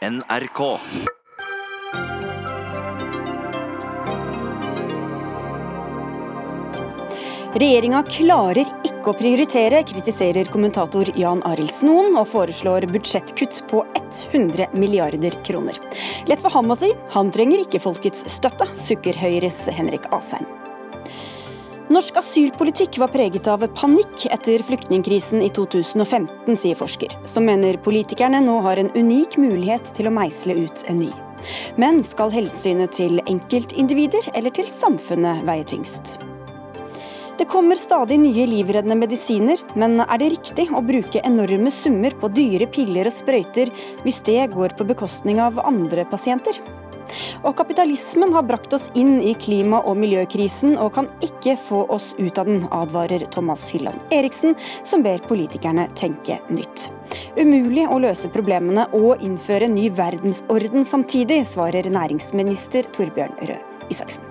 NRK. 0.00 0.78
Regjeringa 7.60 8.00
klarer 8.08 8.62
ikke 8.64 9.12
å 9.12 9.14
prioritere, 9.18 9.82
kritiserer 9.84 10.48
kommentator 10.48 11.10
Jan 11.20 11.44
Arild 11.50 11.74
Snoen, 11.76 12.16
og 12.16 12.30
foreslår 12.32 12.88
budsjettkutt 12.94 13.60
på 13.68 13.82
100 14.32 14.70
milliarder 14.72 15.36
kroner. 15.44 15.76
Lett 16.30 16.40
for 16.40 16.56
ham 16.56 16.72
å 16.72 16.78
si, 16.80 16.94
han 17.12 17.34
trenger 17.36 17.66
ikke 17.66 17.82
folkets 17.84 18.24
støtte, 18.32 18.70
sukker 18.80 19.20
Høyres 19.20 19.66
Henrik 19.68 20.08
Asheim. 20.16 20.48
Norsk 21.90 22.20
asylpolitikk 22.20 23.00
var 23.02 23.10
preget 23.10 23.48
av 23.50 23.64
panikk 23.74 24.28
etter 24.30 24.62
flyktningkrisen 24.62 25.40
i 25.42 25.48
2015, 25.50 26.54
sier 26.54 26.78
forsker, 26.78 27.16
som 27.26 27.48
mener 27.48 27.80
politikerne 27.82 28.38
nå 28.44 28.60
har 28.62 28.78
en 28.78 28.92
unik 28.94 29.34
mulighet 29.42 29.90
til 29.96 30.06
å 30.06 30.12
meisle 30.14 30.54
ut 30.54 30.84
en 30.86 31.00
ny. 31.02 31.10
Men 31.82 31.98
skal 32.06 32.30
hensynet 32.30 32.94
til 32.94 33.18
enkeltindivider 33.24 34.30
eller 34.38 34.54
til 34.54 34.70
samfunnet 34.70 35.42
veie 35.48 35.66
tyngst? 35.66 36.14
Det 37.40 37.48
kommer 37.50 37.80
stadig 37.80 38.20
nye 38.22 38.46
livreddende 38.46 39.00
medisiner, 39.00 39.58
men 39.74 39.98
er 40.04 40.22
det 40.22 40.34
riktig 40.36 40.68
å 40.70 40.84
bruke 40.86 41.24
enorme 41.26 41.74
summer 41.74 42.14
på 42.22 42.30
dyre 42.36 42.70
piller 42.70 43.10
og 43.10 43.18
sprøyter 43.18 43.74
hvis 44.04 44.22
det 44.30 44.44
går 44.54 44.78
på 44.78 44.86
bekostning 44.92 45.42
av 45.42 45.58
andre 45.66 46.06
pasienter? 46.06 46.62
Og 47.42 47.56
kapitalismen 47.58 48.32
har 48.36 48.46
brakt 48.48 48.72
oss 48.76 48.88
inn 48.94 49.18
i 49.20 49.34
klima- 49.34 49.82
og 49.84 49.98
miljøkrisen 50.00 50.76
og 50.78 50.94
kan 50.96 51.10
ikke 51.24 51.56
få 51.68 51.84
oss 51.92 52.12
ut 52.18 52.38
av 52.38 52.48
den, 52.50 52.64
advarer 52.70 53.26
Thomas 53.34 53.66
Hylland 53.72 54.14
Eriksen, 54.14 54.56
som 54.84 55.04
ber 55.06 55.22
politikerne 55.26 55.88
tenke 55.98 56.40
nytt. 56.48 56.88
Umulig 57.38 57.86
å 57.90 58.00
løse 58.02 58.30
problemene 58.32 58.86
og 58.96 59.22
innføre 59.24 59.70
ny 59.70 59.88
verdensorden 59.94 60.86
samtidig, 60.86 61.42
svarer 61.50 61.90
næringsminister 61.90 62.90
Torbjørn 62.94 63.38
Røe 63.42 63.62
Isaksen. 63.90 64.29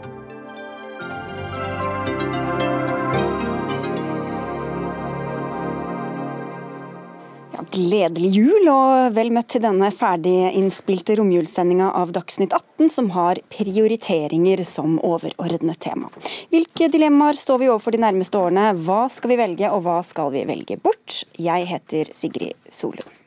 Gledelig 7.69 8.31
jul 8.33 8.69
og 8.71 9.13
vel 9.13 9.29
møtt 9.33 9.51
til 9.53 9.61
denne 9.61 9.91
ferdiginnspilte 9.93 11.19
romjulssendinga 11.19 11.91
av 11.99 12.13
Dagsnytt 12.15 12.55
18, 12.55 12.89
som 12.89 13.11
har 13.13 13.41
prioriteringer 13.53 14.63
som 14.65 14.97
overordnet 15.05 15.77
tema. 15.85 16.09
Hvilke 16.49 16.89
dilemmaer 16.89 17.37
står 17.37 17.61
vi 17.61 17.69
overfor 17.69 17.93
de 17.93 18.01
nærmeste 18.01 18.41
årene? 18.41 18.71
Hva 18.87 19.03
skal 19.13 19.35
vi 19.35 19.39
velge, 19.43 19.69
og 19.69 19.85
hva 19.85 19.99
skal 20.07 20.33
vi 20.33 20.47
velge 20.49 20.81
bort? 20.81 21.21
Jeg 21.37 21.69
heter 21.69 22.09
Sigrid 22.17 22.73
Solund. 22.73 23.18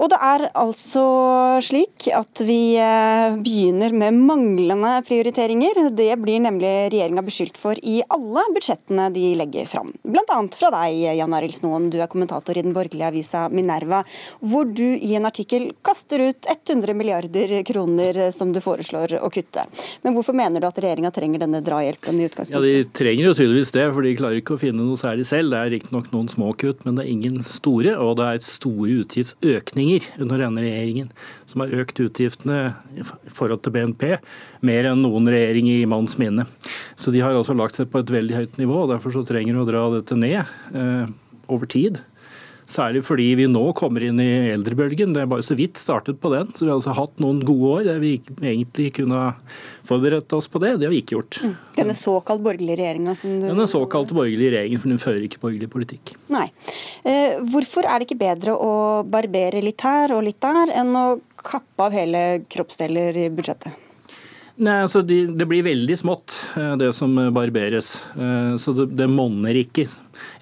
Og 0.00 0.08
det 0.08 0.16
er 0.24 0.46
altså 0.56 1.02
slik 1.60 2.06
at 2.16 2.40
vi 2.48 2.72
eh, 2.80 3.34
begynner 3.44 3.92
med 3.92 4.16
manglende 4.16 4.94
prioriteringer. 5.04 5.90
Det 5.92 6.14
blir 6.22 6.40
nemlig 6.40 6.70
regjeringa 6.94 7.24
beskyldt 7.26 7.58
for 7.60 7.76
i 7.84 7.98
alle 8.08 8.46
budsjettene 8.54 9.10
de 9.12 9.34
legger 9.36 9.68
fram. 9.68 9.92
Bl.a. 10.00 10.38
fra 10.56 10.70
deg, 10.72 11.02
Jan 11.18 11.36
Arild 11.36 11.58
Snoen, 11.58 11.90
du 11.92 11.98
er 12.00 12.08
kommentator 12.08 12.56
i 12.56 12.64
den 12.64 12.72
borgerlige 12.76 13.10
avisa 13.12 13.42
Minerva, 13.52 14.00
hvor 14.40 14.64
du 14.64 14.86
i 14.86 15.12
en 15.18 15.28
artikkel 15.28 15.68
kaster 15.84 16.24
ut 16.30 16.48
100 16.48 16.96
milliarder 16.96 17.52
kroner 17.68 18.22
som 18.32 18.54
du 18.56 18.62
foreslår 18.64 19.18
å 19.20 19.28
kutte. 19.34 19.66
Men 20.00 20.16
hvorfor 20.16 20.38
mener 20.38 20.64
du 20.64 20.68
at 20.70 20.80
regjeringa 20.80 21.12
trenger 21.12 21.44
denne 21.44 21.60
drahjelpen 21.66 22.22
i 22.22 22.30
utgangspunktet? 22.30 22.56
Ja, 22.56 22.64
De 22.64 22.96
trenger 22.96 23.28
jo 23.28 23.36
tydeligvis 23.36 23.76
det, 23.76 23.84
for 23.92 24.08
de 24.08 24.16
klarer 24.16 24.40
ikke 24.40 24.56
å 24.56 24.64
finne 24.64 24.80
noe 24.80 24.96
særlig 25.00 25.28
selv. 25.28 25.52
Det 25.52 25.60
er 25.60 25.74
riktignok 25.76 26.08
noen 26.16 26.32
små 26.32 26.54
kutt, 26.56 26.88
men 26.88 26.96
det 26.96 27.04
er 27.04 27.12
ingen 27.18 27.40
store, 27.44 27.98
og 28.00 28.16
det 28.22 28.32
er 28.32 28.44
store 28.48 29.00
utgiftsøkninger 29.04 29.89
penger 29.90 30.22
under 30.22 30.38
denne 30.38 30.62
regjeringen, 30.62 31.10
som 31.46 31.60
har 31.62 31.74
økt 31.82 32.00
utgiftene 32.00 32.74
i 32.94 33.04
forhold 33.04 33.62
til 33.64 33.74
BNP 33.74 34.18
mer 34.62 34.90
enn 34.90 35.02
noen 35.02 35.28
regjering 35.28 35.68
i 35.68 35.86
manns 35.86 36.18
minne. 36.18 36.46
Så 36.96 37.10
de 37.10 37.20
har 37.20 37.34
altså 37.34 37.54
lagt 37.54 37.76
seg 37.76 37.90
på 37.90 38.00
et 38.00 38.10
veldig 38.10 38.36
høyt 38.36 38.58
nivå. 38.58 38.84
og 38.84 38.90
Derfor 38.92 39.12
så 39.14 39.24
trenger 39.26 39.54
de 39.54 39.62
å 39.62 39.68
dra 39.68 39.84
dette 39.96 40.16
ned 40.16 40.44
eh, 40.74 41.06
over 41.48 41.66
tid. 41.66 42.00
Særlig 42.70 43.02
fordi 43.02 43.26
vi 43.34 43.48
nå 43.50 43.62
kommer 43.78 44.04
inn 44.06 44.20
i 44.22 44.52
eldrebølgen. 44.52 45.14
Det 45.14 45.24
er 45.24 45.30
bare 45.30 45.42
så 45.42 45.56
vidt 45.58 45.80
startet 45.80 46.20
på 46.22 46.30
den. 46.30 46.52
Så 46.54 46.64
vi 46.64 46.70
har 46.70 46.78
altså 46.78 46.94
hatt 46.94 47.18
noen 47.22 47.40
gode 47.42 47.72
år 47.74 47.88
der 47.88 47.98
vi 48.02 48.12
egentlig 48.38 48.92
kunne 49.00 49.32
forberedt 49.88 50.30
oss 50.36 50.46
på 50.50 50.62
det. 50.62 50.76
Det 50.78 50.86
har 50.86 50.94
vi 50.94 51.02
ikke 51.02 51.16
gjort. 51.16 51.40
Mm. 51.42 51.56
Denne 51.80 51.98
såkalt 51.98 52.44
borgerlige 52.44 52.78
regjeringa 52.78 53.16
som 53.18 53.34
du 53.40 53.48
Denne 53.48 53.66
såkalte 53.70 54.14
borgerlige 54.14 54.54
regjeringen, 54.54 54.82
for 54.82 54.94
den 54.94 55.02
fører 55.02 55.26
ikke 55.26 55.42
borgerlig 55.42 55.70
politikk. 55.72 56.14
Nei. 56.30 56.46
Eh, 57.02 57.40
hvorfor 57.50 57.88
er 57.88 57.98
det 57.98 58.08
ikke 58.08 58.22
bedre 58.22 58.54
å 58.54 58.72
barbere 59.02 59.64
litt 59.64 59.82
her 59.86 60.14
og 60.14 60.24
litt 60.28 60.40
der, 60.44 60.74
enn 60.80 60.94
å 60.94 61.06
kappe 61.40 61.88
av 61.88 61.96
hele 61.96 62.24
kroppsdeler 62.52 63.24
i 63.26 63.30
budsjettet? 63.34 63.89
Nei, 64.60 64.82
altså 64.84 65.00
de, 65.06 65.22
Det 65.40 65.46
blir 65.48 65.64
veldig 65.64 65.96
smått, 65.96 66.34
eh, 66.60 66.74
det 66.76 66.90
som 66.92 67.14
barberes. 67.32 67.94
Eh, 68.12 68.56
så 68.60 68.74
det, 68.76 68.90
det 68.98 69.08
monner 69.08 69.56
ikke. 69.56 69.86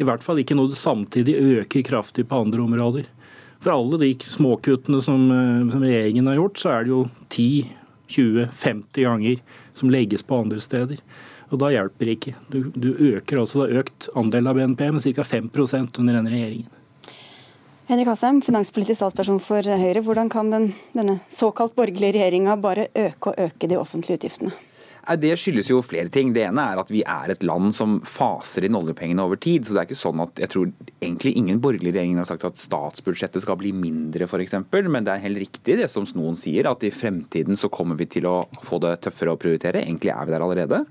I 0.02 0.06
hvert 0.08 0.24
fall 0.26 0.40
ikke 0.42 0.56
når 0.58 0.72
det 0.72 0.80
samtidig 0.80 1.36
øker 1.38 1.86
kraftig 1.86 2.26
på 2.26 2.40
andre 2.42 2.64
områder. 2.66 3.06
For 3.62 3.74
alle 3.74 4.00
de 4.02 4.10
småkuttene 4.26 5.00
som, 5.02 5.30
eh, 5.30 5.70
som 5.70 5.86
regjeringen 5.86 6.26
har 6.30 6.38
gjort, 6.40 6.58
så 6.58 6.74
er 6.74 6.86
det 6.86 6.94
jo 6.96 7.04
10-20-50 7.30 9.06
ganger 9.06 9.40
som 9.78 9.94
legges 9.94 10.26
på 10.26 10.42
andre 10.42 10.62
steder. 10.66 10.98
Og 11.52 11.62
da 11.62 11.70
hjelper 11.72 12.10
det 12.10 12.18
ikke. 12.18 12.34
Du, 12.50 12.58
du 12.74 12.90
øker 13.14 13.44
altså, 13.44 13.62
det 13.62 13.70
har 13.70 13.84
økt 13.84 14.10
andelen 14.18 14.50
av 14.50 14.58
BNP 14.58 14.84
med 14.98 15.06
ca. 15.14 15.28
5% 15.30 16.02
under 16.02 16.18
denne 16.18 16.34
regjeringen. 16.34 16.77
Henrik 17.88 18.10
Asheim, 18.12 18.42
finanspolitisk 18.44 18.98
statsperson 18.98 19.38
for 19.40 19.64
Høyre. 19.64 20.02
Hvordan 20.04 20.28
kan 20.28 20.50
den, 20.52 20.66
denne 20.92 21.14
såkalt 21.32 21.72
borgerlige 21.72 22.18
regjeringa 22.18 22.58
bare 22.60 22.90
øke 22.92 23.30
og 23.30 23.38
øke 23.40 23.70
de 23.70 23.78
offentlige 23.80 24.18
utgiftene? 24.18 24.52
Det 25.16 25.32
skyldes 25.40 25.70
jo 25.70 25.80
flere 25.80 26.10
ting. 26.12 26.34
Det 26.36 26.42
ene 26.44 26.64
er 26.72 26.80
at 26.82 26.90
vi 26.92 27.00
er 27.00 27.32
et 27.32 27.44
land 27.46 27.72
som 27.76 27.98
faser 28.04 28.66
inn 28.66 28.76
oljepengene 28.76 29.24
over 29.24 29.40
tid. 29.40 29.64
Så 29.64 29.72
det 29.72 29.80
er 29.80 29.88
ikke 29.88 30.00
sånn 30.02 30.20
at 30.20 30.42
jeg 30.42 30.52
tror 30.52 30.68
egentlig 30.98 31.32
ingen 31.40 31.62
borgerlige 31.64 31.96
regjeringer 31.96 32.20
har 32.20 32.28
sagt 32.28 32.44
at 32.44 32.60
statsbudsjettet 32.60 33.44
skal 33.44 33.56
bli 33.60 33.72
mindre, 33.72 34.28
f.eks. 34.28 34.58
Men 34.68 35.06
det 35.06 35.14
er 35.14 35.24
helt 35.24 35.40
riktig 35.40 35.78
det 35.80 35.88
som 35.88 36.04
noen 36.18 36.36
sier, 36.36 36.68
at 36.68 36.84
i 36.84 36.92
fremtiden 36.92 37.56
så 37.56 37.70
kommer 37.72 37.96
vi 37.96 38.08
til 38.10 38.28
å 38.28 38.36
få 38.66 38.80
det 38.84 38.98
tøffere 39.06 39.32
å 39.32 39.40
prioritere. 39.40 39.84
Egentlig 39.86 40.12
er 40.12 40.28
vi 40.28 40.34
der 40.34 40.44
allerede. 40.44 40.82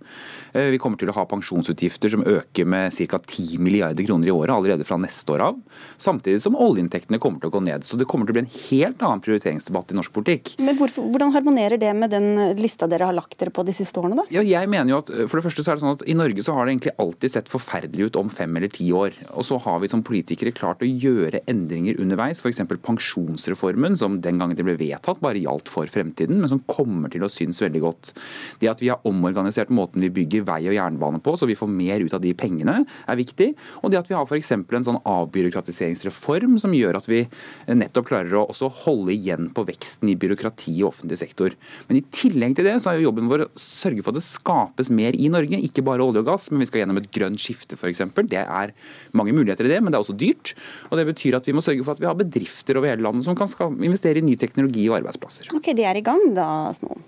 Eh, 0.54 0.72
vi 0.74 0.82
kommer 0.82 0.98
til 0.98 1.12
å 1.12 1.18
ha 1.18 1.28
pensjonsutgifter 1.30 2.16
som 2.16 2.26
øker 2.26 2.66
med 2.66 2.96
ca. 2.98 3.22
10 3.22 3.62
milliarder 3.62 4.08
kroner 4.08 4.32
i 4.32 4.34
året 4.34 4.56
allerede 4.56 4.88
fra 4.88 4.98
neste 5.02 5.36
år 5.36 5.46
av. 5.52 5.62
Samtidig 6.02 6.42
som 6.42 6.58
oljeinntektene 6.58 7.22
kommer 7.22 7.44
til 7.44 7.52
å 7.52 7.58
gå 7.58 7.64
ned. 7.68 7.86
Så 7.86 8.00
det 8.00 8.10
kommer 8.10 8.26
til 8.26 8.34
å 8.34 8.40
bli 8.40 8.46
en 8.48 8.54
helt 8.56 9.04
annen 9.06 9.24
prioriteringsdebatt 9.26 9.94
i 9.94 10.00
norsk 10.00 10.14
politikk. 10.16 10.56
Men 10.64 10.80
hvorfor, 10.80 11.06
hvordan 11.14 11.36
harmonerer 11.36 11.82
det 11.82 11.94
med 11.98 12.14
den 12.14 12.58
lista 12.58 12.90
dere 12.90 13.10
har 13.10 13.18
lagt 13.18 13.38
dere 13.40 13.54
på 13.54 13.66
de 13.68 13.76
siste 13.76 14.00
årene? 14.02 14.07
Årene, 14.08 14.24
da? 14.24 14.26
Ja, 14.34 14.44
jeg 14.48 14.72
mener 14.72 14.94
jo 14.94 15.00
at 15.04 15.12
for 15.30 15.40
det 15.40 15.46
første 15.46 15.64
så 15.66 15.72
er 15.72 15.78
det 15.78 15.84
sånn 15.84 15.96
at 15.98 16.06
I 16.10 16.16
Norge 16.18 16.44
så 16.46 16.56
har 16.56 16.66
det 16.66 16.76
egentlig 16.76 16.96
alltid 17.04 17.34
sett 17.34 17.52
forferdelig 17.52 18.10
ut 18.10 18.20
om 18.20 18.32
fem 18.34 18.56
eller 18.60 18.72
ti 18.74 18.88
år. 18.96 19.16
Og 19.34 19.46
så 19.48 19.60
har 19.64 19.82
vi 19.84 19.92
som 19.92 20.04
politikere 20.06 20.56
klart 20.56 20.84
å 20.86 20.90
gjøre 20.90 21.44
endringer 21.50 22.00
underveis. 22.02 22.42
F.eks. 22.44 22.64
pensjonsreformen, 22.84 23.98
som 24.00 24.20
den 24.24 24.42
gangen 24.42 24.58
det 24.58 24.66
ble 24.68 24.78
vedtatt 24.80 25.22
bare 25.24 25.42
gjaldt 25.42 25.72
for 25.72 25.90
fremtiden, 25.92 26.42
men 26.42 26.52
som 26.52 26.64
kommer 26.70 27.12
til 27.14 27.26
å 27.26 27.32
synes 27.32 27.62
veldig 27.64 27.84
godt. 27.84 28.14
Det 28.62 28.72
at 28.72 28.84
vi 28.84 28.92
har 28.92 29.04
omorganisert 29.08 29.74
måten 29.74 30.04
vi 30.06 30.12
bygger 30.14 30.48
vei 30.48 30.62
og 30.70 30.78
jernbane 30.78 31.22
på, 31.24 31.36
så 31.38 31.50
vi 31.50 31.58
får 31.58 31.72
mer 31.72 32.04
ut 32.04 32.16
av 32.16 32.24
de 32.24 32.34
pengene, 32.38 32.80
er 33.08 33.20
viktig. 33.20 33.52
Og 33.84 33.94
det 33.94 34.02
at 34.02 34.12
vi 34.12 34.18
har 34.18 34.28
f.eks. 34.28 34.54
en 34.56 34.88
sånn 34.88 35.02
avbyråkratiseringsreform 35.08 36.58
som 36.62 36.76
gjør 36.76 37.00
at 37.00 37.10
vi 37.10 37.24
nettopp 37.68 38.10
klarer 38.12 38.38
å 38.40 38.48
også 38.52 38.70
holde 38.84 39.14
igjen 39.16 39.52
på 39.56 39.66
veksten 39.68 40.12
i 40.12 40.18
byråkrati 40.20 40.78
i 40.80 40.86
offentlig 40.88 41.20
sektor. 41.20 41.56
Men 41.90 42.00
i 42.00 42.06
tillegg 42.14 42.58
til 42.58 42.68
det 42.68 42.78
så 42.84 42.92
er 42.92 43.00
jo 43.00 43.10
jobben 43.10 43.30
vår 43.32 43.46
å 43.48 43.52
sørge 43.60 43.97
sørge 43.98 44.06
for 44.06 44.16
at 44.16 44.20
det 44.20 44.26
skapes 44.26 44.90
mer 44.94 45.16
i 45.16 45.30
Norge. 45.30 45.60
Ikke 45.64 45.84
bare 45.86 46.04
olje 46.04 46.22
og 46.22 46.28
gass, 46.28 46.50
men 46.52 46.62
vi 46.62 46.68
skal 46.70 46.84
gjennom 46.84 47.00
et 47.02 47.10
grønt 47.12 47.42
skifte 47.42 47.78
f.eks. 47.78 48.02
Det 48.28 48.44
er 48.44 48.74
mange 49.14 49.34
muligheter 49.34 49.66
i 49.66 49.74
det, 49.74 49.82
men 49.82 49.92
det 49.92 49.98
er 49.98 50.06
også 50.06 50.18
dyrt. 50.18 50.54
Og 50.92 50.98
Det 50.98 51.08
betyr 51.08 51.38
at 51.38 51.48
vi 51.48 51.54
må 51.54 51.62
sørge 51.62 51.84
for 51.84 51.96
at 51.96 52.02
vi 52.02 52.08
har 52.08 52.18
bedrifter 52.18 52.78
over 52.78 52.90
hele 52.90 53.04
landet 53.04 53.26
som 53.26 53.36
kan 53.36 53.78
investere 53.82 54.20
i 54.20 54.26
ny 54.26 54.36
teknologi 54.36 54.88
og 54.90 55.00
arbeidsplasser. 55.02 55.54
Ok, 55.56 55.74
De 55.76 55.84
er 55.84 55.98
i 55.98 56.06
gang 56.06 56.34
da, 56.36 56.72
Snoen? 56.74 57.04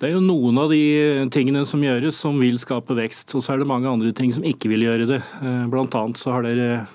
Det 0.00 0.08
er 0.08 0.14
jo 0.14 0.22
noen 0.24 0.56
av 0.56 0.70
de 0.72 1.28
tingene 1.28 1.66
som 1.68 1.82
gjøres 1.84 2.16
som 2.16 2.38
vil 2.40 2.56
skape 2.56 2.94
vekst, 2.96 3.34
og 3.36 3.44
så 3.44 3.52
er 3.52 3.60
det 3.60 3.68
mange 3.68 3.90
andre 3.90 4.14
ting 4.16 4.32
som 4.32 4.46
ikke 4.48 4.70
vil 4.72 4.86
gjøre 4.86 5.08
det. 5.10 5.20
Eh, 5.44 5.66
blant 5.68 5.92
annet 5.98 6.16
så 6.16 6.32
har 6.32 6.46
dere 6.46 6.86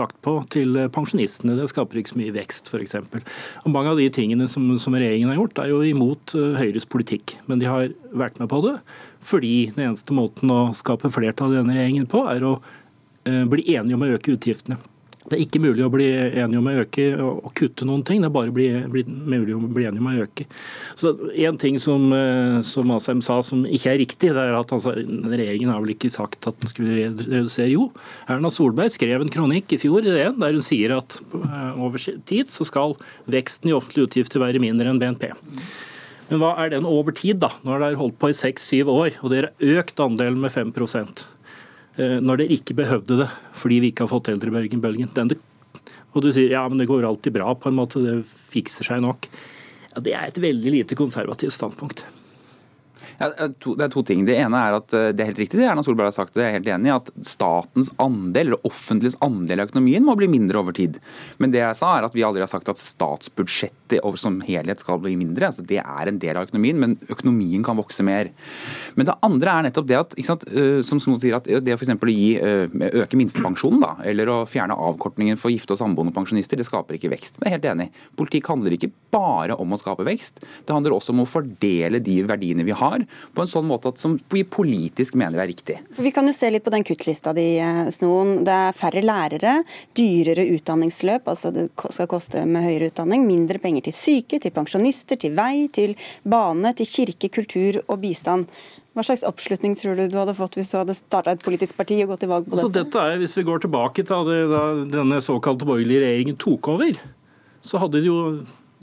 lagt 0.00 0.18
på 0.24 0.36
til 0.52 0.76
pensjonistene. 0.94 1.56
Det 1.58 1.68
skaper 1.70 2.00
ikke 2.00 2.14
så 2.14 2.20
mye 2.20 2.34
vekst, 2.34 2.70
f.eks. 2.70 2.96
Mange 3.66 3.92
av 3.92 4.00
de 4.00 4.08
tingene 4.14 4.48
som, 4.50 4.66
som, 4.80 4.96
regjeringen 4.96 5.32
har 5.32 5.40
gjort, 5.40 5.62
er 5.62 5.72
jo 5.72 5.80
imot 5.86 6.36
uh, 6.38 6.52
Høyres 6.58 6.88
politikk. 6.88 7.36
Men 7.50 7.62
de 7.62 7.70
har 7.70 7.92
vært 8.12 8.40
med 8.42 8.50
på 8.52 8.62
det 8.66 8.76
fordi 9.22 9.70
den 9.76 9.84
eneste 9.86 10.14
måten 10.16 10.50
å 10.50 10.72
skape 10.74 11.10
flertall 11.14 11.52
i 11.54 11.60
denne 11.60 11.76
regjeringen 11.76 12.08
på, 12.10 12.24
er 12.26 12.42
å 12.42 12.56
uh, 12.58 13.44
bli 13.50 13.68
enige 13.76 13.98
om 13.98 14.06
å 14.06 14.10
øke 14.16 14.34
utgiftene. 14.34 14.80
Det 15.22 15.36
er 15.36 15.42
ikke 15.44 15.60
mulig 15.62 15.84
å 15.86 15.90
bli 15.92 16.08
enig 16.42 16.58
om 16.58 16.66
å 16.66 16.74
øke 16.82 17.04
og 17.22 17.52
kutte 17.58 17.86
noen 17.86 18.02
ting, 18.06 18.22
det 18.22 18.26
er 18.26 18.34
bare 18.34 18.54
bli, 18.54 18.66
bli, 18.90 19.04
mulig 19.06 19.54
å 19.54 19.60
bli 19.62 19.86
enig 19.86 20.02
om 20.02 20.08
å 20.10 20.14
øke. 20.24 20.46
Så 20.98 21.12
En 21.42 21.58
ting 21.60 21.78
som, 21.78 22.08
eh, 22.12 22.58
som 22.66 22.90
Asheim 22.90 23.22
sa 23.22 23.38
som 23.46 23.62
ikke 23.64 23.92
er 23.92 24.00
riktig, 24.02 24.32
det 24.34 24.42
er 24.42 24.56
at 24.58 24.74
altså, 24.74 24.96
regjeringen 24.96 25.70
har 25.70 25.80
vel 25.80 25.94
ikke 25.94 26.10
sagt 26.10 26.48
at 26.50 26.58
den 26.58 26.72
skulle 26.72 27.12
redusere. 27.14 27.70
Jo, 27.70 27.90
Erna 28.26 28.50
Solberg 28.50 28.90
skrev 28.90 29.22
en 29.22 29.32
kronikk 29.32 29.72
i 29.72 29.80
fjor 29.80 30.02
i 30.02 30.10
DN 30.10 30.40
der 30.42 30.58
hun 30.58 30.66
sier 30.66 30.96
at 30.98 31.20
eh, 31.20 31.72
over 31.78 32.02
tid 32.26 32.50
så 32.50 32.66
skal 32.66 32.96
veksten 33.30 33.70
i 33.70 33.76
offentlige 33.76 34.10
utgifter 34.10 34.42
være 34.42 34.62
mindre 34.62 34.90
enn 34.90 35.00
BNP. 35.02 35.30
Men 36.32 36.40
hva 36.40 36.54
er 36.62 36.72
den 36.72 36.88
over 36.88 37.12
tid, 37.14 37.38
da? 37.42 37.52
Nå 37.62 37.76
dere 37.76 37.92
det 37.92 38.00
holdt 38.00 38.18
på 38.18 38.30
i 38.32 38.36
seks-syv 38.36 38.90
år, 38.90 39.20
og 39.20 39.34
dere 39.34 39.52
har 39.52 39.82
økt 39.82 40.00
andelen 40.02 40.40
med 40.40 40.54
5 40.54 40.72
Eh, 40.72 41.41
når 41.96 42.40
dere 42.40 42.54
ikke 42.56 42.76
behøvde 42.78 43.18
det 43.20 43.28
fordi 43.58 43.82
vi 43.82 43.90
ikke 43.92 44.06
har 44.06 44.12
fått 44.14 44.30
eldrebølgen. 44.32 44.80
Og 46.12 46.24
du 46.24 46.30
sier 46.32 46.54
ja, 46.54 46.62
men 46.68 46.80
det 46.80 46.88
går 46.88 47.04
alltid 47.08 47.34
bra, 47.36 47.52
på 47.56 47.68
en 47.68 47.76
måte, 47.76 48.00
det 48.04 48.16
fikser 48.24 48.88
seg 48.88 49.02
nok. 49.04 49.28
Ja, 49.92 50.00
Det 50.00 50.14
er 50.16 50.26
et 50.28 50.40
veldig 50.40 50.72
lite 50.72 50.96
konservativt 50.98 51.56
standpunkt. 51.56 52.04
Ja, 53.22 53.28
det 53.46 53.84
er 53.84 53.92
to 53.92 54.02
ting. 54.06 54.24
Det 54.26 54.34
ene 54.34 54.58
er 54.58 54.76
at 54.80 54.94
eh, 54.98 55.10
det 55.14 55.22
er 55.22 55.30
helt 55.30 55.42
riktig 55.44 55.60
det 55.60 55.68
Erna 55.70 55.84
Solberg 55.86 56.10
har 56.10 56.16
sagt, 56.16 56.32
og 56.34 56.40
det 56.40 56.44
er 56.44 56.50
jeg 56.50 56.58
helt 56.58 56.70
enig 56.74 56.90
i, 56.90 56.94
at 56.96 57.10
statens 57.28 57.92
andel, 58.02 58.50
eller 58.50 58.66
offentliges 58.66 59.14
andel 59.22 59.62
av 59.62 59.70
økonomien 59.70 60.02
må 60.06 60.16
bli 60.18 60.26
mindre 60.32 60.58
over 60.58 60.74
tid. 60.74 60.98
Men 61.38 61.54
det 61.54 61.60
jeg 61.62 61.78
sa 61.78 61.92
er 61.94 62.06
at 62.08 62.16
vi 62.16 62.24
aldri 62.26 62.42
har 62.42 62.50
sagt 62.50 62.72
at 62.72 62.82
statsbudsjettet 62.82 64.00
som 64.18 64.40
helhet 64.42 64.80
skal 64.82 64.98
bli 65.02 65.14
mindre. 65.20 65.50
Altså, 65.50 65.62
det 65.68 65.78
er 65.82 66.08
en 66.08 66.18
del 66.18 66.38
av 66.40 66.48
økonomien, 66.48 66.80
men 66.80 66.96
økonomien 67.12 67.62
kan 67.64 67.78
vokse 67.78 68.04
mer. 68.06 68.32
Men 68.96 69.08
det 69.08 69.16
andre 69.22 69.54
er 69.54 69.66
nettopp 69.68 69.88
det 69.90 69.98
at, 70.00 70.16
sant, 70.26 70.46
eh, 70.50 70.80
som 70.86 71.00
Snow 71.02 71.20
sier, 71.22 71.38
at 71.38 71.46
det 71.46 71.76
f.eks. 71.76 71.94
å 71.94 72.10
gi, 72.10 72.32
eh, 72.42 72.66
øke 73.04 73.20
minstepensjonen 73.20 74.02
eller 74.08 74.30
å 74.32 74.40
fjerne 74.48 74.74
avkortningen 74.74 75.38
for 75.38 75.52
gifte 75.52 75.76
og 75.76 75.82
samboende 75.82 76.14
pensjonister, 76.16 76.58
det 76.58 76.66
skaper 76.66 76.98
ikke 76.98 77.12
vekst. 77.12 77.38
Det 77.38 77.46
er 77.48 77.56
helt 77.58 77.70
enig. 77.70 77.88
Politikk 78.18 78.50
handler 78.50 78.74
ikke 78.74 78.90
bare 79.14 79.54
om 79.60 79.74
å 79.74 79.78
skape 79.80 80.06
vekst, 80.08 80.42
det 80.66 80.74
handler 80.74 80.96
også 80.96 81.12
om 81.14 81.22
å 81.22 81.28
fordele 81.28 82.00
de 82.02 82.18
verdiene 82.26 82.66
vi 82.66 82.74
har, 82.76 83.04
på 83.34 83.44
en 83.44 83.50
sånn 83.50 83.68
måte 83.68 83.92
at, 83.92 84.00
som 84.02 84.18
vi 84.32 84.44
politisk 84.44 85.16
mener 85.18 85.42
er 85.42 85.50
riktig. 85.50 85.78
Vi 85.98 86.12
kan 86.14 86.28
jo 86.28 86.34
se 86.36 86.50
litt 86.52 86.64
på 86.64 86.72
den 86.74 86.84
kuttlista 86.86 87.34
di, 87.36 87.46
eh, 87.62 87.86
Snoen. 87.94 88.44
Det 88.44 88.58
er 88.68 88.76
færre 88.76 89.02
lærere, 89.04 89.54
dyrere 89.98 90.46
utdanningsløp, 90.56 91.28
altså 91.32 91.52
det 91.54 91.68
skal 91.78 92.10
koste 92.10 92.44
med 92.46 92.66
høyere 92.66 92.92
utdanning, 92.92 93.26
mindre 93.26 93.58
penger 93.62 93.88
til 93.88 93.96
syke, 93.96 94.40
til 94.42 94.54
pensjonister, 94.54 95.18
til 95.20 95.34
vei, 95.36 95.68
til 95.72 95.96
bane, 96.24 96.74
til 96.78 96.88
kirke, 96.88 97.32
kultur 97.32 97.82
og 97.86 98.00
bistand. 98.04 98.48
Hva 98.92 99.04
slags 99.06 99.22
oppslutning 99.24 99.72
tror 99.78 99.96
du 99.96 100.04
du 100.12 100.18
hadde 100.20 100.34
fått 100.36 100.58
hvis 100.58 100.70
du 100.72 100.76
hadde 100.76 100.96
starta 100.98 101.32
et 101.32 101.44
politisk 101.44 101.78
parti 101.78 101.96
og 102.04 102.12
gått 102.12 102.26
til 102.26 102.32
valg 102.32 102.44
på 102.44 102.58
altså, 102.58 102.68
dette? 102.68 102.90
dette 102.90 103.04
er, 103.08 103.20
hvis 103.22 103.36
vi 103.38 103.46
går 103.48 103.62
tilbake 103.64 104.04
til 104.04 104.32
da 104.52 104.64
denne 104.92 105.20
såkalte 105.24 105.68
borgerlige 105.68 106.02
regjeringen 106.04 106.36
tok 106.40 106.68
over, 106.74 106.98
så 107.64 107.80
hadde 107.80 108.02
de 108.02 108.10
jo 108.10 108.18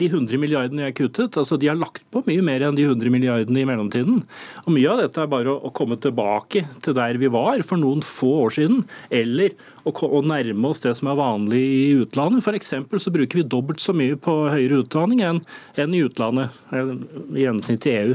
de 0.00 0.08
100 0.08 0.40
milliardene 0.40 0.88
jeg 0.88 0.96
kuttet, 1.02 1.38
altså 1.38 1.58
de 1.60 1.68
har 1.70 1.78
lagt 1.78 2.02
på 2.12 2.22
mye 2.26 2.42
mer 2.44 2.64
enn 2.66 2.78
de 2.78 2.86
100 2.88 3.12
milliardene 3.12 3.62
i 3.62 3.68
mellomtiden. 3.68 4.22
Og 4.64 4.74
Mye 4.74 4.90
av 4.92 5.02
dette 5.02 5.22
er 5.22 5.30
bare 5.30 5.52
å, 5.52 5.72
komme 5.76 5.98
tilbake 6.00 6.64
til 6.84 6.96
der 6.96 7.20
vi 7.20 7.30
var 7.32 7.62
for 7.66 7.80
noen 7.80 8.02
få 8.04 8.32
år 8.46 8.56
siden, 8.58 8.84
eller 9.14 9.54
å, 9.84 10.22
nærme 10.26 10.70
oss 10.70 10.82
det 10.84 10.96
som 10.98 11.10
er 11.12 11.20
vanlig 11.20 11.62
i 11.62 11.88
utlandet. 12.02 12.44
F.eks. 12.44 12.74
så 13.04 13.14
bruker 13.14 13.40
vi 13.40 13.48
dobbelt 13.48 13.82
så 13.82 13.94
mye 13.96 14.18
på 14.20 14.36
høyere 14.52 14.82
utdanning 14.84 15.24
enn, 15.26 15.42
enn 15.80 15.96
i 15.96 16.04
utlandet, 16.06 16.54
i 16.72 17.44
gjennomsnitt 17.44 17.88
i 17.88 17.98
EU. 18.02 18.14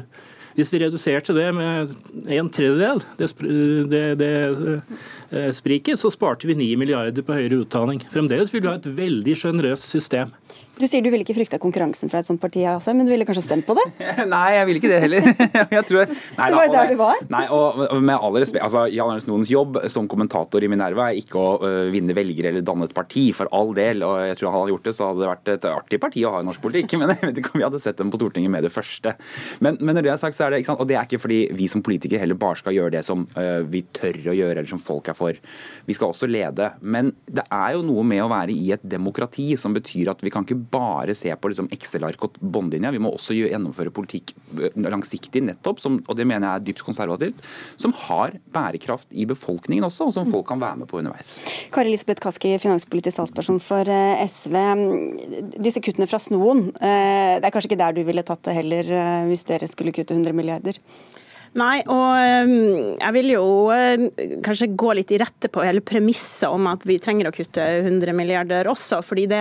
Hvis 0.55 0.71
vi 0.71 0.79
reduserte 0.79 1.33
det 1.35 1.49
med 1.51 1.91
en 2.31 2.49
tredjedel, 2.53 3.01
det, 3.19 3.27
det, 3.91 4.03
det 4.21 4.31
eh, 5.35 5.49
spriket, 5.55 5.99
så 5.99 6.11
sparte 6.13 6.47
vi 6.47 6.55
9 6.55 6.79
milliarder 6.79 7.25
på 7.27 7.35
høyere 7.35 7.65
utdanning. 7.65 7.99
Fremdeles 8.13 8.53
vil 8.53 8.63
vi 8.63 8.71
ha 8.71 8.77
et 8.79 8.87
veldig 8.87 9.35
sjenerøst 9.41 9.89
system. 9.91 10.31
Du 10.75 10.83
sier 10.89 11.03
du 11.03 11.07
ville 11.07 11.23
ikke 11.23 11.35
frykta 11.37 11.59
konkurransen 11.61 12.11
fra 12.11 12.19
et 12.19 12.27
sånt 12.27 12.41
parti, 12.41 12.65
altså, 12.67 12.91
men 12.95 13.07
du 13.07 13.13
ville 13.13 13.25
kanskje 13.27 13.45
stemt 13.45 13.67
på 13.67 13.75
det? 13.77 13.85
nei, 14.33 14.47
jeg 14.57 14.67
ville 14.67 14.81
ikke 14.81 14.91
det 14.91 14.99
heller. 15.05 15.27
tror, 15.87 16.09
nei, 16.11 16.47
det 16.51 16.57
var 16.57 16.65
jo 16.67 16.73
der 16.73 16.91
du 16.91 16.97
var. 16.99 17.21
Nei, 17.31 17.43
og 17.55 18.01
med 18.03 18.15
all 18.17 18.35
respekt, 18.41 18.63
altså, 18.65 18.85
Jan 18.91 19.13
Ernst 19.13 19.29
Noens 19.29 19.51
jobb 19.51 19.79
som 19.91 20.09
kommentator 20.11 20.63
i 20.65 20.69
Minerva 20.71 21.07
er 21.11 21.21
ikke 21.21 21.39
å 21.39 21.53
uh, 21.63 21.67
vinne 21.93 22.15
velgere 22.17 22.51
eller 22.51 22.65
danne 22.65 22.89
et 22.89 22.95
parti, 22.97 23.29
for 23.35 23.47
all 23.55 23.71
del. 23.77 24.03
og 24.03 24.17
jeg 24.27 24.39
tror 24.39 24.51
han 24.51 24.63
hadde 24.65 24.75
gjort 24.75 24.89
det, 24.89 24.95
så 24.97 25.09
hadde 25.09 25.23
det 25.23 25.31
vært 25.31 25.53
et 25.53 25.69
artig 25.71 26.01
parti 26.03 26.25
å 26.27 26.33
ha 26.35 26.43
i 26.43 26.49
norsk 26.49 26.63
politikk. 26.65 26.97
Men 26.99 27.15
jeg 27.15 27.23
vet 27.23 27.41
ikke 27.41 27.53
om 27.53 27.61
vi 27.61 27.67
hadde 27.67 27.81
sett 27.83 28.01
dem 28.01 28.11
på 28.11 28.19
Stortinget 28.19 28.51
med 28.51 28.67
det 28.67 28.73
første. 28.75 29.15
Men, 29.63 29.79
men 29.79 29.95
når 29.95 30.09
det 30.09 30.13
er 30.15 30.21
sagt, 30.25 30.37
så 30.37 30.47
er 30.47 30.53
det 30.53 30.63
ikke 30.63 30.73
sant, 30.73 30.83
og 30.83 30.91
det 30.91 30.99
er 30.99 31.07
ikke 31.07 31.21
fordi 31.23 31.39
vi 31.55 31.69
som 31.71 31.83
politikere 31.85 32.25
heller 32.25 32.39
bare 32.39 32.59
skal 32.59 32.75
gjøre 32.75 32.97
det 32.97 33.05
som 33.07 33.23
uh, 33.37 33.61
vi 33.63 33.85
tør 33.95 34.19
å 34.33 34.35
gjøre, 34.35 34.59
eller 34.59 34.71
som 34.75 34.83
folk 34.83 35.07
er 35.11 35.17
for. 35.17 35.39
Vi 35.87 35.95
skal 35.95 36.11
også 36.11 36.27
lede. 36.27 36.73
Men 36.83 37.15
det 37.31 37.47
er 37.47 37.77
jo 37.77 37.85
noe 37.87 38.03
med 38.07 38.25
å 38.25 38.29
være 38.31 38.51
i 38.51 38.73
et 38.75 38.83
demokrati 38.83 39.53
som 39.59 39.75
betyr 39.75 40.11
at 40.11 40.23
vi 40.25 40.33
kan 40.33 40.43
ikke 40.43 40.64
bare 40.71 41.15
se 41.17 41.31
på 41.35 41.51
liksom 41.51 41.69
Excel-ark 41.73 42.27
og 42.27 42.39
båndlinja. 42.39 42.91
Vi 42.95 43.01
må 43.03 43.11
også 43.15 43.35
gjennomføre 43.37 43.93
politikk 43.95 44.35
eh, 44.59 44.75
langsiktig, 44.85 45.43
nettopp, 45.45 45.81
som, 45.83 45.99
og 46.05 46.19
det 46.19 46.27
mener 46.27 46.47
jeg 46.47 46.61
er 46.61 46.65
dypt 46.69 46.85
konservativt, 46.85 47.41
som 47.81 47.95
har 48.05 48.37
bærekraft 48.55 49.11
i 49.11 49.27
befolkningen 49.29 49.87
også, 49.87 50.09
og 50.09 50.15
som 50.17 50.31
folk 50.31 50.47
kan 50.49 50.61
være 50.61 50.83
med 50.83 50.91
på 50.91 51.01
underveis. 51.01 51.35
Kari 51.75 51.91
Elisabeth 51.91 52.23
Kaski, 52.23 52.55
finanspolitisk 52.61 53.21
talsperson 53.21 53.61
for 53.63 53.91
eh, 53.91 54.23
SV. 54.29 54.55
Disse 55.57 55.83
kuttene 55.83 56.09
fra 56.11 56.21
Snoen, 56.21 56.69
eh, 56.79 57.35
det 57.39 57.45
er 57.45 57.53
kanskje 57.53 57.73
ikke 57.73 57.83
der 57.83 57.97
du 57.97 58.05
ville 58.07 58.25
tatt 58.25 58.45
det 58.47 58.57
heller, 58.59 58.95
hvis 59.29 59.47
dere 59.47 59.69
skulle 59.69 59.93
kutte 59.95 60.15
100 60.15 60.35
milliarder? 60.35 60.79
Nei, 61.55 61.77
og 61.87 62.17
ehm, 62.19 62.97
jeg 62.99 63.15
vil 63.15 63.29
jo 63.31 63.43
eh, 63.71 64.01
kanskje 64.43 64.73
gå 64.75 64.89
litt 64.97 65.11
i 65.15 65.19
rette 65.21 65.47
på 65.47 65.61
hele 65.63 65.79
premisset 65.79 66.51
om 66.51 66.65
at 66.67 66.81
vi 66.83 66.97
trenger 66.99 67.29
å 67.29 67.31
kutte 67.31 67.63
100 67.77 68.11
milliarder 68.17 68.67
også, 68.67 68.99
fordi 69.05 69.23
det 69.31 69.39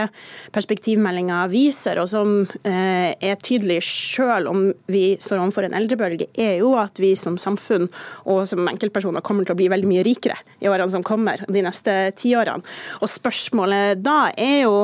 perspektivmeldinga 0.55 1.41
viser, 1.51 1.99
og 1.99 2.07
som 2.13 2.37
eh, 2.63 3.19
er 3.19 3.41
tydelig 3.43 3.81
selv 3.89 4.53
om 4.53 4.69
vi 4.87 5.17
står 5.19 5.43
overfor 5.43 5.67
en 5.67 5.75
eldrebølge, 5.75 6.29
er 6.39 6.61
jo 6.61 6.77
at 6.79 7.01
vi 7.03 7.17
som 7.19 7.35
samfunn 7.41 7.89
og 8.31 8.45
som 8.47 8.63
enkeltpersoner 8.71 9.25
kommer 9.27 9.43
til 9.43 9.57
å 9.57 9.59
bli 9.59 9.67
veldig 9.75 9.91
mye 9.91 10.07
rikere 10.07 10.39
i 10.63 10.71
årene 10.71 10.95
som 10.95 11.03
kommer, 11.03 11.43
de 11.51 11.67
neste 11.67 11.97
tiårene. 12.23 12.63
Og 13.03 13.11
spørsmålet 13.11 14.05
da 14.07 14.29
er 14.39 14.61
jo 14.69 14.77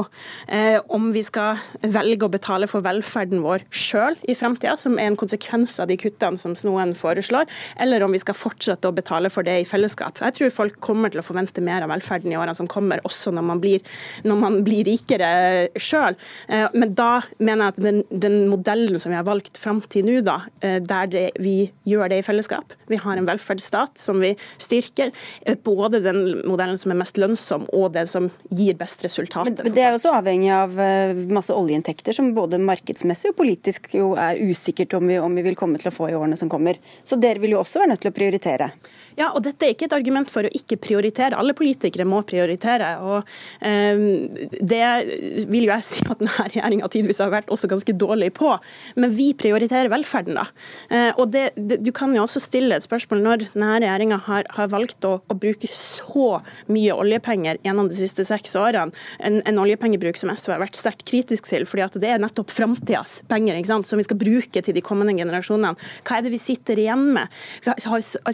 eh, 0.50 0.82
om 0.90 1.12
vi 1.14 1.22
skal 1.22 1.62
velge 1.94 2.26
å 2.26 2.34
betale 2.34 2.66
for 2.66 2.82
velferden 2.82 3.46
vår 3.46 3.68
sjøl 3.70 4.18
i 4.26 4.34
framtida, 4.34 4.74
som 4.74 4.98
er 4.98 5.12
en 5.12 5.20
konsekvens 5.22 5.78
av 5.78 5.94
de 5.94 6.00
kuttene 6.00 6.34
som 6.34 6.58
Snoen 6.58 6.98
foreslår 6.98 7.19
foreslår, 7.20 7.46
eller 7.76 8.02
om 8.02 8.12
vi 8.12 8.20
skal 8.20 8.36
fortsette 8.36 8.88
å 8.88 8.94
betale 8.94 9.30
for 9.30 9.46
det 9.46 9.60
i 9.60 9.68
fellesskap. 9.68 10.20
Jeg 10.20 10.36
tror 10.36 10.50
folk 10.54 10.80
kommer 10.80 11.12
til 11.12 11.20
å 11.20 11.26
forvente 11.26 11.62
mer 11.64 11.84
av 11.84 11.92
velferden 11.92 12.32
i 12.32 12.38
årene 12.38 12.56
som 12.56 12.68
kommer, 12.70 13.00
også 13.04 13.32
når 13.34 13.46
man 13.46 13.60
blir, 13.60 13.80
når 14.24 14.40
man 14.40 14.60
blir 14.64 14.84
rikere 14.88 15.68
sjøl. 15.76 16.16
Eh, 16.48 16.66
men 16.74 16.94
da 16.94 17.20
mener 17.38 17.70
jeg 17.70 17.74
at 17.74 17.82
den, 17.84 18.02
den, 18.10 18.38
modellen 18.50 18.98
som 18.98 19.12
vi 19.12 19.18
har 19.18 19.26
valgt 19.26 19.58
fram 19.60 19.82
til 19.92 20.06
nå, 20.06 20.20
da, 20.24 20.40
eh, 20.64 20.78
der 20.80 21.10
det, 21.10 21.26
vi 21.40 21.70
gjør 21.88 22.10
det 22.10 22.20
i 22.20 22.26
fellesskap, 22.26 22.74
vi 22.90 22.98
har 23.00 23.18
en 23.18 23.28
velferdsstat 23.28 24.00
som 24.00 24.20
vi 24.22 24.32
styrker, 24.58 25.12
eh, 25.44 25.58
både 25.60 26.02
den 26.04 26.22
modellen 26.48 26.78
som 26.80 26.94
er 26.94 27.00
mest 27.02 27.20
lønnsom 27.20 27.66
og 27.76 27.92
den 27.94 28.08
som 28.10 28.30
gir 28.48 28.78
best 28.80 29.04
resultater. 29.04 29.64
Men 29.66 29.76
det 29.76 29.84
er 29.84 29.96
også 29.96 30.14
avhengig 30.16 30.50
av 30.54 30.78
masse 31.30 31.54
oljeinntekter, 31.54 32.14
som 32.16 32.32
både 32.36 32.60
markedsmessig 32.62 33.32
og 33.32 33.38
politisk 33.40 33.90
jo 33.94 34.12
er 34.18 34.40
usikkert 34.40 34.94
om 34.96 35.06
vi, 35.10 35.18
om 35.20 35.34
vi 35.36 35.44
vil 35.44 35.58
komme 35.58 35.80
til 35.80 35.90
å 35.90 35.94
få 35.94 36.10
i 36.10 36.16
årene 36.16 36.38
som 36.38 36.50
kommer. 36.50 36.78
Så 37.04 37.18
dere 37.20 37.42
vil 37.42 37.56
jo 37.56 37.62
også 37.62 37.82
være 37.82 37.94
nødt 37.94 38.04
til 38.04 38.12
å 38.12 38.16
prioritere. 38.16 38.70
Ja, 39.18 39.30
og 39.34 39.42
dette 39.44 39.66
er 39.66 39.74
ikke 39.74 39.88
et 39.88 39.96
argument 39.96 40.30
for 40.30 40.46
å 40.46 40.52
ikke 40.54 40.78
prioritere. 40.80 41.38
Alle 41.38 41.54
politikere 41.56 42.06
må 42.08 42.22
prioritere. 42.26 42.92
og 43.02 43.26
um, 43.60 44.04
Det 44.60 44.80
vil 45.50 45.66
jo 45.66 45.72
jeg 45.74 45.86
si 45.86 46.04
at 46.06 46.20
denne 46.20 46.46
regjeringa 46.46 46.90
tidvis 46.92 47.20
har 47.22 47.32
vært 47.34 47.50
også 47.52 47.70
ganske 47.70 47.94
dårlig 48.00 48.32
på. 48.38 48.52
Men 49.00 49.14
vi 49.16 49.30
prioriterer 49.38 49.90
velferden, 49.92 50.38
da. 50.38 50.46
Uh, 50.92 51.10
og 51.20 51.34
det, 51.34 51.50
det, 51.56 51.80
Du 51.84 51.92
kan 51.96 52.14
jo 52.16 52.24
også 52.24 52.42
stille 52.42 52.76
et 52.76 52.86
spørsmål 52.86 53.24
når 53.24 53.44
denne 53.50 53.72
regjeringa 53.82 54.20
har, 54.28 54.48
har, 54.56 54.70
valgt 54.70 55.04
å, 55.08 55.16
å, 55.26 55.38
bruke 55.40 55.68
så 55.74 56.40
mye 56.70 56.94
oljepenger 56.94 57.60
gjennom 57.64 57.90
de 57.90 57.98
siste 57.98 58.24
seks 58.28 58.54
årene. 58.60 58.94
En, 59.18 59.40
en, 59.48 59.60
oljepengebruk 59.60 60.18
som 60.20 60.30
SV 60.32 60.54
har 60.54 60.62
vært 60.62 60.78
sterkt 60.78 61.04
kritisk 61.08 61.50
til, 61.50 61.66
fordi 61.68 61.84
at 61.84 61.98
det 62.00 62.12
er 62.14 62.22
nettopp 62.22 62.52
framtidas 62.54 63.20
penger 63.28 63.58
ikke 63.58 63.72
sant, 63.72 63.88
som 63.88 64.00
vi 64.00 64.06
skal 64.06 64.20
bruke 64.20 64.62
til 64.62 64.76
de 64.76 64.84
kommende 64.84 65.16
generasjonene. 65.18 65.74
Hva 66.06 66.18
er 66.18 66.24
det 66.24 66.32
vi 66.32 66.40
sitter 66.40 66.80
igjen 66.80 66.89
igjen 66.90 67.06
med? 67.16 67.40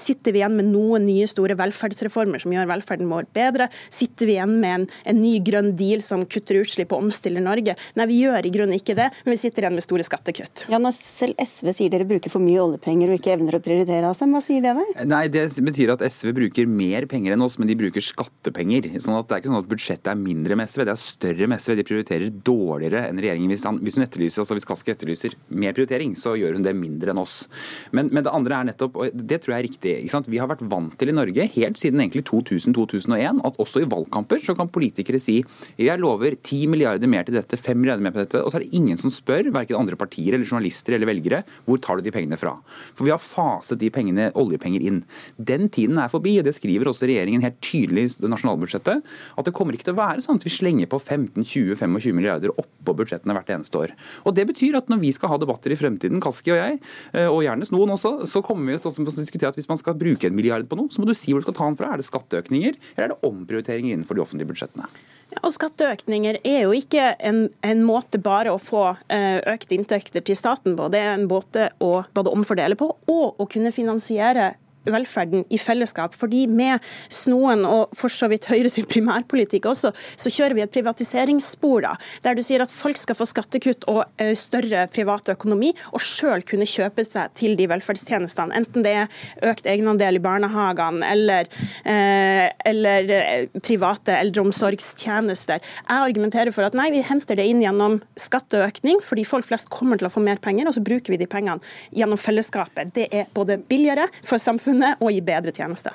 Sitter 0.01 0.35
vi 0.35 0.41
igjen 0.43 0.57
med 0.57 0.71
noen 0.73 1.07
nye 1.07 1.29
store 1.31 1.57
velferdsreformer 1.59 2.43
som 2.43 2.55
gjør 2.55 2.69
velferden 2.73 3.11
vår 3.11 3.29
bedre? 3.37 3.69
Sitter 3.93 4.29
vi 4.29 4.37
igjen 4.37 4.57
med 4.63 4.75
en, 4.81 4.87
en 5.13 5.21
ny 5.21 5.37
grønn 5.45 5.73
deal 5.79 6.03
som 6.05 6.25
kutter 6.27 6.61
utslipp 6.63 6.95
og 6.95 7.05
omstiller 7.05 7.45
Norge? 7.45 7.77
Nei, 7.99 8.09
vi 8.11 8.21
gjør 8.25 8.47
i 8.47 8.53
grunnen 8.55 8.79
ikke 8.79 8.97
det, 8.99 9.11
men 9.25 9.35
vi 9.35 9.41
sitter 9.41 9.67
igjen 9.67 9.77
med 9.77 9.85
store 9.85 10.07
skattekutt. 10.07 10.67
Ja, 10.73 10.81
Når 10.83 10.97
selv 10.97 11.41
SV 11.43 11.73
sier 11.77 11.93
dere 11.93 12.09
bruker 12.09 12.33
for 12.33 12.43
mye 12.43 12.63
oljepenger 12.63 13.13
og 13.13 13.21
ikke 13.21 13.35
evner 13.37 13.59
å 13.59 13.63
prioritere, 13.63 14.11
altså, 14.11 14.29
hva 14.31 14.43
sier 14.45 14.65
det 14.65 14.75
deg? 14.79 14.93
Nei, 15.09 15.25
Det 15.33 15.47
betyr 15.67 15.95
at 15.97 16.05
SV 16.07 16.33
bruker 16.37 16.71
mer 16.71 17.07
penger 17.11 17.35
enn 17.35 17.45
oss, 17.45 17.59
men 17.61 17.69
de 17.71 17.79
bruker 17.79 18.05
skattepenger. 18.05 18.89
sånn 19.01 19.19
at 19.19 19.29
Det 19.29 19.37
er 19.37 19.43
ikke 19.43 19.53
sånn 19.53 19.63
at 19.63 19.71
budsjettet 19.71 20.13
er 20.13 20.21
mindre 20.21 20.57
med 20.57 20.71
SV, 20.71 20.85
det 20.87 20.95
er 20.95 21.03
større 21.03 21.49
med 21.51 21.61
SV. 21.61 21.77
De 21.77 21.87
prioriterer 21.87 22.31
dårligere 22.31 23.09
enn 23.09 23.21
regjeringen. 23.21 23.51
Hvis, 23.51 23.65
han, 23.69 23.81
hvis 23.83 23.99
hun 23.99 24.07
etterlyser, 24.07 24.43
altså 24.43 24.57
hvis 24.57 24.69
Kaski 24.69 24.95
etterlyser 24.95 25.35
mer 25.49 25.75
prioritering, 25.77 26.15
så 26.19 26.37
gjør 26.39 26.55
hun 26.57 26.63
det 26.67 26.75
mindre 26.77 27.11
enn 27.13 27.23
oss. 27.23 27.49
Men, 27.93 28.11
men 28.13 28.25
det 28.25 28.33
andre 28.33 28.46
andre 28.47 28.61
er 28.61 28.69
nettopp, 28.71 28.97
og 28.99 29.15
det 29.15 29.41
tror 29.43 29.55
jeg 29.55 29.59
er 29.59 29.67
riktig, 29.67 29.93
ikke 30.05 30.15
sant? 30.15 30.31
vi 30.31 30.39
har 30.41 30.49
vært 30.51 30.65
vant 30.71 30.95
til 30.99 31.11
i 31.11 31.15
Norge 31.15 31.47
helt 31.57 31.81
siden 31.81 32.01
egentlig 32.03 32.25
2000-2001 32.29 33.43
at 33.47 33.59
også 33.63 33.83
i 33.83 33.89
valgkamper 33.91 34.43
så 34.43 34.55
kan 34.59 34.71
politikere 34.73 35.21
si 35.23 35.39
jeg 35.81 36.01
lover 36.03 36.37
10 36.37 36.71
milliarder 36.73 37.11
mer 37.11 37.27
til 37.27 37.37
dette, 37.39 37.59
5 37.59 37.79
milliarder 37.81 38.05
mer 38.05 38.15
på 38.15 38.23
dette, 38.23 38.43
og 38.43 38.53
så 38.53 38.61
er 38.61 38.67
det 38.67 38.77
ingen 38.77 38.99
som 39.01 39.13
spør, 39.13 39.51
verken 39.55 39.79
andre 39.79 39.99
partier 39.99 40.37
eller 40.37 40.47
journalister 40.47 40.97
eller 40.97 41.11
velgere, 41.11 41.43
hvor 41.67 41.81
tar 41.83 41.99
du 41.99 42.07
de 42.07 42.15
pengene 42.15 42.39
fra? 42.41 42.55
For 42.97 43.07
vi 43.07 43.15
har 43.15 43.23
faset 43.23 43.81
de 43.81 43.91
pengene, 43.93 44.29
oljepenger 44.39 44.85
inn. 44.87 45.03
Den 45.37 45.71
tiden 45.73 46.01
er 46.03 46.13
forbi, 46.13 46.37
og 46.41 46.47
det 46.47 46.57
skriver 46.57 46.91
også 46.91 47.09
regjeringen 47.09 47.45
helt 47.45 47.59
tydelig 47.65 48.07
i 48.21 48.31
nasjonalbudsjettet, 48.31 49.03
at 49.37 49.49
det 49.49 49.55
kommer 49.57 49.77
ikke 49.77 49.91
til 49.91 49.97
å 49.97 50.01
være 50.01 50.25
sånn 50.25 50.41
at 50.41 50.47
vi 50.47 50.55
slenger 50.55 50.91
på 50.91 51.01
15-20-25 51.01 52.17
milliarder 52.17 52.55
oppå 52.55 52.95
budsjettene 52.97 53.37
hvert 53.37 53.53
eneste 53.57 53.83
år. 53.83 53.95
Og 54.25 54.37
Det 54.37 54.45
betyr 54.51 54.77
at 54.77 54.91
når 54.93 55.01
vi 55.01 55.15
skal 55.17 55.33
ha 55.33 55.41
debatter 55.41 55.73
i 55.73 55.79
fremtiden, 55.79 56.21
Kaski 56.23 56.53
og 56.53 56.61
jeg, 56.61 56.81
eh, 57.17 57.27
og 57.27 57.41
gjerne 57.45 57.67
Snoen 57.67 57.95
også, 57.95 58.27
så 58.37 58.45
kommer 58.45 58.69
vi 58.69 58.77
jo 58.77 58.85
til 58.85 58.93
å 58.93 59.17
diskutere 59.17 59.53
at 59.55 59.57
hvis 59.57 59.71
man 59.71 59.81
skal 59.81 59.97
bruke 59.97 60.29
en 60.29 60.37
milliard 60.37 60.67
på 60.69 60.77
noe, 60.77 60.93
så 60.93 61.01
må 61.01 61.09
du 61.09 61.17
si 61.17 61.33
hvor 61.33 61.41
du 61.41 61.49
skal 61.49 61.57
ta 61.57 61.69
den 61.71 61.79
fra. 61.79 61.93
Er 61.93 62.03
det 62.03 62.09
skatteøkninger, 62.09 62.77
eller 62.95 63.07
er 63.07 63.15
det 63.15 63.31
omprioriteringer 63.31 63.95
innenfor 63.97 64.19
de 64.19 64.25
offentlige 64.25 64.51
budsjettene? 64.53 64.91
Ja, 65.33 65.41
og 65.43 65.51
Skatteøkninger 65.57 66.39
er 66.47 66.61
jo 66.69 66.75
ikke 66.77 67.09
en, 67.19 67.49
en, 67.67 67.81
måte 67.87 68.21
bare 68.23 68.53
å 68.55 68.61
få 68.63 68.85
eh, 69.13 69.41
økte 69.51 69.75
inntekter 69.75 70.23
til 70.23 70.39
staten 70.39 70.77
på. 70.79 70.87
Det 70.93 71.01
er 71.03 71.17
en 71.17 71.27
måte 71.31 71.71
å 71.83 72.05
både 72.15 72.35
omfordele 72.37 72.79
på 72.79 72.93
og 73.11 73.43
å 73.43 73.49
kunne 73.51 73.75
finansiere 73.75 74.53
velferden 74.93 75.45
i 75.51 75.59
fellesskap. 75.61 76.15
Fordi 76.17 76.47
med 76.51 76.85
Snoen 77.13 77.65
og 77.69 77.95
for 77.97 78.13
så 78.13 78.29
vidt 78.33 78.49
Høyre 78.51 78.71
sin 78.73 78.87
primærpolitikk 78.89 79.69
også, 79.71 79.93
så 80.17 80.33
kjører 80.33 80.57
vi 80.57 80.65
et 80.65 80.75
privatiseringsspor 80.75 81.85
da, 81.87 81.95
der 82.25 82.37
du 82.37 82.43
sier 82.45 82.63
at 82.65 82.73
folk 82.73 82.99
skal 83.01 83.19
få 83.19 83.27
skattekutt 83.29 83.87
og 83.91 84.03
eh, 84.23 84.35
større 84.39 84.87
privat 84.93 85.31
økonomi, 85.33 85.73
og 85.93 86.03
sjøl 86.03 86.45
kunne 86.47 86.69
kjøpe 86.69 87.05
seg 87.07 87.35
til 87.39 87.57
de 87.59 87.69
velferdstjenestene. 87.71 88.55
Enten 88.57 88.87
det 88.87 88.95
er 89.03 89.51
økt 89.51 89.69
egenandel 89.69 90.21
i 90.21 90.23
barnehagene 90.23 91.07
eller, 91.13 91.51
eh, 91.89 92.47
eller 92.69 93.13
eh, 93.17 93.61
private 93.61 94.17
eldreomsorgstjenester. 94.21 95.63
Jeg 95.63 96.07
argumenterer 96.11 96.55
for 96.55 96.69
at 96.69 96.77
nei, 96.79 96.89
vi 96.95 97.05
henter 97.07 97.39
det 97.39 97.49
inn 97.51 97.63
gjennom 97.65 97.99
skatteøkning, 98.21 99.03
fordi 99.05 99.27
folk 99.29 99.49
flest 99.49 99.71
kommer 99.73 100.01
til 100.01 100.09
å 100.09 100.13
få 100.13 100.23
mer 100.25 100.41
penger, 100.43 100.69
og 100.69 100.77
så 100.77 100.85
bruker 100.85 101.15
vi 101.15 101.21
de 101.21 101.31
pengene 101.31 101.61
gjennom 101.97 102.21
fellesskapet. 102.21 102.93
Det 102.97 103.09
er 103.15 103.31
både 103.37 103.59
billigere 103.69 104.09
for 104.23 104.41
samfunnet 104.43 104.76
samfunnet 104.77 105.03
og 105.03 105.13
gi 105.13 105.25
bedre 105.25 105.55
tjenester. 105.55 105.93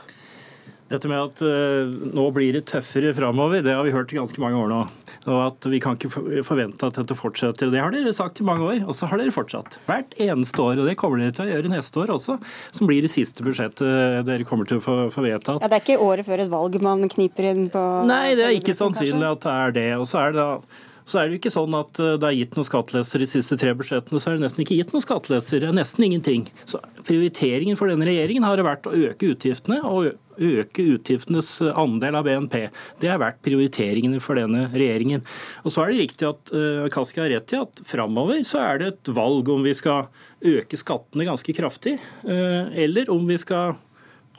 Dette 0.92 1.08
med 1.08 1.22
at 1.24 1.40
uh, 1.40 1.88
nå 1.88 2.26
blir 2.36 2.52
det 2.52 2.66
tøffere 2.68 3.14
framover, 3.16 3.62
det 3.64 3.72
har 3.72 3.86
vi 3.88 3.94
hørt 3.96 4.12
i 4.12 4.18
ganske 4.18 4.42
mange 4.44 4.60
år 4.60 4.68
nå. 4.68 4.80
Og 5.32 5.38
at 5.46 5.68
vi 5.72 5.80
kan 5.80 5.96
ikke 5.96 6.10
forvente 6.44 6.84
at 6.84 6.98
dette 7.00 7.16
fortsetter. 7.16 7.72
Det 7.72 7.80
har 7.80 7.94
dere 7.94 8.12
sagt 8.12 8.42
i 8.42 8.44
mange 8.44 8.66
år, 8.66 8.82
og 8.84 8.98
så 8.98 9.08
har 9.08 9.22
dere 9.22 9.32
fortsatt. 9.32 9.78
Hvert 9.86 10.12
eneste 10.20 10.60
år. 10.60 10.82
Og 10.82 10.90
det 10.90 10.98
kommer 11.00 11.22
dere 11.22 11.32
til 11.38 11.48
å 11.48 11.54
gjøre 11.54 11.72
neste 11.72 12.04
år 12.04 12.12
også, 12.18 12.36
som 12.76 12.92
blir 12.92 13.06
det 13.06 13.14
siste 13.14 13.46
budsjettet 13.46 14.28
dere 14.28 14.48
kommer 14.50 14.68
til 14.68 14.82
å 14.82 14.84
få, 14.84 14.98
få 15.16 15.24
vedtatt. 15.24 15.64
Ja, 15.64 15.72
Det 15.72 15.80
er 15.80 15.86
ikke 15.86 16.04
året 16.04 16.28
før 16.28 16.44
et 16.44 16.52
valg 16.52 16.80
man 16.84 17.08
kniper 17.08 17.52
inn 17.54 17.70
på 17.72 17.88
Nei, 18.10 18.34
det 18.36 18.50
er 18.50 18.60
ikke 18.60 18.76
sannsynlig 18.76 19.30
at 19.30 19.46
det 19.48 19.60
er 19.62 19.78
det. 19.80 19.90
Og 20.02 20.10
så 20.12 20.26
er 20.26 20.36
det 20.36 20.42
da 20.44 20.90
så 21.06 21.20
er 21.20 21.28
det 21.28 21.36
jo 21.36 21.42
ikke 21.42 21.54
sånn 21.54 21.76
at 21.78 22.00
eh, 22.02 22.18
det 22.22 22.28
er 22.28 22.38
gitt 22.38 22.58
noen 22.58 22.68
skattelettelser 22.68 23.24
de 23.24 23.30
siste 23.30 23.58
tre 23.60 23.74
budsjettene, 23.78 24.22
så 24.22 24.32
er 24.32 24.38
det 24.38 24.46
nesten 24.46 24.64
ikke 24.66 24.78
gitt 24.80 24.94
noen 24.96 25.06
skatteleser. 25.06 25.68
Nesten 25.76 26.06
ingenting. 26.08 26.48
Så 26.70 26.82
prioriteringen 27.08 27.80
for 27.80 27.92
denne 27.92 28.08
regjeringen 28.08 28.46
har 28.48 28.62
vært 28.66 28.90
å 28.90 28.96
øke 28.96 29.32
utgiftene 29.34 29.82
og 29.88 30.12
øke 30.42 30.86
utgiftenes 30.96 31.50
andel 31.76 32.18
av 32.18 32.26
BNP. 32.26 32.58
Det 33.02 33.12
har 33.12 33.22
vært 33.22 33.42
prioriteringene 33.46 34.22
for 34.24 34.40
denne 34.40 34.68
regjeringen. 34.74 35.26
Og 35.66 35.74
så 35.74 35.84
er 35.84 35.92
det 35.92 36.06
riktig 36.06 36.30
at 36.30 36.54
uh, 36.56 36.88
Kaski 36.94 37.22
har 37.22 37.32
rett 37.34 37.54
i 37.54 37.60
at 37.60 37.84
framover 37.86 38.42
så 38.48 38.64
er 38.64 38.82
det 38.82 38.90
et 38.94 39.12
valg 39.14 39.52
om 39.52 39.66
vi 39.66 39.76
skal 39.78 40.08
øke 40.42 40.80
skattene 40.80 41.28
ganske 41.28 41.54
kraftig, 41.54 42.00
eller 42.26 43.12
om 43.14 43.28
vi 43.30 43.36
skal 43.38 43.76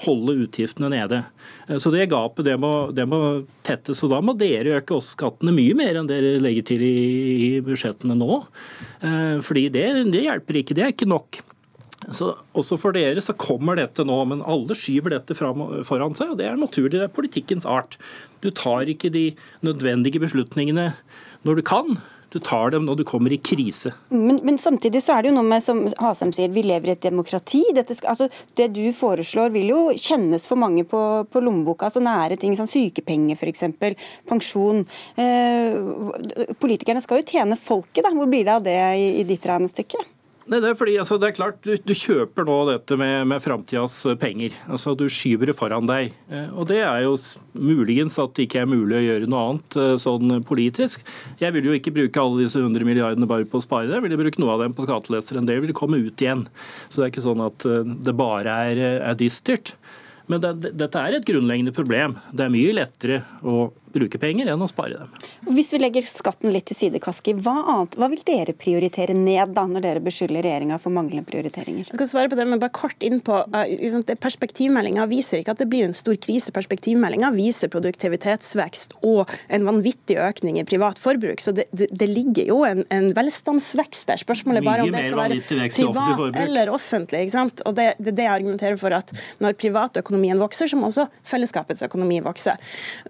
holde 0.04 0.36
utgiftene 0.44 0.90
nede. 0.92 1.22
Eh, 1.68 1.78
så 1.82 1.92
Det 1.92 2.08
gapet 2.10 2.46
det 2.48 2.58
må, 2.60 2.92
det 2.94 3.06
må, 3.08 3.44
tettes. 3.66 4.02
og 4.04 4.12
Da 4.14 4.20
må 4.24 4.36
dere 4.38 4.78
øke 4.78 4.98
også 4.98 5.16
skattene 5.16 5.54
mye 5.54 5.76
mer 5.78 6.00
enn 6.00 6.10
dere 6.10 6.38
legger 6.42 6.68
til 6.72 6.84
i, 6.86 6.98
i 7.46 7.50
budsjettene 7.64 8.16
nå. 8.18 8.42
Eh, 9.02 9.38
fordi 9.44 9.68
det, 9.72 9.86
det, 10.12 10.26
hjelper 10.26 10.62
ikke. 10.62 10.76
Det 10.78 10.86
er 10.86 10.94
ikke 10.94 11.10
nok. 11.10 11.42
Så 12.10 12.32
Også 12.58 12.76
for 12.80 12.94
dere 12.96 13.22
så 13.22 13.34
kommer 13.38 13.78
dette 13.78 14.02
nå, 14.06 14.16
men 14.26 14.42
alle 14.42 14.74
skyver 14.74 15.14
dette 15.14 15.36
foran 15.38 16.16
seg. 16.18 16.32
og 16.32 16.38
Det 16.40 16.48
er 16.48 16.58
naturlig, 16.58 16.98
det 16.98 17.06
er 17.06 17.14
politikkens 17.14 17.68
art. 17.68 17.98
Du 18.42 18.50
tar 18.50 18.90
ikke 18.90 19.12
de 19.14 19.30
nødvendige 19.62 20.22
beslutningene 20.22 20.92
når 21.46 21.60
du 21.60 21.62
kan. 21.66 22.00
Du 22.32 22.38
tar 22.40 22.72
dem 22.72 22.86
når 22.88 23.02
du 23.02 23.04
kommer 23.08 23.32
i 23.34 23.38
krise. 23.38 23.92
Men, 24.08 24.38
men 24.46 24.58
samtidig 24.60 25.02
så 25.04 25.16
er 25.16 25.24
det 25.24 25.32
jo 25.32 25.36
noe 25.36 25.48
med, 25.48 25.64
som 25.64 25.82
Hasem 26.00 26.32
sier, 26.32 26.52
vi 26.52 26.64
lever 26.64 26.92
i 26.92 26.94
et 26.94 27.04
demokrati. 27.04 27.60
Dette, 27.76 27.98
altså, 28.08 28.30
det 28.56 28.70
du 28.72 28.86
foreslår 28.96 29.52
vil 29.52 29.68
jo 29.72 29.82
kjennes 29.92 30.48
for 30.48 30.60
mange 30.60 30.86
på, 30.88 31.02
på 31.28 31.44
lommeboka. 31.44 31.90
altså 31.90 32.00
Nære 32.02 32.40
ting 32.40 32.56
som 32.56 32.70
sykepenger 32.70 33.36
f.eks., 33.36 33.66
pensjon. 34.28 34.82
Eh, 35.20 36.56
politikerne 36.62 37.04
skal 37.04 37.20
jo 37.20 37.28
tjene 37.28 37.60
folket, 37.60 38.04
da. 38.06 38.14
Hvor 38.16 38.30
blir 38.32 38.48
det 38.48 38.56
av 38.56 38.64
det 38.64 38.80
i, 38.96 39.08
i 39.20 39.28
ditt 39.28 39.44
regnestykke? 39.48 40.00
Nei, 40.50 40.58
det 40.58 40.72
er 40.72 40.78
fordi 40.78 40.96
altså, 40.98 41.18
det 41.22 41.28
er 41.28 41.36
klart, 41.36 41.60
du, 41.62 41.76
du 41.78 41.92
kjøper 41.94 42.46
nå 42.48 42.56
dette 42.66 42.96
med, 42.98 43.28
med 43.30 43.42
framtidas 43.44 43.94
eh, 44.10 44.16
penger. 44.18 44.56
Altså, 44.66 44.96
Du 44.98 45.04
skyver 45.12 45.50
det 45.50 45.54
foran 45.58 45.86
deg. 45.86 46.16
Eh, 46.32 46.48
og 46.50 46.66
Det 46.70 46.80
er 46.82 47.04
jo 47.04 47.14
muligens 47.54 48.18
at 48.22 48.34
det 48.34 48.48
ikke 48.48 48.64
er 48.64 48.70
mulig 48.72 48.98
å 48.98 49.04
gjøre 49.04 49.30
noe 49.30 49.44
annet 49.52 49.78
eh, 49.78 49.94
sånn 50.02 50.34
politisk. 50.48 51.06
Jeg 51.42 51.54
vil 51.54 51.70
jo 51.70 51.76
ikke 51.78 51.94
bruke 51.94 52.24
alle 52.24 52.42
disse 52.42 52.58
100 52.58 52.88
milliardene 52.88 53.30
bare 53.30 53.46
på 53.46 53.60
å 53.60 53.64
spare 53.64 53.86
det. 53.86 54.00
Jeg 54.00 54.06
ville 54.08 54.20
bruke 54.24 54.42
noe 54.42 54.56
av 54.56 54.64
dem 54.64 54.74
på 54.74 54.86
skattelettelser. 54.88 55.38
En 55.38 55.50
del 55.50 55.62
vil 55.62 55.76
komme 55.78 56.02
ut 56.02 56.26
igjen. 56.26 56.42
Så 56.88 56.98
det 56.98 57.06
er 57.06 57.14
ikke 57.14 57.26
sånn 57.28 57.46
at 57.46 57.68
det 58.02 58.16
bare 58.18 58.56
er, 58.72 58.82
er 59.12 59.18
dystert. 59.18 59.76
Men 60.30 60.42
det, 60.42 60.72
dette 60.78 60.98
er 60.98 61.18
et 61.18 61.26
grunnleggende 61.28 61.74
problem. 61.76 62.18
Det 62.34 62.46
er 62.46 62.54
mye 62.54 62.74
lettere 62.76 63.22
å 63.46 63.70
bruke 63.94 64.20
penger 64.22 64.50
enn 64.52 64.62
å 64.64 64.68
spare 64.70 65.02
dem. 65.02 65.12
Hvis 65.52 65.72
vi 65.74 65.80
legger 65.82 66.06
skatten 66.06 66.52
litt 66.54 66.68
til 66.70 66.78
side, 66.78 67.00
Kaski, 67.02 67.34
hva, 67.44 67.54
annet, 67.74 67.96
hva 68.00 68.08
vil 68.12 68.22
dere 68.26 68.54
prioritere 68.56 69.16
ned 69.16 69.54
da, 69.56 69.66
når 69.68 69.84
dere 69.86 70.02
beskylder 70.04 70.44
regjeringa 70.46 70.78
for 70.82 70.94
manglende 70.94 71.26
prioriteringer? 71.28 71.88
Jeg 71.90 71.98
skal 71.98 72.10
svare 72.10 72.32
på 72.32 72.38
det, 72.38 72.46
men 72.48 72.62
bare 72.62 72.74
kort 72.74 73.04
inn 73.04 73.20
på 73.24 73.42
uh, 73.42 74.16
Perspektivmeldinga 74.22 75.06
viser 75.10 75.40
ikke 75.40 75.54
at 75.56 75.62
det 75.62 75.68
blir 75.70 75.86
en 75.86 75.96
stor 75.96 76.16
krise. 76.22 76.52
Perspektivmeldinga 76.54 77.32
viser 77.34 77.70
produktivitetsvekst 77.72 78.98
og 79.08 79.30
en 79.52 79.66
vanvittig 79.68 80.18
økning 80.22 80.60
i 80.60 80.66
privat 80.68 81.00
forbruk. 81.00 81.42
Så 81.42 81.54
det, 81.56 81.68
det, 81.76 81.90
det 81.90 82.08
ligger 82.10 82.52
jo 82.52 82.60
en, 82.68 82.84
en, 82.94 83.10
velstandsvekst 83.16 84.08
der. 84.08 84.20
Spørsmålet 84.22 84.62
er 84.62 84.68
bare 84.68 84.86
om 84.86 84.92
det 84.94 85.04
skal 85.06 85.20
være 85.20 85.68
privat 85.74 86.40
eller 86.42 86.72
offentlig. 86.72 87.26
ikke 87.26 87.36
sant? 87.36 87.64
Og 87.68 87.76
det 87.78 87.90
er 87.90 87.98
det, 87.98 88.16
det 88.16 88.26
jeg 88.26 88.32
argumenterer 88.32 88.78
for 88.80 88.94
at 88.96 89.12
når 89.42 89.58
privatøkonomien 89.60 90.40
vokser, 90.40 90.70
så 90.70 90.78
må 90.78 90.88
også 90.88 91.08
fellesskapets 91.28 91.84
økonomi 91.86 92.20
vokse. 92.24 92.54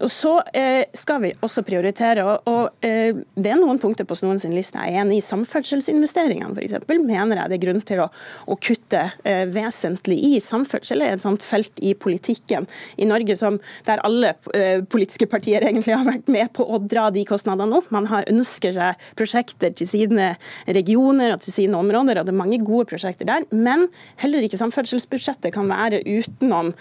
Og 0.03 0.11
så 0.11 0.35
eh, 0.53 0.72
skal 0.97 1.21
vi 1.23 1.31
også 1.43 1.63
prioritere. 1.65 2.23
og, 2.25 2.47
og 2.49 2.85
eh, 2.85 3.15
Det 3.35 3.51
er 3.51 3.59
noen 3.59 3.79
punkter 3.81 4.07
på 4.07 4.17
noen 4.23 4.39
sin 4.41 4.55
liste 4.55 4.79
jeg 4.79 4.95
er 4.95 5.03
enig 5.03 5.19
i. 5.19 5.25
Samferdselsinvesteringene 5.25 6.53
f.eks. 6.57 6.87
mener 7.03 7.41
jeg 7.41 7.51
det 7.51 7.57
er 7.57 7.63
grunn 7.65 7.83
til 7.85 8.03
å, 8.03 8.09
å 8.47 8.57
kutte 8.61 9.05
eh, 9.23 9.43
vesentlig 9.53 10.19
i. 10.31 10.33
Samferdsel 10.43 11.03
er 11.05 11.15
et 11.17 11.25
sånt 11.25 11.45
felt 11.45 11.79
i 11.83 11.93
politikken 11.93 12.67
i 12.97 13.07
Norge 13.09 13.37
som, 13.39 13.59
der 13.87 14.01
alle 14.05 14.33
eh, 14.55 14.83
politiske 14.83 15.27
partier 15.31 15.65
egentlig 15.65 15.95
har 15.95 16.07
vært 16.07 16.31
med 16.31 16.53
på 16.57 16.65
å 16.65 16.81
dra 16.81 17.09
de 17.13 17.25
kostnadene 17.27 17.79
opp. 17.79 17.91
Man 17.93 18.09
har 18.11 18.27
ønsker 18.31 18.75
seg 18.75 19.07
prosjekter 19.19 19.73
til 19.77 19.89
sine 19.89 20.33
regioner 20.67 21.35
og 21.35 21.43
til 21.43 21.55
sine 21.55 21.79
områder, 21.79 22.19
og 22.19 22.27
det 22.27 22.33
er 22.33 22.39
mange 22.39 22.61
gode 22.63 22.89
prosjekter 22.93 23.27
der. 23.29 23.47
Men 23.51 23.87
heller 24.21 24.45
ikke 24.45 24.59
samferdselsbudsjettet 24.59 25.53
kan 25.55 25.69
være 25.71 26.03
utenom 26.07 26.73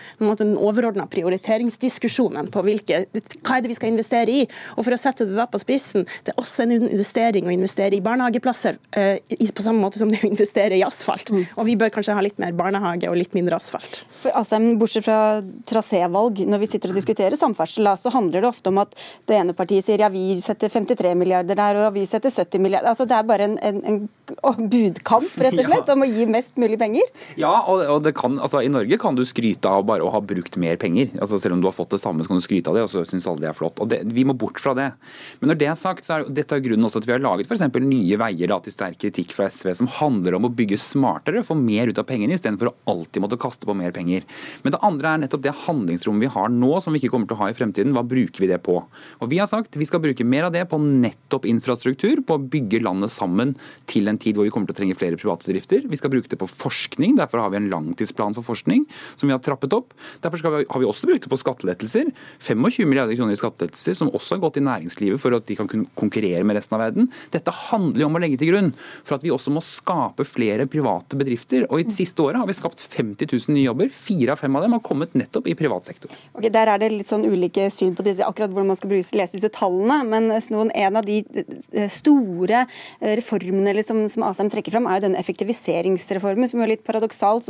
den 0.42 0.54
overordna 0.58 1.06
prioriteringsdiskusjonen 1.10 2.50
på 2.52 2.62
hvilke, 2.66 3.04
hva 3.42 3.58
er 3.58 3.64
det 3.64 3.72
vi 3.72 3.76
skal 3.78 3.81
skal 3.82 3.92
investere 3.92 4.30
i. 4.30 4.46
Og 4.76 4.86
for 4.86 4.94
å 4.94 5.00
sette 5.00 5.26
det 5.26 5.36
da 5.36 5.48
på 5.50 5.60
spissen, 5.60 6.06
det 6.24 6.32
er 6.34 6.40
også 6.40 6.64
en 6.64 6.76
investering 6.78 7.48
å 7.48 7.54
investere 7.54 7.98
i 7.98 8.02
barnehageplasser 8.04 8.78
eh, 8.98 9.18
på 9.52 9.64
samme 9.64 9.82
måte 9.82 10.00
som 10.00 10.10
det 10.12 10.22
å 10.22 10.30
investere 10.30 10.78
i 10.78 10.84
asfalt. 10.86 11.32
Mm. 11.32 11.44
Og 11.58 11.68
vi 11.68 11.76
bør 11.80 11.92
kanskje 11.94 12.16
ha 12.16 12.24
litt 12.24 12.38
mer 12.42 12.54
barnehage 12.56 13.10
og 13.10 13.18
litt 13.18 13.34
mindre 13.36 13.58
asfalt. 13.58 14.02
For 14.22 14.34
Asheim, 14.38 14.76
Bortsett 14.80 15.06
fra 15.06 15.42
trasévalg, 15.68 16.44
når 16.48 16.62
vi 16.62 16.70
sitter 16.70 16.92
og 16.92 16.98
diskuterer 16.98 17.38
samferdsel, 17.38 17.90
så 17.98 18.12
handler 18.14 18.44
det 18.44 18.50
ofte 18.52 18.72
om 18.72 18.80
at 18.82 18.94
det 19.28 19.38
ene 19.38 19.56
partiet 19.56 19.86
sier 19.86 20.02
ja, 20.02 20.10
vi 20.12 20.38
setter 20.42 20.72
53 20.72 21.14
milliarder 21.18 21.58
der, 21.58 21.80
og 21.82 21.96
vi 21.96 22.06
setter 22.08 22.32
70 22.32 22.62
milliarder. 22.62 22.92
Altså, 22.92 23.06
det 23.08 23.18
er 23.18 23.28
bare 23.28 23.48
en, 23.48 23.58
en, 23.62 23.82
en 23.82 24.70
budkamp, 24.72 25.34
rett 25.42 25.58
og 25.58 25.66
slett, 25.66 25.88
ja. 25.90 25.96
om 25.96 26.06
å 26.06 26.10
gi 26.10 26.28
mest 26.30 26.58
mulig 26.60 26.78
penger. 26.80 27.10
Ja, 27.40 27.52
og, 27.70 27.84
og 27.90 28.10
kan, 28.16 28.38
altså, 28.42 28.62
i 28.62 28.70
Norge 28.72 28.98
kan 29.02 29.18
du 29.18 29.24
skryte 29.28 29.70
av 29.70 29.86
bare 29.88 30.06
å 30.06 30.12
ha 30.14 30.22
brukt 30.24 30.58
mer 30.60 30.78
penger. 30.80 31.12
Altså, 31.18 31.40
selv 31.42 31.56
om 31.56 31.64
du 31.64 31.68
har 31.70 31.76
fått 31.76 31.96
det 31.96 32.02
samme, 32.02 32.24
så 32.24 32.32
kan 32.32 32.40
du 32.40 32.44
skryte 32.44 32.72
av 32.72 32.78
det, 32.78 32.86
og 32.86 32.92
så 32.92 33.04
syns 33.08 33.28
alle 33.28 33.44
det 33.44 33.50
er 33.50 33.56
flott. 33.56 33.71
Flott. 33.72 33.80
og 33.80 33.88
det, 33.88 34.12
Vi 34.12 34.24
må 34.24 34.34
bort 34.34 34.60
fra 34.60 34.74
det. 34.74 34.92
Men 35.40 35.50
når 35.50 35.58
det 35.58 35.66
er 35.68 35.74
sagt, 35.74 36.04
så 36.04 36.20
er 36.20 36.28
dette 36.28 36.54
er 36.54 36.62
grunnen 36.62 36.84
også 36.84 37.00
at 37.00 37.06
vi 37.06 37.12
har 37.12 37.20
laget 37.20 37.46
f.eks. 37.46 37.62
Nye 37.82 38.16
Veier 38.16 38.48
da, 38.48 38.60
til 38.60 38.72
sterk 38.72 38.98
kritikk 38.98 39.32
fra 39.32 39.48
SV, 39.48 39.74
som 39.74 39.88
handler 39.88 40.34
om 40.34 40.46
å 40.46 40.52
bygge 40.52 40.78
smartere, 40.78 41.42
få 41.42 41.54
mer 41.54 41.88
ut 41.88 41.98
av 41.98 42.06
pengene, 42.06 42.34
istedenfor 42.34 42.70
å 42.70 42.74
alltid 42.86 43.22
måtte 43.22 43.40
kaste 43.40 43.66
på 43.66 43.74
mer 43.74 43.92
penger. 43.92 44.24
Men 44.62 44.72
det 44.72 44.82
andre 44.82 45.12
er 45.12 45.22
nettopp 45.24 45.42
det 45.42 45.54
handlingsrommet 45.66 46.22
vi 46.22 46.32
har 46.32 46.48
nå, 46.52 46.80
som 46.80 46.92
vi 46.92 47.02
ikke 47.02 47.12
kommer 47.14 47.28
til 47.28 47.36
å 47.36 47.42
ha 47.42 47.50
i 47.50 47.56
fremtiden. 47.56 47.94
Hva 47.96 48.04
bruker 48.06 48.44
vi 48.44 48.50
det 48.50 48.62
på? 48.62 48.78
Og 49.20 49.30
Vi 49.32 49.38
har 49.40 49.48
sagt 49.48 49.76
vi 49.78 49.86
skal 49.88 50.02
bruke 50.02 50.24
mer 50.24 50.46
av 50.46 50.52
det 50.52 50.66
på 50.68 50.78
nettopp 50.78 51.46
infrastruktur, 51.48 52.20
på 52.26 52.36
å 52.36 52.42
bygge 52.52 52.82
landet 52.84 53.10
sammen 53.10 53.54
til 53.90 54.10
en 54.10 54.18
tid 54.20 54.36
hvor 54.36 54.46
vi 54.46 54.52
kommer 54.52 54.68
til 54.68 54.76
å 54.76 54.80
trenge 54.82 54.98
flere 54.98 55.18
private 55.18 55.48
bedrifter. 55.48 55.86
Vi 55.88 55.98
skal 55.98 56.12
bruke 56.12 56.30
det 56.30 56.38
på 56.38 56.48
forskning, 56.50 57.16
derfor 57.18 57.42
har 57.42 57.52
vi 57.52 57.58
en 57.58 57.70
langtidsplan 57.72 58.36
for 58.36 58.46
forskning 58.46 58.84
som 59.16 59.30
vi 59.30 59.34
har 59.34 59.42
trappet 59.42 59.74
opp. 59.74 59.96
Derfor 60.22 60.42
vi, 60.42 60.66
har 60.68 60.82
vi 60.82 60.88
også 60.88 61.08
brukt 61.08 61.24
det 61.24 61.32
på 61.32 61.40
skattelettelser. 61.40 62.12
25 62.42 62.88
milliarder 62.88 63.16
kroner 63.16 63.32
i 63.32 63.38
skattelettelser, 63.38 63.61
som 63.70 64.10
også 64.12 64.36
har 64.36 64.42
gått 64.44 64.58
i 64.60 64.64
næringslivet 64.64 65.20
for 65.20 65.36
at 65.36 65.46
de 65.48 65.56
kan 65.58 65.68
kunne 65.70 65.88
konkurrere 65.98 66.44
med 66.46 66.58
resten 66.58 66.76
av 66.76 66.84
verden. 66.86 67.08
Dette 67.34 67.54
handler 67.70 68.04
jo 68.04 68.08
om 68.10 68.18
å 68.18 68.22
legge 68.22 68.40
til 68.40 68.52
grunn 68.52 68.70
for 68.78 69.16
at 69.16 69.26
vi 69.26 69.32
også 69.34 69.52
må 69.54 69.62
skape 69.64 70.26
flere 70.28 70.66
private 70.70 71.18
bedrifter. 71.18 71.66
Og 71.70 71.82
i 71.82 71.86
det 71.88 71.96
siste 71.96 72.24
året 72.24 72.40
har 72.40 72.48
vi 72.48 72.56
skapt 72.56 72.82
50 72.82 73.30
000 73.30 73.56
nye 73.56 73.66
jobber. 73.66 73.92
Fire 73.94 74.34
av 74.34 74.42
fem 74.42 74.56
av 74.58 74.66
dem 74.66 74.76
har 74.76 74.84
kommet 74.84 75.16
nettopp 75.18 75.48
i 75.50 75.56
privat 75.58 75.88
sektor. 75.88 76.12
Ok, 76.32 76.48
Der 76.52 76.72
er 76.72 76.82
det 76.82 76.92
litt 76.92 77.10
sånn 77.10 77.26
ulike 77.28 77.68
syn 77.74 77.94
på 77.98 78.06
disse, 78.06 78.26
akkurat 78.26 78.52
hvordan 78.52 78.72
man 78.72 78.80
skal 78.80 78.92
lese 78.92 79.36
disse 79.36 79.52
tallene. 79.54 80.00
Men 80.08 80.30
noen, 80.52 80.72
en 80.74 81.00
av 81.00 81.06
de 81.06 81.20
eh, 81.22 81.88
store 81.92 82.64
eh, 82.64 83.14
reformene 83.20 83.84
som, 83.86 84.04
som 84.12 84.26
Asheim 84.28 84.50
trekker 84.52 84.74
fram, 84.74 84.88
er 84.88 84.98
jo 84.98 85.06
denne 85.06 85.22
effektiviseringsreformen, 85.22 86.50
som 86.50 86.62
er 86.62 86.74
litt 86.74 86.86
paradoksal 86.86 87.42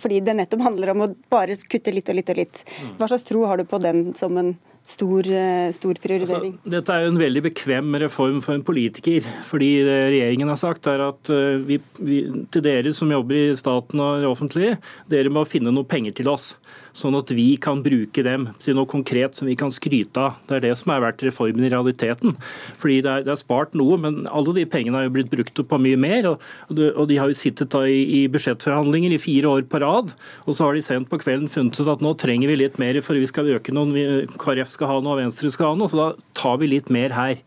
fordi 0.00 0.20
det 0.24 0.34
nettopp 0.36 0.64
handler 0.64 0.92
om 0.94 1.04
å 1.04 1.10
bare 1.32 1.56
kutte 1.70 1.94
litt 1.94 2.10
og 2.10 2.18
litt 2.18 2.32
og 2.32 2.40
litt. 2.40 2.64
Hva 2.98 3.08
slags 3.10 3.26
tro 3.28 3.44
har 3.48 3.60
du 3.60 3.66
på 3.68 3.80
den 3.82 4.10
som 4.18 4.36
en 4.40 4.54
stor, 4.82 5.26
eh, 5.26 5.72
stor 5.72 5.94
prioritering? 6.02 6.54
Altså, 6.58 6.70
dette 6.74 6.94
er 6.94 7.04
jo 7.04 7.12
en 7.12 7.20
veldig 7.20 7.42
bekvem 7.48 7.96
reform 8.02 8.40
for 8.44 8.54
en 8.54 8.64
politiker. 8.64 9.20
fordi 9.44 9.84
det 9.84 9.98
regjeringen 10.14 10.48
har 10.48 10.56
sagt 10.56 10.86
er 10.86 11.00
at 11.08 11.30
eh, 11.30 11.60
vi, 11.66 11.80
vi, 11.98 12.20
til 12.50 12.62
dere 12.62 12.92
som 12.92 13.10
jobber 13.10 13.34
i 13.34 13.56
staten 13.56 14.00
og 14.00 14.20
det 14.20 14.30
offentlige, 14.30 14.78
dere 15.08 15.30
må 15.32 15.44
finne 15.48 15.72
noe 15.72 15.84
penger 15.84 16.12
til 16.12 16.28
oss 16.28 16.56
sånn 16.96 17.16
at 17.18 17.30
vi 17.34 17.54
kan 17.62 17.82
bruke 17.84 18.24
dem 18.26 18.48
til 18.62 18.76
noe 18.78 18.88
konkret 18.90 19.38
som 19.38 19.48
vi 19.50 19.56
kan 19.58 19.72
skryte 19.74 20.22
av. 20.22 20.38
Det 20.48 20.58
er 20.58 20.64
det 20.68 20.74
som 20.80 20.92
har 20.94 21.04
vært 21.04 21.24
reformen 21.26 21.64
i 21.66 21.72
realiteten. 21.72 22.36
Fordi 22.80 23.00
det 23.04 23.12
er, 23.12 23.26
det 23.26 23.34
er 23.34 23.40
spart 23.40 23.76
noe, 23.78 23.98
men 24.00 24.22
alle 24.30 24.54
de 24.56 24.66
pengene 24.70 24.98
har 24.98 25.08
jo 25.08 25.14
blitt 25.18 25.32
brukt 25.32 25.62
opp 25.62 25.70
på 25.72 25.80
mye 25.82 25.98
mer. 26.00 26.32
Og, 26.32 26.46
og, 26.72 27.04
de 27.10 27.18
har 27.20 27.30
jo 27.30 27.38
sittet 27.38 27.74
i, 27.86 28.00
i, 28.20 28.22
budsjettforhandlinger 28.32 29.14
i 29.14 29.22
fire 29.22 29.50
år 29.56 29.66
på 29.70 29.82
rad, 29.82 30.14
og 30.46 30.56
så 30.56 30.68
har 30.68 30.76
de 30.76 30.84
sent 30.84 31.10
på 31.10 31.20
kvelden 31.22 31.50
funnet 31.50 31.78
ut 31.80 31.90
at 31.90 32.04
nå 32.04 32.14
trenger 32.20 32.50
vi 32.50 32.62
litt 32.62 32.80
mer 32.82 32.98
for 33.04 33.18
vi 33.18 33.28
skal 33.28 33.48
øke 33.56 33.74
noen, 33.74 33.94
KrF 34.40 34.72
skal 34.72 34.90
ha 34.90 34.98
noe 35.02 35.16
og 35.16 35.22
Venstre 35.22 35.50
skal 35.52 35.72
ha 35.72 35.78
noe, 35.78 35.90
så 35.90 35.98
da 35.98 36.08
tar 36.36 36.58
vi 36.60 36.70
litt 36.72 36.90
mer 36.92 37.14
her. 37.16 37.38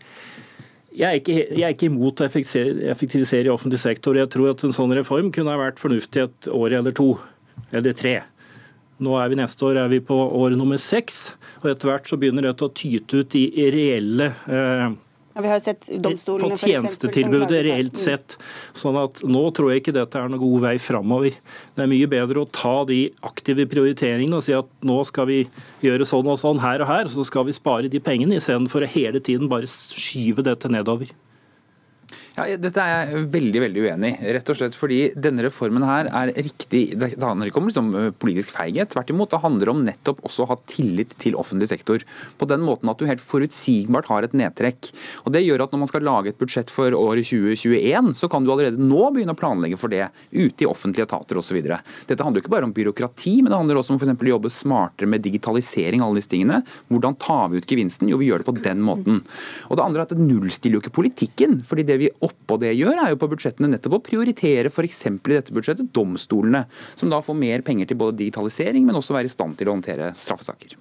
Jeg 0.93 1.07
er, 1.09 1.17
ikke, 1.17 1.35
jeg 1.57 1.65
er 1.65 1.73
ikke, 1.73 1.89
imot 1.89 2.21
å 2.21 2.27
effektivisere 2.27 3.47
i 3.47 3.53
offentlig 3.53 3.79
sektor. 3.81 4.17
Jeg 4.17 4.29
tror 4.33 4.51
at 4.51 4.61
en 4.61 4.75
sånn 4.75 4.93
reform 4.93 5.31
kunne 5.33 5.49
ha 5.49 5.57
vært 5.57 5.81
fornuftig 5.81 6.27
et 6.27 6.49
år 6.53 6.75
eller 6.77 6.93
to, 6.93 7.15
eller 7.73 7.97
tre. 7.97 8.19
Nå 9.01 9.15
er 9.17 9.31
vi 9.31 9.39
neste 9.39 9.65
år 9.65 9.79
er 9.81 9.89
vi 9.91 10.01
på 10.05 10.15
år 10.15 10.53
nummer 10.57 10.77
seks, 10.81 11.33
og 11.63 11.71
etter 11.71 11.89
hvert 11.89 12.09
så 12.09 12.19
begynner 12.19 12.45
dette 12.45 12.67
å 12.67 12.73
tyte 12.73 13.23
ut 13.23 13.35
i 13.39 13.47
reelle 13.73 14.29
eh, 14.45 14.93
ja, 15.33 15.41
vi 15.41 15.49
har 15.49 15.57
jo 15.57 15.63
sett 15.65 15.87
domstolene 16.03 16.53
på 16.53 16.67
tjenestetilbudet 16.69 17.63
reelt 17.65 17.97
sett. 17.97 18.35
sånn 18.77 18.99
at 19.01 19.23
Nå 19.25 19.41
tror 19.57 19.71
jeg 19.71 19.81
ikke 19.81 19.95
dette 19.95 20.19
er 20.19 20.29
noen 20.29 20.41
god 20.43 20.65
vei 20.67 20.75
framover. 20.77 21.33
Det 21.73 21.85
er 21.85 21.89
mye 21.89 22.09
bedre 22.09 22.43
å 22.43 22.49
ta 22.53 22.75
de 22.85 23.07
aktive 23.25 23.65
prioriteringene 23.71 24.37
og 24.37 24.45
si 24.45 24.53
at 24.53 24.69
nå 24.85 24.99
skal 25.09 25.29
vi 25.31 25.39
gjøre 25.81 26.05
sånn 26.05 26.29
og 26.29 26.37
sånn 26.41 26.61
her 26.61 26.85
og 26.85 26.91
her, 26.91 27.09
så 27.09 27.25
skal 27.25 27.47
vi 27.49 27.57
spare 27.57 27.89
de 27.89 28.01
pengene, 28.03 28.37
istedenfor 28.37 28.85
å 28.85 28.91
hele 28.93 29.23
tiden 29.25 29.49
bare 29.49 29.69
skyve 29.69 30.45
dette 30.45 30.69
nedover. 30.69 31.09
Ja, 32.33 32.47
dette 32.57 32.81
er 32.81 33.11
jeg 33.13 33.27
veldig 33.29 33.59
veldig 33.61 33.81
uenig 33.85 34.09
i. 34.09 34.31
Rett 34.33 34.47
og 34.49 34.57
slett 34.57 34.73
fordi 34.73 35.11
denne 35.13 35.43
reformen 35.45 35.83
her 35.85 36.07
er 36.09 36.31
riktig 36.33 36.95
Det 36.97 37.11
handler 37.21 37.51
ikke 37.51 37.59
om 37.61 37.67
liksom, 37.69 37.91
politisk 38.17 38.55
feighet. 38.55 38.89
Tvert 38.89 39.11
imot. 39.13 39.29
Det 39.29 39.41
handler 39.43 39.69
om 39.69 39.83
nettopp 39.85 40.23
også 40.25 40.41
å 40.41 40.49
ha 40.49 40.57
tillit 40.65 41.13
til 41.21 41.37
offentlig 41.37 41.69
sektor. 41.69 42.01
På 42.41 42.47
den 42.49 42.63
måten 42.65 42.89
at 42.89 42.97
du 42.97 43.05
helt 43.05 43.21
forutsigbart 43.21 44.09
har 44.09 44.25
et 44.25 44.33
nedtrekk. 44.33 44.89
Og 45.27 45.35
Det 45.35 45.43
gjør 45.43 45.65
at 45.67 45.75
når 45.75 45.81
man 45.83 45.91
skal 45.91 46.05
lage 46.07 46.31
et 46.33 46.39
budsjett 46.39 46.73
for 46.73 46.97
året 46.97 47.29
2021, 47.29 48.09
så 48.17 48.31
kan 48.33 48.41
du 48.41 48.49
allerede 48.55 48.81
nå 48.81 49.03
begynne 49.13 49.37
å 49.37 49.41
planlegge 49.43 49.77
for 49.77 49.93
det 49.93 50.09
ute 50.33 50.65
i 50.65 50.69
offentlige 50.71 51.05
etater 51.05 51.37
osv. 51.37 51.61
Dette 51.61 52.17
handler 52.17 52.41
jo 52.41 52.47
ikke 52.47 52.55
bare 52.55 52.65
om 52.65 52.73
byråkrati, 52.73 53.35
men 53.43 53.53
det 53.53 53.61
handler 53.61 53.83
også 53.83 53.93
om 53.93 54.01
f.eks. 54.01 54.15
å 54.17 54.31
jobbe 54.31 54.53
smartere 54.57 55.11
med 55.13 55.21
digitalisering. 55.21 56.01
alle 56.01 56.17
disse 56.17 56.33
tingene. 56.33 56.63
Hvordan 56.89 57.19
tar 57.21 57.53
vi 57.53 57.61
ut 57.61 57.69
gevinsten? 57.69 58.09
Jo, 58.09 58.17
vi 58.17 58.31
gjør 58.31 58.41
det 58.41 58.49
på 58.49 58.57
den 58.57 58.81
måten. 58.81 59.21
Og 59.69 59.77
Det 59.77 59.85
andre 59.85 60.01
er 60.01 60.09
at 60.09 60.17
det 60.17 60.25
nullstiller 60.25 60.81
jo 60.81 60.85
ikke 60.87 60.97
politikken. 60.97 61.61
fordi 61.61 61.85
det 61.85 62.01
vi 62.01 62.11
oppå 62.25 62.57
det 62.61 62.73
gjør, 62.77 62.97
er 63.03 63.13
jo 63.13 63.19
på 63.21 63.29
budsjettene 63.33 63.71
nettopp 63.73 63.99
å 63.99 64.03
prioritere 64.05 64.71
f.eks. 64.71 65.05
i 65.07 65.35
dette 65.35 65.55
budsjettet 65.55 65.91
domstolene, 65.95 66.65
som 66.99 67.11
da 67.11 67.21
får 67.23 67.39
mer 67.39 67.65
penger 67.65 67.91
til 67.91 67.99
både 67.99 68.19
digitalisering, 68.23 68.85
men 68.87 68.99
også 68.99 69.17
være 69.17 69.31
i 69.31 69.33
stand 69.33 69.59
til 69.59 69.69
å 69.69 69.77
håndtere 69.77 70.13
straffesaker. 70.17 70.77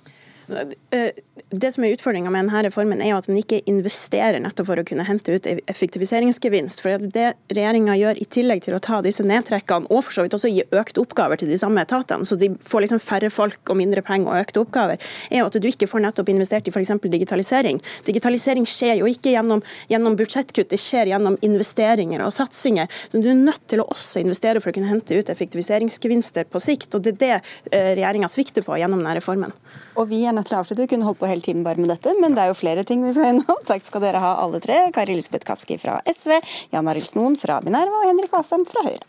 Det 0.49 1.71
som 1.73 1.85
er 1.85 1.95
utfordringa 1.95 2.31
med 2.33 2.47
denne 2.47 2.63
reformen, 2.67 3.01
er 3.03 3.13
jo 3.13 3.19
at 3.21 3.29
den 3.29 3.39
ikke 3.39 3.61
investerer 3.71 4.41
nettopp 4.43 4.69
for 4.69 4.81
å 4.81 4.85
kunne 4.87 5.05
hente 5.07 5.37
ut 5.37 5.47
effektiviseringsgevinst. 5.71 6.83
For 6.83 7.03
Det 7.03 7.29
regjeringa 7.53 7.97
gjør 7.99 8.21
i 8.23 8.27
tillegg 8.33 8.65
til 8.67 8.77
å 8.77 8.81
ta 8.83 9.01
disse 9.05 9.25
nedtrekkene, 9.27 9.89
og 9.91 10.05
for 10.07 10.17
så 10.17 10.27
vidt 10.27 10.37
også 10.37 10.51
gi 10.51 10.65
økte 10.75 11.03
oppgaver 11.03 11.41
til 11.41 11.53
de 11.53 11.59
samme 11.61 11.85
etatene, 11.85 12.27
så 12.27 12.39
de 12.41 12.51
får 12.63 12.87
liksom 12.87 13.03
færre 13.03 13.31
folk 13.33 13.73
og 13.73 13.79
mindre 13.79 14.05
penger 14.07 14.33
og 14.33 14.41
økte 14.43 14.63
oppgaver, 14.65 15.11
er 15.31 15.43
jo 15.43 15.51
at 15.51 15.59
du 15.63 15.69
ikke 15.69 15.89
får 15.91 16.05
nettopp 16.07 16.33
investert 16.33 16.69
i 16.69 16.75
f.eks. 16.75 16.95
digitalisering. 17.13 17.81
Digitalisering 18.09 18.67
skjer 18.69 19.03
jo 19.03 19.11
ikke 19.11 19.35
gjennom, 19.37 19.63
gjennom, 19.93 20.17
budsjettkutt, 20.19 20.71
det 20.73 20.81
skjer 20.81 21.13
gjennom 21.13 21.39
investeringer 21.45 22.25
og 22.25 22.35
satsinger. 22.35 22.91
Så 23.09 23.23
du 23.23 23.31
er 23.31 23.39
nødt 23.39 23.63
til 23.71 23.83
å 23.83 23.89
også 23.93 24.23
investere 24.25 24.63
for 24.63 24.73
å 24.73 24.77
kunne 24.77 24.91
hente 24.91 25.19
ut 25.19 25.31
effektiviseringsgevinster 25.33 26.49
på 26.51 26.63
sikt. 26.63 26.95
og 26.97 27.05
Det 27.07 27.15
er 27.15 27.21
det 27.23 27.33
eh, 27.73 27.93
regjeringa 27.97 28.29
svikter 28.31 28.65
på 28.67 28.77
gjennom 28.81 29.03
denne 29.03 29.17
reformen. 29.19 29.55
Og 30.01 30.09
vi 30.11 30.23
er 30.27 30.32
nødt 30.37 30.51
til 30.51 30.59
å 30.59 30.63
avslutte. 30.63 30.85
Vi 30.85 30.93
kunne 30.95 31.09
holdt 31.09 31.21
på 31.23 31.31
hele 31.31 31.45
timen 31.45 31.65
bare 31.67 31.81
med 31.83 31.93
dette, 31.93 32.15
men 32.23 32.37
det 32.37 32.45
er 32.45 32.53
jo 32.53 32.59
flere 32.59 32.87
ting 32.89 33.05
vi 33.05 33.15
skal 33.17 33.35
innom. 33.35 33.61
Takk 33.71 33.85
skal 33.85 34.05
dere 34.07 34.23
ha 34.23 34.35
alle 34.43 34.63
tre. 34.65 34.79
Kari 34.95 35.17
Elisabeth 35.17 35.49
Kaski 35.49 35.79
fra 35.83 36.01
SV, 36.09 36.39
Jan 36.75 36.91
Arild 36.91 37.11
Snoen 37.11 37.39
fra 37.41 37.61
Minerva 37.65 38.03
og 38.03 38.11
Henrik 38.11 38.35
Asam 38.39 38.67
fra 38.69 38.87
Høyre. 38.89 39.05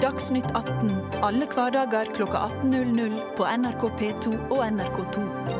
Dagsnytt 0.00 0.48
18 0.56 1.10
alle 1.22 1.44
hverdager 1.52 2.08
klokka 2.16 2.38
18.00 2.62 3.18
på 3.36 3.44
NRK 3.44 3.82
P2 4.00 4.32
og 4.48 4.62
NRK2. 4.64 5.59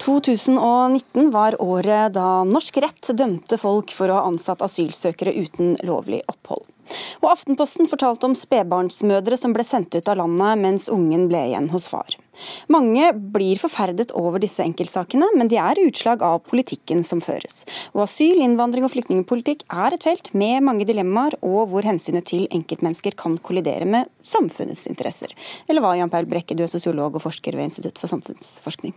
2019 0.00 1.30
var 1.30 1.56
året 1.62 2.14
da 2.16 2.42
norsk 2.48 2.78
rett 2.80 3.10
dømte 3.12 3.58
folk 3.60 3.92
for 3.92 4.08
å 4.08 4.16
ha 4.16 4.28
ansatt 4.30 4.62
asylsøkere 4.64 5.34
uten 5.36 5.74
lovlig 5.84 6.22
opphold. 6.30 6.64
Og 7.20 7.28
Aftenposten 7.30 7.86
fortalte 7.90 8.26
om 8.26 8.34
spedbarnsmødre 8.34 9.36
som 9.38 9.52
ble 9.54 9.64
sendt 9.66 9.94
ut 9.94 10.08
av 10.10 10.16
landet 10.22 10.58
mens 10.62 10.88
ungen 10.90 11.28
ble 11.30 11.42
igjen 11.50 11.68
hos 11.74 11.90
far. 11.92 12.16
Mange 12.72 13.10
blir 13.12 13.60
forferdet 13.60 14.14
over 14.16 14.40
disse 14.42 14.64
enkeltsakene, 14.64 15.28
men 15.36 15.52
de 15.52 15.60
er 15.60 15.82
utslag 15.84 16.24
av 16.24 16.40
politikken 16.48 17.04
som 17.04 17.20
føres. 17.20 17.66
Og 17.92 18.06
Asyl-, 18.06 18.40
innvandring 18.40 18.88
og 18.88 18.94
flyktningpolitikk 18.94 19.66
er 19.68 19.94
et 19.94 20.08
felt 20.08 20.32
med 20.32 20.64
mange 20.66 20.88
dilemmaer, 20.88 21.36
og 21.44 21.68
hvor 21.70 21.86
hensynet 21.86 22.30
til 22.32 22.48
enkeltmennesker 22.48 23.18
kan 23.20 23.36
kollidere 23.44 23.84
med 23.84 24.08
samfunnets 24.24 24.88
interesser. 24.90 25.36
Eller 25.68 25.84
hva, 25.84 25.92
Jan 26.00 26.12
Paul 26.12 26.30
Brekke, 26.32 26.56
du 26.56 26.64
er 26.64 26.72
sosiolog 26.72 27.20
og 27.20 27.28
forsker 27.28 27.60
ved 27.60 27.68
Institutt 27.68 28.00
for 28.00 28.10
samfunnsforskning. 28.16 28.96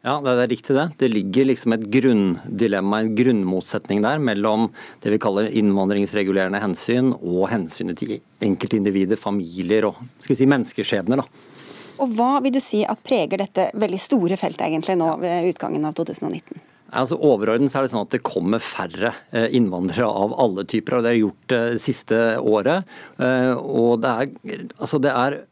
Ja, 0.00 0.14
det 0.24 0.32
er 0.32 0.48
riktig 0.48 0.74
det. 0.76 0.86
Det 0.96 1.10
ligger 1.12 1.50
liksom 1.50 1.74
et 1.76 1.82
grunndilemma, 1.92 3.02
en 3.02 3.12
grunnmotsetning 3.18 4.00
der 4.00 4.22
mellom 4.22 4.70
det 5.04 5.12
vi 5.12 5.20
kaller 5.20 5.50
innvandringsregulerende 5.60 6.62
hensyn 6.62 7.12
og 7.18 7.50
hensynet 7.52 8.00
til 8.00 8.16
enkeltindivider, 8.40 9.20
familier 9.20 9.90
og 9.90 10.00
skal 10.22 10.32
vi 10.32 10.38
si, 10.38 10.48
menneskeskjebner. 10.48 11.20
da. 11.20 11.28
Og 12.00 12.16
Hva 12.16 12.30
vil 12.40 12.56
du 12.56 12.62
si 12.64 12.80
at 12.88 13.02
preger 13.04 13.42
dette 13.42 13.68
veldig 13.76 14.00
store 14.00 14.40
feltet 14.40 14.70
egentlig 14.70 14.96
nå 14.96 15.12
ved 15.20 15.50
utgangen 15.52 15.84
av 15.84 15.98
2019? 16.00 16.64
Altså 16.96 17.20
Overordnet 17.20 17.74
er 17.76 17.84
det 17.84 17.92
sånn 17.92 18.06
at 18.06 18.16
det 18.16 18.24
kommer 18.26 18.62
færre 18.64 19.12
eh, 19.36 19.52
innvandrere 19.54 20.08
av 20.08 20.32
alle 20.42 20.64
typer. 20.64 20.96
og 20.96 21.04
Det 21.04 21.12
er 21.12 21.20
gjort 21.20 21.52
det 21.52 21.62
siste 21.84 22.22
året. 22.40 22.88
Eh, 23.20 23.52
og 23.52 24.00
det 24.02 24.16
er, 24.16 24.64
altså 24.80 24.98
det 25.02 25.12
er 25.12 25.42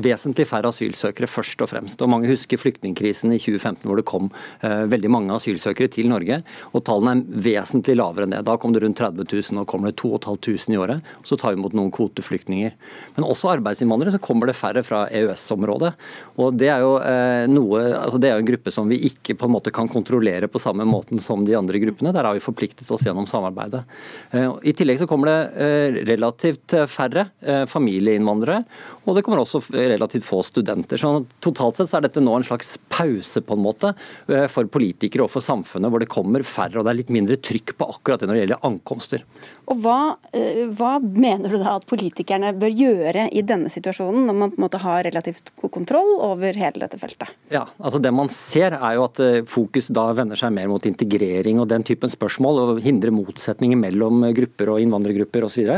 vesentlig 0.00 0.46
færre 0.48 0.70
asylsøkere 0.72 1.28
først 1.30 1.62
og 1.64 1.70
fremst. 1.70 2.00
Og 2.02 2.10
Mange 2.12 2.30
husker 2.30 2.60
flyktningkrisen 2.60 3.34
i 3.34 3.40
2015 3.40 3.86
hvor 3.88 4.00
det 4.00 4.06
kom 4.08 4.30
eh, 4.64 4.86
veldig 4.90 5.10
mange 5.12 5.34
asylsøkere 5.36 5.90
til 5.92 6.10
Norge. 6.10 6.40
og 6.72 6.84
Tallene 6.86 7.20
er 7.20 7.44
vesentlig 7.46 7.96
lavere 7.98 8.26
enn 8.26 8.34
det. 8.34 8.42
Da 8.48 8.56
kom 8.60 8.74
det 8.74 8.82
rundt 8.84 9.00
30 9.00 9.26
000, 9.26 9.58
nå 9.58 9.66
kommer 9.70 9.90
det 9.90 10.00
2500 10.00 10.74
i 10.74 10.80
året. 10.80 11.12
og 11.20 11.30
Så 11.30 11.38
tar 11.40 11.54
vi 11.54 11.60
imot 11.60 11.76
noen 11.76 11.92
kvoteflyktninger. 11.94 12.76
Men 13.16 13.28
også 13.28 13.52
arbeidsinnvandrere 13.54 14.14
så 14.16 14.22
kommer 14.22 14.50
det 14.50 14.58
færre 14.58 14.84
fra 14.86 15.04
EØS-området. 15.08 15.92
og 16.36 16.58
Det 16.60 16.70
er 16.72 16.84
jo 16.84 16.96
eh, 17.02 17.46
noe, 17.50 17.84
altså 18.00 18.20
det 18.20 18.30
er 18.30 18.38
jo 18.38 18.44
en 18.44 18.50
gruppe 18.52 18.74
som 18.74 18.90
vi 18.90 19.00
ikke 19.10 19.36
på 19.38 19.48
en 19.48 19.54
måte 19.56 19.74
kan 19.74 19.90
kontrollere 19.90 20.48
på 20.50 20.62
samme 20.62 20.86
måten 20.88 21.20
som 21.22 21.44
de 21.46 21.56
andre 21.58 21.82
gruppene. 21.82 22.14
Der 22.16 22.26
har 22.26 22.36
vi 22.36 22.44
forpliktet 22.44 22.90
oss 22.90 23.06
gjennom 23.06 23.28
samarbeidet. 23.30 23.84
Eh, 24.32 24.48
I 24.70 24.74
tillegg 24.76 25.00
så 25.02 25.08
kommer 25.10 25.30
det 25.30 25.38
eh, 25.64 26.00
relativt 26.10 26.76
færre 26.90 27.28
eh, 27.40 27.64
familieinnvandrere. 27.70 28.62
og 29.04 29.16
det 29.16 29.24
kommer 29.26 29.42
også 29.42 29.49
også 29.58 29.76
relativt 29.76 30.26
få 30.26 30.42
studenter. 30.46 31.00
Så 31.00 31.12
Totalt 31.40 31.78
sett 31.78 31.90
så 31.90 31.98
er 31.98 32.06
dette 32.06 32.22
nå 32.22 32.34
en 32.36 32.46
slags 32.46 32.76
pause 32.92 33.42
på 33.44 33.56
en 33.56 33.64
måte 33.64 33.92
eh, 34.28 34.46
for 34.52 34.68
politikere 34.70 35.26
og 35.26 35.32
for 35.32 35.44
samfunnet, 35.44 35.90
hvor 35.92 36.02
det 36.02 36.10
kommer 36.12 36.44
færre 36.46 36.80
og 36.80 36.86
det 36.86 36.92
er 36.92 37.00
litt 37.02 37.14
mindre 37.14 37.38
trykk 37.40 37.74
på 37.78 37.88
akkurat 37.94 38.22
det 38.22 38.28
når 38.28 38.36
det 38.36 38.44
gjelder 38.44 38.68
ankomster. 38.68 39.24
Og 39.70 39.78
hva, 39.84 40.16
eh, 40.34 40.64
hva 40.76 40.96
mener 41.00 41.52
du 41.52 41.60
da 41.62 41.76
at 41.78 41.86
politikerne 41.90 42.52
bør 42.58 42.74
gjøre 42.74 43.28
i 43.36 43.44
denne 43.46 43.70
situasjonen, 43.72 44.26
når 44.26 44.38
man 44.40 44.54
på 44.54 44.60
en 44.60 44.66
måte 44.66 44.82
har 44.82 45.04
relativt 45.06 45.52
god 45.62 45.74
kontroll 45.76 46.16
over 46.26 46.58
hele 46.58 46.82
dette 46.82 46.98
feltet? 47.00 47.30
Ja, 47.52 47.66
altså 47.78 48.00
Det 48.02 48.12
man 48.14 48.32
ser 48.34 48.74
er 48.74 48.96
jo 48.98 49.06
at 49.06 49.20
eh, 49.22 49.42
fokus 49.46 49.90
da 49.94 50.08
vender 50.16 50.38
seg 50.38 50.54
mer 50.56 50.68
mot 50.72 50.86
integrering 50.86 51.60
og 51.62 51.70
den 51.70 51.86
typen 51.86 52.10
spørsmål, 52.10 52.60
og 52.60 52.82
hindre 52.82 53.14
motsetninger 53.14 53.78
mellom 53.78 54.24
grupper 54.34 54.74
og 54.74 54.82
innvandrergrupper 54.82 55.46
osv. 55.46 55.70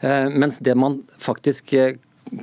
Mens 0.00 0.58
det 0.64 0.74
man 0.78 1.00
faktisk 1.20 1.72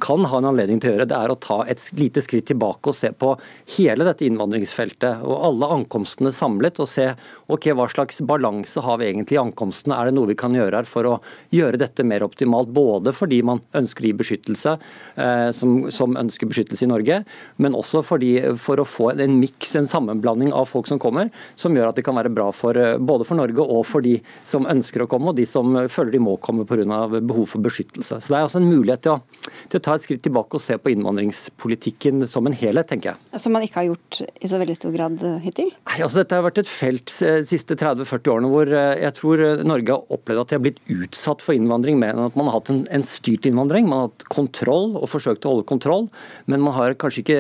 kan 0.02 0.26
ha 0.26 0.38
en 0.38 0.50
anledning 0.50 0.82
til 0.82 0.92
å 0.92 0.96
gjøre, 0.96 1.08
det 1.08 1.18
er 1.18 1.32
å 1.32 1.38
ta 1.40 1.62
et 1.70 1.82
lite 1.96 2.22
skritt 2.24 2.50
tilbake 2.50 2.92
og 2.92 2.96
se 2.98 3.14
på 3.16 3.32
hele 3.78 4.04
dette 4.08 4.26
innvandringsfeltet 4.28 5.24
og 5.24 5.46
alle 5.48 5.70
ankomstene 5.78 6.34
samlet, 6.36 6.82
og 6.84 6.90
se 6.92 7.08
ok, 7.48 7.70
hva 7.78 7.88
slags 7.92 8.20
balanse 8.28 8.84
har 8.84 9.00
vi 9.00 9.08
egentlig 9.08 9.38
i 9.38 9.42
ankomstene. 9.42 9.96
Er 9.96 10.10
det 10.10 10.18
noe 10.18 10.30
vi 10.30 10.38
kan 10.40 10.56
gjøre 10.56 10.82
her 10.82 10.90
for 10.90 11.08
å 11.08 11.14
gjøre 11.56 11.80
dette 11.80 12.04
mer 12.08 12.26
optimalt, 12.28 12.74
både 12.76 13.14
fordi 13.16 13.40
man 13.48 13.62
ønsker 13.78 14.04
å 14.04 14.12
gi 14.12 14.18
beskyttelse, 14.20 14.76
eh, 15.24 15.48
som, 15.56 15.78
som, 15.94 16.18
ønsker 16.20 16.52
beskyttelse 16.52 16.88
i 16.88 16.92
Norge, 16.92 17.22
men 17.64 17.78
også 17.78 18.04
fordi, 18.06 18.34
for 18.60 18.82
å 18.82 18.88
få 18.88 19.14
en 19.16 19.40
miks, 19.40 19.76
en 19.80 19.88
sammenblanding 19.88 20.52
av 20.56 20.68
folk 20.72 20.92
som 20.92 21.00
kommer, 21.02 21.32
som 21.56 21.76
gjør 21.76 21.94
at 21.94 22.00
det 22.00 22.06
kan 22.08 22.18
være 22.20 22.34
bra 22.34 22.50
for, 22.56 22.78
eh, 22.78 22.98
både 23.00 23.28
for 23.28 23.40
Norge 23.40 23.64
og 23.64 23.86
for 23.88 24.04
de 24.04 24.18
som 24.48 24.68
ønsker 24.68 25.06
å 25.06 25.10
komme, 25.12 25.32
og 25.32 25.40
de 25.40 25.48
som 25.48 25.80
føler 25.88 26.18
de 26.18 26.24
må 26.28 26.36
komme 26.44 26.68
pga. 26.68 26.76
behov 27.18 27.48
for 27.50 27.64
beskyttelse. 27.64 28.20
Så 28.22 28.28
Det 28.28 28.38
er 28.38 28.46
altså 28.46 28.60
en 28.60 28.70
mulighet 28.70 29.02
til 29.06 29.16
å, 29.16 29.22
til 29.70 29.77
å 29.80 29.84
ta 29.84 29.96
et 29.98 30.06
skritt 30.06 30.24
tilbake 30.26 30.58
og 30.58 30.64
se 30.64 30.78
på 30.80 30.92
innvandringspolitikken 30.94 32.26
som 32.30 32.48
en 32.50 32.56
helhet, 32.56 32.88
tenker 32.90 33.14
jeg. 33.14 33.42
Som 33.42 33.56
man 33.56 33.66
ikke 33.66 33.82
har 33.82 33.88
gjort 33.90 34.20
i 34.26 34.50
så 34.50 34.60
veldig 34.62 34.76
stor 34.78 34.94
grad 34.96 35.24
eh, 35.26 35.38
hittil? 35.44 35.72
Nei, 35.90 35.98
altså 36.04 36.22
Dette 36.22 36.38
har 36.38 36.46
vært 36.46 36.62
et 36.62 36.70
felt 36.70 37.14
eh, 37.26 37.40
de 37.44 37.50
siste 37.50 37.78
30-40 37.80 38.32
årene 38.34 38.52
hvor 38.52 38.72
eh, 38.72 39.04
jeg 39.04 39.16
tror 39.20 39.44
Norge 39.68 39.96
har 39.96 40.18
opplevd 40.18 40.44
at 40.44 40.52
de 40.52 40.58
har 40.58 40.64
blitt 40.66 40.82
utsatt 40.94 41.44
for 41.46 41.58
innvandring 41.58 42.00
mer 42.02 42.16
enn 42.16 42.28
at 42.28 42.38
man 42.40 42.50
har 42.50 42.60
hatt 42.60 42.72
en, 42.74 42.84
en 42.94 43.06
styrt 43.08 43.48
innvandring. 43.50 43.90
Man 43.90 44.04
har 44.04 44.10
hatt 44.10 44.28
kontroll 44.34 44.98
og 45.00 45.08
forsøkt 45.12 45.48
å 45.48 45.56
holde 45.56 45.68
kontroll, 45.70 46.10
men 46.50 46.64
man 46.64 46.76
har 46.78 46.98
kanskje 47.00 47.24
ikke 47.24 47.40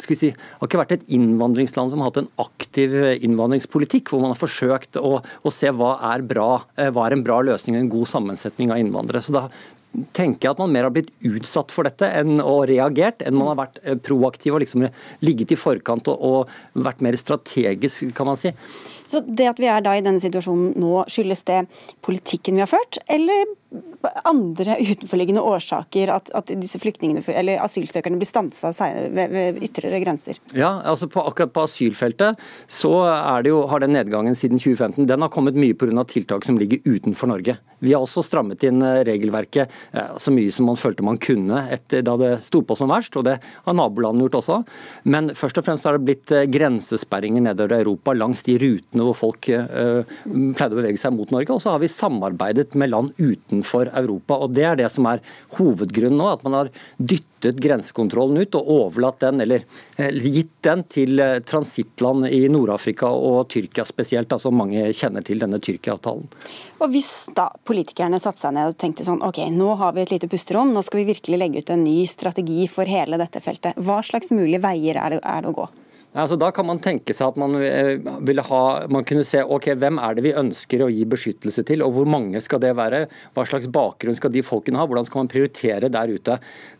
skal 0.00 0.14
vi 0.14 0.20
si, 0.20 0.32
har 0.34 0.68
ikke 0.68 0.80
vært 0.80 0.96
et 0.96 1.06
innvandringsland 1.14 1.92
som 1.92 2.02
har 2.02 2.12
hatt 2.12 2.22
en 2.22 2.30
aktiv 2.42 2.94
innvandringspolitikk, 3.24 4.10
hvor 4.10 4.22
man 4.24 4.34
har 4.34 4.40
forsøkt 4.40 4.98
å, 5.00 5.16
å 5.20 5.54
se 5.54 5.70
hva 5.74 5.96
er, 6.12 6.24
bra, 6.26 6.48
hva 6.76 7.06
er 7.06 7.16
en 7.16 7.24
bra 7.26 7.40
løsning 7.44 7.78
og 7.78 7.84
en 7.84 7.92
god 7.92 8.10
sammensetning 8.10 8.72
av 8.74 8.80
innvandrere. 8.82 9.22
Så 9.24 9.34
da 9.34 9.46
tenker 10.16 10.48
jeg 10.48 10.54
at 10.54 10.62
man 10.62 10.72
mer 10.74 10.88
har 10.88 10.94
blitt 10.94 11.12
utsatt 11.26 11.72
for 11.74 11.86
dette 11.86 12.08
enn, 12.08 12.38
og 12.42 12.66
reagert, 12.70 13.22
enn 13.22 13.36
man 13.38 13.52
har 13.52 13.60
vært 13.64 13.78
eh, 13.84 13.98
proaktiv 14.00 14.56
og 14.56 14.64
liksom 14.64 14.88
ligget 15.24 15.54
i 15.54 15.60
forkant 15.60 16.10
og, 16.12 16.24
og 16.24 16.84
vært 16.86 17.04
mer 17.04 17.18
strategisk, 17.20 18.10
kan 18.16 18.30
man 18.30 18.40
si. 18.40 18.54
Så 19.06 19.20
det 19.26 19.50
at 19.50 19.60
vi 19.60 19.68
er 19.70 19.84
da 19.84 19.96
i 19.96 20.04
denne 20.04 20.22
situasjonen 20.22 20.74
nå, 20.80 21.04
skyldes 21.12 21.44
det 21.48 21.64
politikken 22.04 22.58
vi 22.58 22.64
har 22.64 22.70
ført, 22.70 23.00
eller 23.12 23.44
andre 24.28 24.76
utenforliggende 24.80 25.42
årsaker 25.42 26.10
at, 26.12 26.28
at 26.36 26.50
disse 26.60 26.78
flyktningene, 26.80 27.22
eller 27.34 27.62
asylsøkerne 27.64 28.18
blir 28.20 28.28
stansa 28.28 28.70
ved, 28.74 29.32
ved 29.32 29.60
ytre 29.64 30.00
grenser? 30.02 30.38
Ja, 30.56 30.76
altså 30.84 31.08
på, 31.10 31.22
akkurat 31.24 31.54
på 31.54 31.64
asylfeltet 31.66 32.40
så 32.70 32.92
jo, 33.46 33.64
har 33.70 33.82
den 33.82 33.94
nedgangen 33.96 34.36
siden 34.38 34.60
2015 34.60 35.08
den 35.08 35.24
har 35.24 35.32
kommet 35.32 35.58
mye 35.58 35.76
pga. 35.76 36.04
tiltak 36.08 36.44
som 36.44 36.58
ligger 36.58 36.84
utenfor 36.84 37.30
Norge. 37.30 37.56
Vi 37.84 37.92
har 37.92 38.04
også 38.04 38.22
strammet 38.24 38.64
inn 38.64 38.82
eh, 38.84 39.02
regelverket 39.06 39.72
eh, 39.92 40.14
så 40.20 40.32
mye 40.34 40.52
som 40.54 40.68
man 40.70 40.78
følte 40.80 41.04
man 41.04 41.18
kunne 41.20 41.64
etter 41.74 42.04
da 42.06 42.16
det 42.20 42.32
sto 42.44 42.62
på 42.64 42.76
som 42.78 42.92
verst, 42.92 43.16
og 43.16 43.26
det 43.28 43.38
har 43.42 43.76
nabolandene 43.76 44.24
gjort 44.26 44.38
også. 44.40 44.60
Men 45.10 45.32
først 45.36 45.60
og 45.60 45.66
fremst 45.66 45.88
har 45.88 45.98
det 45.98 46.06
blitt 46.06 46.32
eh, 46.32 46.46
grensesperringer 46.48 47.44
nedover 47.44 47.80
Europa 47.80 48.14
langs 48.16 48.44
de 48.46 48.56
rutene 48.62 48.93
hvor 49.02 49.16
folk 49.18 49.48
pleide 49.48 50.70
å 50.70 50.78
bevege 50.78 51.00
seg 51.00 51.14
mot 51.16 51.30
Norge. 51.34 51.50
Og 51.54 51.62
så 51.62 51.74
har 51.74 51.82
vi 51.82 51.90
samarbeidet 51.90 52.76
med 52.78 52.92
land 52.92 53.12
utenfor 53.18 53.90
Europa. 53.90 54.38
og 54.44 54.54
Det 54.54 54.66
er 54.68 54.78
det 54.78 54.90
som 54.92 55.08
er 55.10 55.22
hovedgrunnen 55.58 56.20
nå. 56.20 56.28
At 56.30 56.44
man 56.46 56.58
har 56.60 56.70
dyttet 56.96 57.58
grensekontrollen 57.60 58.38
ut 58.44 58.54
og 58.56 58.70
overlatt 58.76 59.20
den, 59.24 59.42
eller 59.44 59.64
gitt 59.98 60.54
den 60.64 60.84
til 60.88 61.20
transittland 61.44 62.28
i 62.30 62.44
Nord-Afrika 62.52 63.10
og 63.10 63.48
Tyrkia 63.52 63.84
spesielt, 63.88 64.32
altså 64.32 64.54
mange 64.54 64.86
kjenner 64.96 65.26
til 65.26 65.42
denne 65.42 65.60
Tyrkia-avtalen. 65.60 66.30
Og 66.84 66.90
Hvis 66.92 67.30
da 67.36 67.48
politikerne 67.66 68.20
satte 68.22 68.42
seg 68.44 68.56
ned 68.56 68.72
og 68.72 68.78
tenkte 68.80 69.06
sånn 69.06 69.22
ok, 69.24 69.40
nå 69.54 69.74
har 69.80 69.94
vi 69.96 70.04
et 70.04 70.12
lite 70.14 70.28
pusterom, 70.30 70.72
nå 70.74 70.82
skal 70.84 71.02
vi 71.02 71.10
virkelig 71.14 71.40
legge 71.40 71.62
ut 71.64 71.72
en 71.74 71.84
ny 71.84 72.04
strategi 72.10 72.68
for 72.70 72.88
hele 72.88 73.18
dette 73.20 73.40
feltet. 73.44 73.78
Hva 73.80 74.02
slags 74.04 74.32
mulige 74.34 74.62
veier 74.64 75.00
er 75.00 75.16
det, 75.16 75.24
er 75.24 75.44
det 75.44 75.52
å 75.52 75.58
gå? 75.62 75.68
Altså, 76.14 76.36
da 76.38 76.52
kan 76.54 76.66
man 76.68 76.78
tenke 76.78 77.10
seg 77.10 77.32
at 77.32 77.38
man 77.42 77.56
eh, 77.58 77.96
ville 78.22 78.42
ha, 78.46 78.62
man 78.92 79.02
kunne 79.06 79.24
se 79.26 79.40
ok, 79.42 79.72
hvem 79.82 79.96
er 79.98 80.14
det 80.14 80.22
vi 80.22 80.34
ønsker 80.38 80.84
å 80.84 80.90
gi 80.92 81.02
beskyttelse 81.10 81.64
til, 81.66 81.82
og 81.82 81.96
hvor 81.96 82.06
mange 82.06 82.38
skal 82.44 82.60
det 82.62 82.70
være? 82.78 83.00
Hva 83.34 83.42
slags 83.50 83.66
bakgrunn 83.74 84.14
skal 84.14 84.30
de 84.30 84.44
folkene 84.46 84.78
ha? 84.78 84.86
Hvordan 84.86 85.08
skal 85.08 85.24
man 85.24 85.30
prioritere 85.32 85.90
der 85.90 86.12
ute? 86.14 86.36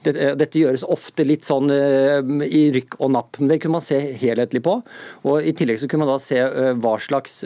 Dette, 0.07 0.21
eh, 0.23 0.37
dette 0.39 0.63
gjøres 0.63 0.87
ofte 0.87 1.27
litt 1.27 1.49
sånn 1.49 1.67
uh, 1.67 2.23
i 2.47 2.69
rykk 2.77 2.95
og 3.01 3.11
napp, 3.17 3.41
men 3.41 3.51
det 3.51 3.59
kunne 3.63 3.81
man 3.81 3.85
se 3.85 3.99
helhetlig 4.21 4.63
på. 4.63 4.77
Og 5.27 5.51
I 5.51 5.55
tillegg 5.59 5.83
så 5.83 5.91
kunne 5.91 6.07
man 6.07 6.13
da 6.15 6.21
se 6.23 6.39
hva 6.79 6.95
slags 7.03 7.41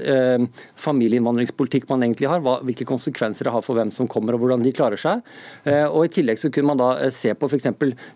familieinnvandringspolitikk 0.79 1.87
man 1.89 2.05
egentlig 2.05 2.29
har, 2.29 2.43
hva, 2.45 2.59
hvilke 2.67 2.87
konsekvenser 2.89 3.49
det 3.49 3.55
har 3.55 3.65
for 3.65 3.79
hvem 3.79 3.91
som 3.95 4.11
kommer 4.11 4.37
og 4.37 4.43
hvordan 4.43 4.65
de 4.65 4.75
klarer 4.77 5.01
seg. 5.01 5.25
Og 5.65 6.05
I 6.05 6.13
tillegg 6.19 6.41
så 6.41 6.51
kunne 6.53 6.73
man 6.73 6.81
da 6.81 7.09
se 7.15 7.33
på 7.39 7.49
f.eks. 7.49 7.71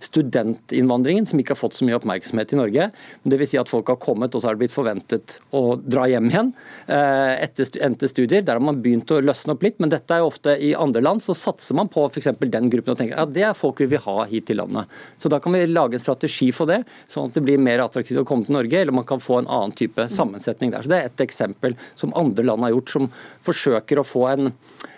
studentinnvandringen, 0.08 1.28
som 1.28 1.40
ikke 1.40 1.54
har 1.54 1.62
fått 1.62 1.78
så 1.78 1.88
mye 1.88 1.96
oppmerksomhet 1.98 2.52
i 2.54 2.61
Norge. 2.61 2.90
det 3.24 3.40
vil 3.40 3.48
si 3.48 3.61
at 3.62 3.62
folk 3.70 3.92
har 3.92 3.98
kommet, 4.03 4.35
og 4.35 4.42
så 4.42 4.48
har 4.48 4.57
det 4.57 4.64
blitt 4.64 4.75
forventet 4.75 5.38
å 5.55 5.77
dra 5.77 6.07
hjem 6.11 6.31
igjen 6.31 6.53
eh, 6.87 7.44
etter 7.44 7.70
endte 7.85 8.09
studier. 8.11 8.42
Der 8.42 8.59
har 8.59 8.64
man 8.64 8.81
begynt 8.83 9.11
å 9.14 9.20
løsne 9.22 9.57
opp 9.57 9.66
litt, 9.66 9.79
men 9.83 9.92
dette 9.92 10.14
er 10.14 10.22
jo 10.22 10.31
ofte 10.31 10.57
i 10.57 10.72
andre 10.79 11.03
land 11.05 11.22
så 11.25 11.37
satser 11.37 11.79
man 11.79 11.90
på 11.92 12.05
f.eks. 12.09 12.31
den 12.40 12.70
gruppen 12.72 12.94
og 12.94 13.01
tenker 13.01 13.18
at 13.18 13.29
ja, 13.29 13.37
det 13.38 13.46
er 13.51 13.59
folk 13.59 13.83
vi 13.83 13.90
vil 13.94 14.03
ha 14.07 14.27
hit 14.31 14.48
til 14.51 14.61
landet. 14.62 14.90
Så 15.20 15.31
da 15.33 15.40
kan 15.42 15.55
vi 15.57 15.64
lage 15.70 15.98
en 15.98 16.05
strategi 16.05 16.51
for 16.55 16.70
det, 16.70 16.83
sånn 17.11 17.31
at 17.31 17.38
det 17.38 17.44
blir 17.46 17.62
mer 17.62 17.85
attraktivt 17.85 18.22
å 18.22 18.27
komme 18.29 18.48
til 18.48 18.57
Norge, 18.59 18.81
eller 18.81 18.96
man 18.96 19.09
kan 19.09 19.22
få 19.22 19.42
en 19.42 19.51
annen 19.51 19.77
type 19.79 20.09
sammensetning 20.11 20.75
der. 20.75 20.83
Så 20.83 20.92
Det 20.92 21.01
er 21.01 21.11
et 21.11 21.27
eksempel 21.27 21.77
som 21.94 22.14
andre 22.18 22.46
land 22.46 22.64
har 22.66 22.75
gjort, 22.77 22.96
som 22.96 23.11
forsøker 23.46 24.01
å 24.01 24.07
få 24.07 24.27
en 24.33 24.53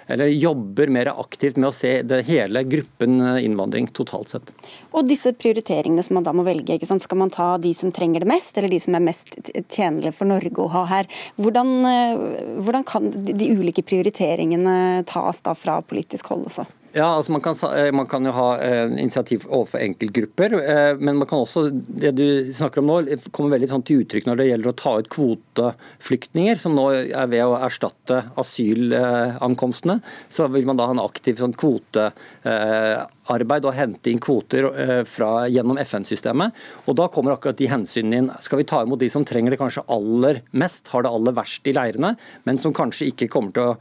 eller 0.07 0.27
jobber 0.27 0.91
mer 0.93 1.11
aktivt 1.13 1.57
med 1.57 1.69
å 1.69 1.75
se 1.75 1.97
hele 2.29 2.65
gruppen 2.69 3.21
eh, 3.21 3.45
innvandring 3.45 3.89
totalt 3.97 4.35
sett. 4.35 4.53
Og 4.93 5.09
disse 5.09 5.33
prioriteringene 5.37 6.05
som 6.05 6.19
man 6.19 6.27
da 6.27 6.35
må 6.37 6.45
velge, 6.47 6.79
skal 6.85 7.21
man 7.21 7.33
ta 7.35 7.55
de 7.59 7.73
som 7.77 7.93
trenger 7.95 8.25
det 8.25 8.31
mest, 8.31 8.57
eller 8.59 8.73
de 8.73 8.81
som 8.83 8.97
er 8.97 9.05
mest 9.05 9.37
tjenlige 9.69 10.15
for 10.17 10.31
Norge 10.31 10.55
å 10.61 10.71
ha 10.75 10.85
her? 10.91 11.11
Hvordan, 11.41 11.75
eh, 11.89 12.25
hvordan 12.61 12.87
kan 12.89 13.11
de 13.11 13.51
ulike 13.51 13.85
prioriteringene 13.87 15.05
tas 15.11 15.45
da 15.45 15.57
fra 15.59 15.81
politisk 15.83 16.33
hold 16.33 16.51
også? 16.53 16.69
Ja, 16.95 17.17
altså 17.17 17.33
man 17.33 17.41
kan, 17.43 17.57
eh, 17.75 17.93
man 17.93 18.07
kan, 18.07 18.23
jo 18.23 18.31
ha 18.31 18.53
eh, 18.63 18.85
initiativ 19.03 19.49
overfor 19.49 19.83
enkeltgrupper, 19.83 20.53
eh, 20.63 21.01
men 21.03 21.17
man 21.19 21.27
kan 21.27 21.41
også, 21.43 21.65
det 21.75 22.13
du 22.15 22.53
snakker 22.55 22.85
om 22.85 22.87
nå, 22.87 23.17
kommer 23.35 23.57
veldig 23.57 23.67
sånn 23.73 23.83
til 23.83 24.05
uttrykk 24.05 24.29
når 24.29 24.39
det 24.39 24.47
gjelder 24.47 24.71
å 24.71 24.77
ta 24.79 24.93
ut 25.03 25.09
kvoteflyktninger, 25.11 26.61
som 26.63 26.77
nå 26.79 26.85
er 26.95 27.27
ved 27.33 27.43
å 27.43 27.57
erstatte 27.67 28.21
asylankomstene. 28.39 29.99
Så 30.31 30.47
vil 30.55 30.69
man 30.71 30.79
da 30.79 30.87
ha 30.87 30.95
en 30.95 31.03
aktiv 31.03 31.43
sånn 31.43 31.57
kvotearbeid 31.59 33.67
og 33.67 33.75
hente 33.75 34.13
inn 34.13 34.23
kvoter 34.23 34.71
fra, 35.11 35.33
gjennom 35.51 35.81
FN-systemet. 35.83 36.55
Og 36.87 36.95
Da 36.95 37.09
kommer 37.11 37.35
akkurat 37.35 37.59
de 37.59 37.67
hensynene 37.73 38.23
inn. 38.23 38.31
Skal 38.39 38.63
vi 38.63 38.69
ta 38.71 38.85
imot 38.85 39.03
de 39.03 39.11
som 39.11 39.27
trenger 39.27 39.51
det 39.51 39.59
kanskje 39.59 39.83
aller 39.91 40.45
mest, 40.55 40.87
har 40.95 41.03
det 41.03 41.11
aller 41.11 41.35
verst 41.35 41.67
i 41.67 41.75
leirene, 41.75 42.15
men 42.47 42.63
som 42.63 42.77
kanskje 42.77 43.11
ikke 43.11 43.31
kommer 43.35 43.51
til 43.57 43.73
å 43.73 43.75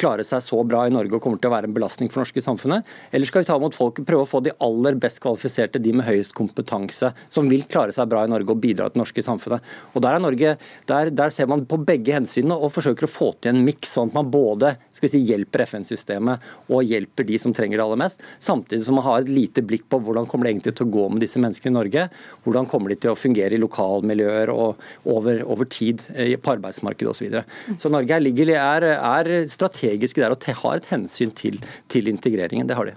klare 0.00 0.24
seg 0.24 0.40
så 0.42 0.64
bra 0.64 0.86
i 0.88 0.94
Norge 0.94 1.18
og 1.18 1.22
kommer 1.22 1.38
til 1.42 1.52
å 1.52 1.56
være 1.58 1.68
en 1.68 1.76
belastning 1.76 2.08
for 2.08 2.24
norske 2.24 2.37
norske 2.38 2.44
samfunnet? 2.44 2.86
Eller 3.12 3.26
skal 3.26 3.42
vi 3.42 3.48
ta 3.48 3.56
imot 3.56 3.74
folk, 3.74 4.00
prøve 4.06 4.24
å 4.24 4.28
få 4.28 4.40
de 4.44 4.54
aller 4.60 4.94
best 4.94 5.20
kvalifiserte, 5.20 5.78
de 5.78 5.92
med 5.92 6.06
høyest 6.06 6.34
kompetanse, 6.34 7.12
som 7.28 7.48
vil 7.48 7.64
klare 7.68 7.92
seg 7.92 8.08
bra 8.08 8.24
i 8.24 8.30
Norge 8.30 8.52
og 8.52 8.60
bidra 8.62 8.88
til 8.88 8.98
det 8.98 9.02
norske 9.02 9.22
samfunnet? 9.22 9.62
Og 9.94 10.02
Der 10.02 10.14
er 10.14 10.22
Norge, 10.22 10.56
der, 10.86 11.10
der 11.10 11.30
ser 11.30 11.46
man 11.46 11.66
på 11.66 11.78
begge 11.84 12.14
hensynene 12.14 12.56
og 12.56 12.72
forsøker 12.72 13.06
å 13.06 13.10
få 13.10 13.32
til 13.40 13.54
en 13.54 13.64
miks, 13.64 13.92
sånn 13.96 14.10
at 14.10 14.18
man 14.18 14.30
både 14.30 14.76
skal 14.92 15.08
vi 15.08 15.12
si, 15.12 15.24
hjelper 15.28 15.64
FN-systemet 15.66 16.46
og 16.72 16.86
hjelper 16.86 17.26
de 17.28 17.38
som 17.38 17.54
trenger 17.54 17.78
det 17.78 17.84
aller 17.84 18.00
mest, 18.00 18.22
samtidig 18.42 18.84
som 18.86 18.98
man 18.98 19.06
har 19.06 19.22
et 19.22 19.32
lite 19.32 19.62
blikk 19.62 19.88
på 19.90 20.00
hvordan 20.02 20.28
kommer 20.28 20.46
det 20.46 20.54
egentlig 20.54 20.74
til 20.78 20.88
å 20.88 20.94
gå 20.96 21.06
med 21.12 21.22
disse 21.22 21.42
menneskene 21.42 21.74
i 21.74 21.78
Norge. 21.78 22.06
Hvordan 22.44 22.68
kommer 22.70 22.92
de 22.92 22.98
til 23.02 23.12
å 23.12 23.18
fungere 23.18 23.56
i 23.56 23.62
lokalmiljøer 23.62 24.52
og 24.54 24.80
over, 25.08 25.42
over 25.46 25.68
tid 25.70 26.02
eh, 26.14 26.34
på 26.40 26.54
arbeidsmarkedet 26.54 27.10
osv. 27.12 27.18
Så, 27.18 27.26
videre. 27.26 27.44
så 27.80 27.90
Norge 27.90 28.14
er, 28.14 28.84
er 28.94 29.30
strategisk 29.50 30.20
der 30.20 30.34
og 30.34 30.44
har 30.62 30.78
et 30.78 30.88
hensyn 30.92 31.32
til, 31.34 31.58
til 31.90 32.08
integreringen. 32.28 32.66
Det 32.66 32.74
har 32.74 32.84
de. 32.84 32.92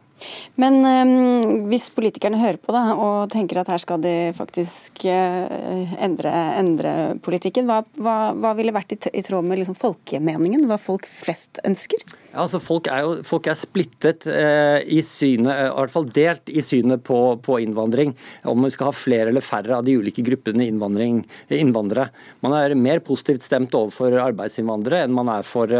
Men 0.61 0.79
um, 0.83 1.67
hvis 1.71 1.89
politikerne 1.93 2.39
hører 2.41 2.59
på 2.61 2.73
da, 2.75 2.83
og 2.93 3.31
tenker 3.31 3.61
at 3.61 3.71
her 3.71 3.81
skal 3.81 4.01
de 4.03 4.13
faktisk 4.37 5.05
uh, 5.07 5.95
endre, 6.01 6.31
endre, 6.59 6.93
politikken, 7.23 7.69
hva, 7.69 7.81
hva, 7.97 8.17
hva, 8.37 8.53
ville 8.57 8.75
vært 8.75 8.95
i, 8.95 8.99
i 9.17 9.23
tråd 9.25 9.47
med 9.47 9.61
liksom, 9.61 9.77
folkemeningen? 9.79 10.67
Hva 10.69 10.77
folk 10.81 11.07
flest 11.09 11.61
ønsker? 11.67 12.03
Ja, 12.31 12.43
altså 12.45 12.61
folk, 12.63 12.89
er 12.91 13.05
jo, 13.05 13.15
folk 13.27 13.49
er 13.51 13.59
splittet 13.59 14.27
uh, 14.29 14.79
i 14.83 15.01
synet, 15.05 15.51
uh, 15.51 15.69
i 15.71 15.79
hvert 15.79 15.95
fall 15.95 16.09
delt 16.13 16.51
i 16.51 16.63
synet 16.65 17.05
på, 17.07 17.19
på, 17.43 17.59
innvandring. 17.63 18.13
Om 18.47 18.67
vi 18.67 18.73
skal 18.75 18.91
ha 18.91 18.95
flere 18.95 19.31
eller 19.31 19.45
færre 19.45 19.79
av 19.79 19.87
de 19.87 19.97
ulike 19.99 20.25
gruppene 20.25 20.67
innvandrere. 20.67 22.07
Man 22.43 22.57
er 22.57 22.77
mer 22.77 23.01
positivt 23.05 23.45
stemt 23.45 23.75
overfor 23.77 24.19
arbeidsinnvandrere 24.21 25.05
enn 25.05 25.15
man 25.15 25.29
er 25.31 25.47
for, 25.47 25.71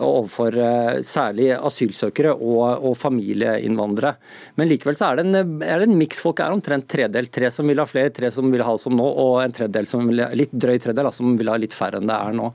overfor 0.00 0.56
særlig 1.06 1.50
asylsøkere 1.56 2.32
og, 2.36 2.64
og 2.86 2.96
familieinnvandrere 2.98 3.89
hverandre. 3.90 4.14
Men 4.56 4.68
likevel 4.70 4.96
så 4.96 5.10
er 5.10 5.20
det 5.20 5.26
en, 5.26 5.62
er 5.62 5.84
en 5.84 5.96
miks. 5.98 6.20
Folk 6.22 6.40
er 6.40 6.54
omtrent 6.54 6.88
tredelt. 6.90 7.32
Tre 7.32 7.50
som 7.50 7.68
vil 7.68 7.80
ha 7.80 7.86
flere, 7.88 8.12
tre 8.14 8.30
som 8.30 8.50
vil 8.50 8.64
ha 8.66 8.76
som 8.78 8.96
nå, 8.96 9.04
og 9.04 9.40
en 9.42 9.54
tredel 9.54 9.86
som 9.88 10.06
vil, 10.08 10.22
litt 10.36 10.52
drøy 10.52 10.78
tredel 10.82 11.10
som 11.14 11.36
vil 11.38 11.50
ha 11.50 11.56
litt 11.60 11.74
færre 11.76 12.00
enn 12.00 12.08
det 12.10 12.16
er 12.16 12.36
nå. 12.36 12.50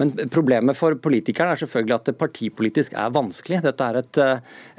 Men 0.00 0.14
problemet 0.32 0.78
for 0.78 0.96
politikerne 1.00 1.54
er 1.54 1.62
selvfølgelig 1.62 1.96
at 1.96 2.10
det 2.10 2.18
partipolitisk 2.20 2.96
er 2.98 3.12
vanskelig. 3.14 3.62
Dette 3.66 3.88
er 3.88 4.00
et, 4.00 4.22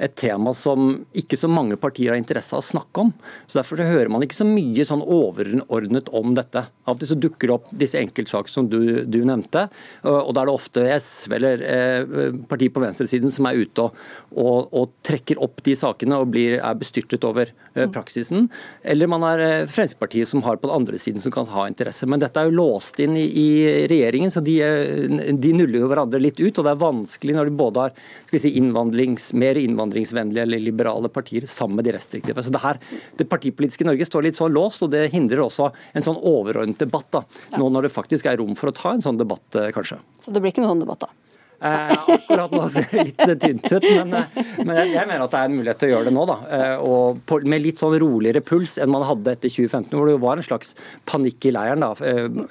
et 0.08 0.16
tema 0.18 0.54
som 0.56 0.94
ikke 1.18 1.38
så 1.38 1.50
mange 1.50 1.78
partier 1.80 2.12
har 2.12 2.20
interesse 2.20 2.54
av 2.56 2.62
å 2.62 2.70
snakke 2.72 3.06
om. 3.06 3.12
Så 3.46 3.60
Derfor 3.60 3.82
hører 3.82 4.10
man 4.12 4.24
ikke 4.24 4.40
så 4.40 4.48
mye 4.48 4.86
sånn 4.86 5.04
overordnet 5.04 6.10
om 6.12 6.34
dette. 6.36 6.66
Av 6.82 6.96
og 6.96 7.02
til 7.02 7.12
så 7.12 7.18
dukker 7.18 7.48
det 7.48 7.56
opp 7.56 7.70
disse 7.82 8.00
enkeltsaker 8.00 8.50
som 8.52 8.66
du, 8.70 9.04
du, 9.06 9.20
nevnte, 9.22 9.68
og 10.08 10.32
da 10.34 10.42
er 10.42 10.48
det 10.48 10.54
ofte 10.54 10.82
SV 10.96 11.34
eller 11.36 11.62
eh, 11.62 12.32
partiet 12.50 12.74
på 12.74 12.82
venstresiden 12.82 13.30
som 13.32 13.46
er 13.48 13.60
ute 13.62 13.84
og, 13.84 14.00
og, 14.34 14.72
og 14.74 14.90
trekker 15.06 15.40
opp 15.42 15.62
de 15.64 15.76
sakene 15.78 15.91
sakene 15.92 16.18
og 16.20 16.30
blir, 16.32 16.58
er 16.60 16.78
bestyrtet 16.78 17.24
over 17.26 17.50
eh, 17.50 17.84
mm. 17.84 17.92
praksisen. 17.94 18.48
Eller 18.82 19.10
man 19.10 19.24
er 19.26 19.42
eh, 19.44 19.66
Fremskrittspartiet 19.66 20.28
som 20.28 20.42
har 20.46 20.58
på 20.60 20.68
den 20.68 20.76
andre 20.76 20.98
siden 21.00 21.22
som 21.22 21.32
kan 21.34 21.48
ha 21.52 21.66
interesse. 21.68 22.06
Men 22.08 22.22
dette 22.22 22.40
er 22.40 22.48
jo 22.48 22.56
låst 22.56 23.00
inn 23.02 23.16
i, 23.18 23.26
i 23.26 23.86
regjeringen, 23.90 24.32
så 24.32 24.42
de, 24.44 24.58
eh, 24.64 25.32
de, 25.32 25.52
nuller 25.56 25.82
jo 25.82 25.90
hverandre 25.90 26.20
litt 26.22 26.40
ut. 26.40 26.58
Og 26.58 26.66
det 26.66 26.72
er 26.72 26.82
vanskelig 26.82 27.36
når 27.36 27.50
de 27.50 27.56
både 27.62 27.86
har 27.86 28.42
si, 28.42 28.54
innvandrings, 28.58 29.32
mer 29.38 29.60
innvandringsvennlige 29.60 30.46
eller 30.46 30.62
liberale 30.62 31.12
partier 31.12 31.48
sammen 31.50 31.80
med 31.80 31.88
de 31.88 31.96
restriktive. 31.96 32.42
Så 32.42 32.54
det 32.54 32.62
her, 32.64 32.80
det 33.20 33.28
partipolitiske 33.30 33.86
Norge 33.88 34.08
står 34.08 34.28
litt 34.28 34.40
så 34.40 34.50
låst, 34.50 34.84
og 34.86 34.92
det 34.94 35.08
hindrer 35.14 35.44
også 35.46 35.70
en 35.92 36.06
sånn 36.06 36.20
overordnet 36.20 36.80
debatt. 36.82 37.10
da, 37.12 37.24
Nå 37.58 37.68
når 37.72 37.88
det 37.88 37.94
faktisk 37.94 38.28
er 38.28 38.40
rom 38.40 38.56
for 38.58 38.72
å 38.72 38.76
ta 38.76 38.94
en 38.96 39.04
sånn 39.04 39.20
debatt, 39.20 39.60
kanskje. 39.74 40.00
Så 40.22 40.32
det 40.34 40.42
blir 40.42 40.54
ikke 40.54 40.64
noen 40.64 40.76
sånn 40.76 40.86
debatt, 40.86 41.06
da? 41.06 41.21
Eh, 41.62 41.92
akkurat 42.14 42.50
nå 42.50 42.64
ser 42.74 42.88
det 42.90 43.04
litt 43.06 43.20
tynt 43.40 43.68
ut, 43.70 43.84
men, 43.84 44.14
eh, 44.18 44.40
men 44.66 44.80
jeg, 44.80 45.06
mener 45.06 45.22
at 45.22 45.34
det 45.34 45.38
er 45.38 45.50
en 45.50 45.54
mulighet 45.54 45.78
til 45.78 45.90
å 45.90 45.92
gjøre 45.92 46.08
det 46.08 46.14
nå. 46.16 46.24
da, 46.26 46.38
eh, 46.58 46.82
og 46.82 47.46
Med 47.46 47.62
litt 47.62 47.78
sånn 47.78 47.94
roligere 48.02 48.42
puls 48.42 48.76
enn 48.82 48.90
man 48.90 49.06
hadde 49.06 49.36
etter 49.36 49.52
2015, 49.52 49.94
hvor 49.94 50.10
det 50.10 50.18
var 50.22 50.40
en 50.40 50.46
slags 50.46 50.74
panikk 51.06 51.46
i 51.46 51.54
leiren. 51.54 51.80
da, 51.80 51.94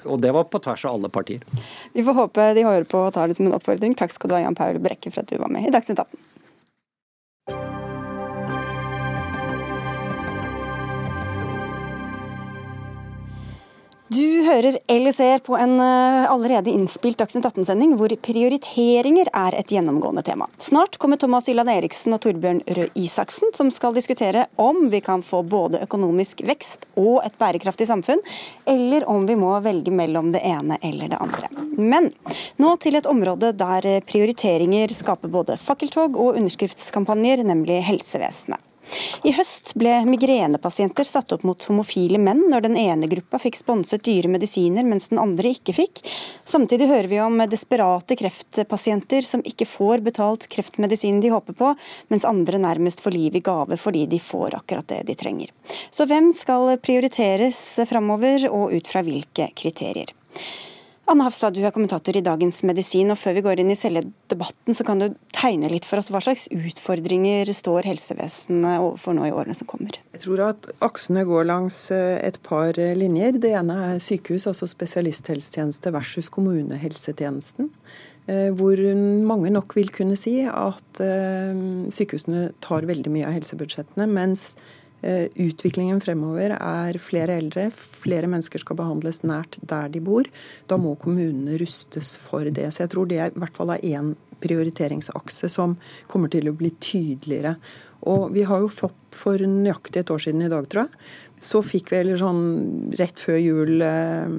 Og 0.08 0.20
det 0.20 0.32
var 0.32 0.48
på 0.48 0.62
tvers 0.64 0.86
av 0.88 0.96
alle 0.96 1.12
partier. 1.12 1.44
Vi 1.92 2.04
får 2.06 2.20
håpe 2.22 2.54
de 2.56 2.64
hører 2.64 2.88
på 2.88 3.06
og 3.06 3.12
tar 3.12 3.28
det 3.28 3.36
som 3.36 3.46
en 3.46 3.56
oppfordring. 3.58 3.96
Takk 3.98 4.16
skal 4.16 4.32
du 4.32 4.36
ha, 4.38 4.44
Jan 4.46 4.56
Paul 4.56 4.80
Brekke, 4.80 5.12
for 5.12 5.20
at 5.20 5.28
du 5.28 5.36
var 5.36 5.52
med 5.52 5.68
i 5.68 5.74
Dagsnytt 5.74 6.00
18. 6.00 6.31
Du 14.12 14.42
hører 14.44 14.76
eller 14.90 15.12
ser 15.14 15.38
på 15.46 15.54
en 15.56 15.78
eh, 15.80 16.30
allerede 16.30 16.72
innspilt 16.72 17.20
Dagsnytt 17.20 17.46
18-sending 17.48 17.94
hvor 17.96 18.12
prioriteringer 18.26 19.28
er 19.32 19.54
et 19.56 19.72
gjennomgående 19.72 20.24
tema. 20.26 20.48
Snart 20.60 20.98
kommer 21.00 21.20
Thomas 21.20 21.46
Hylland 21.48 21.70
Eriksen 21.72 22.12
og 22.12 22.20
Torbjørn 22.24 22.60
Røe 22.66 22.90
Isaksen, 22.98 23.54
som 23.56 23.70
skal 23.72 23.94
diskutere 23.96 24.48
om 24.60 24.88
vi 24.92 25.00
kan 25.04 25.22
få 25.24 25.40
både 25.46 25.80
økonomisk 25.86 26.42
vekst 26.48 26.84
og 27.00 27.22
et 27.24 27.38
bærekraftig 27.40 27.86
samfunn, 27.88 28.20
eller 28.68 29.06
om 29.08 29.24
vi 29.30 29.38
må 29.38 29.54
velge 29.64 29.94
mellom 29.94 30.32
det 30.34 30.42
ene 30.50 30.76
eller 30.82 31.14
det 31.14 31.22
andre. 31.22 31.48
Men 31.78 32.10
nå 32.60 32.74
til 32.82 32.98
et 32.98 33.08
område 33.08 33.54
der 33.56 33.88
prioriteringer 34.10 34.92
skaper 34.92 35.32
både 35.32 35.56
fakkeltog 35.62 36.18
og 36.18 36.36
underskriftskampanjer, 36.42 37.46
nemlig 37.48 37.80
helsevesenet. 37.86 38.60
I 39.22 39.32
høst 39.36 39.74
ble 39.78 39.92
migrenepasienter 40.08 41.06
satt 41.06 41.32
opp 41.34 41.44
mot 41.46 41.64
homofile 41.68 42.18
menn 42.18 42.44
når 42.50 42.64
den 42.66 42.76
ene 42.80 43.08
gruppa 43.10 43.38
fikk 43.42 43.58
sponset 43.60 44.02
dyre 44.06 44.30
medisiner, 44.32 44.86
mens 44.86 45.10
den 45.12 45.20
andre 45.22 45.52
ikke 45.54 45.74
fikk. 45.76 46.02
Samtidig 46.48 46.88
hører 46.90 47.10
vi 47.10 47.20
om 47.22 47.38
desperate 47.50 48.16
kreftpasienter 48.18 49.26
som 49.26 49.44
ikke 49.46 49.68
får 49.68 50.02
betalt 50.06 50.48
kreftmedisinen 50.52 51.22
de 51.22 51.30
håper 51.34 51.56
på, 51.58 51.74
mens 52.12 52.26
andre 52.28 52.60
nærmest 52.62 53.04
får 53.04 53.16
liv 53.16 53.38
i 53.38 53.44
gave 53.44 53.78
fordi 53.78 54.06
de 54.10 54.20
får 54.22 54.58
akkurat 54.58 54.88
det 54.90 55.02
de 55.12 55.18
trenger. 55.18 55.54
Så 55.90 56.08
hvem 56.10 56.32
skal 56.36 56.74
prioriteres 56.82 57.62
framover, 57.88 58.48
og 58.50 58.74
ut 58.74 58.88
fra 58.88 59.02
hvilke 59.06 59.48
kriterier? 59.58 60.10
Anne 61.10 61.24
Hafstad, 61.26 61.56
du 61.56 61.64
er 61.66 61.72
kommentator 61.74 62.14
i 62.14 62.22
Dagens 62.22 62.60
Medisin. 62.62 63.10
og 63.10 63.18
Før 63.18 63.34
vi 63.34 63.42
går 63.42 63.60
inn 63.60 63.72
i 63.74 63.76
selve 63.78 64.04
debatten, 64.30 64.70
så 64.70 64.84
kan 64.86 65.00
du 65.02 65.08
tegne 65.34 65.66
litt 65.72 65.86
for 65.88 65.98
oss. 65.98 66.12
Hva 66.14 66.20
slags 66.22 66.46
utfordringer 66.54 67.50
står 67.50 67.88
helsevesenet 67.90 68.78
overfor 68.78 69.16
nå 69.18 69.26
i 69.26 69.32
årene 69.34 69.56
som 69.58 69.66
kommer? 69.68 69.98
Jeg 70.14 70.22
tror 70.22 70.44
at 70.46 70.68
aksene 70.86 71.24
går 71.26 71.48
langs 71.50 71.78
eh, 71.94 72.20
et 72.22 72.38
par 72.46 72.78
eh, 72.78 72.94
linjer. 72.94 73.40
Det 73.42 73.50
ene 73.58 73.80
er 73.88 74.02
sykehus, 74.02 74.46
altså 74.46 74.70
spesialisthelsetjeneste 74.70 75.90
versus 75.92 76.30
kommunehelsetjenesten. 76.32 77.72
Eh, 78.30 78.52
hvor 78.54 78.78
mange 79.26 79.50
nok 79.50 79.74
vil 79.74 79.90
kunne 79.90 80.14
si 80.20 80.38
at 80.46 81.02
sykehusene 81.02 82.52
tar 82.62 82.86
veldig 82.86 83.10
mye 83.10 83.26
av 83.26 83.34
helsebudsjettene, 83.40 84.06
mens 84.06 84.52
utviklingen 85.02 86.00
fremover 86.02 86.54
er 86.56 86.98
flere 87.02 87.34
eldre, 87.40 87.68
flere 87.74 88.28
mennesker 88.30 88.62
skal 88.62 88.78
behandles 88.78 89.22
nært 89.26 89.58
der 89.66 89.90
de 89.90 90.02
bor. 90.04 90.28
Da 90.70 90.78
må 90.78 90.94
kommunene 91.00 91.58
rustes 91.60 92.14
for 92.20 92.46
det. 92.46 92.68
Så 92.70 92.84
jeg 92.84 92.92
tror 92.94 93.10
det 93.10 93.18
er, 93.18 93.32
i 93.34 93.42
hvert 93.42 93.58
fall 93.58 93.74
er 93.74 93.82
én 93.82 94.12
prioriteringsakse 94.42 95.50
som 95.52 95.76
kommer 96.10 96.30
til 96.32 96.50
å 96.50 96.56
bli 96.56 96.72
tydeligere. 96.82 97.56
Og 98.10 98.32
vi 98.34 98.46
har 98.46 98.62
jo 98.62 98.70
fått 98.72 99.18
for 99.18 99.38
nøyaktig 99.38 100.02
et 100.02 100.10
år 100.10 100.22
siden 100.24 100.42
i 100.42 100.50
dag, 100.50 100.66
tror 100.70 100.86
jeg, 100.86 101.02
så 101.42 101.58
fikk 101.66 101.90
vi, 101.90 101.98
eller 101.98 102.18
sånn 102.20 102.42
rett 102.98 103.18
før 103.18 103.38
jul, 103.40 103.82
eh, 103.82 104.34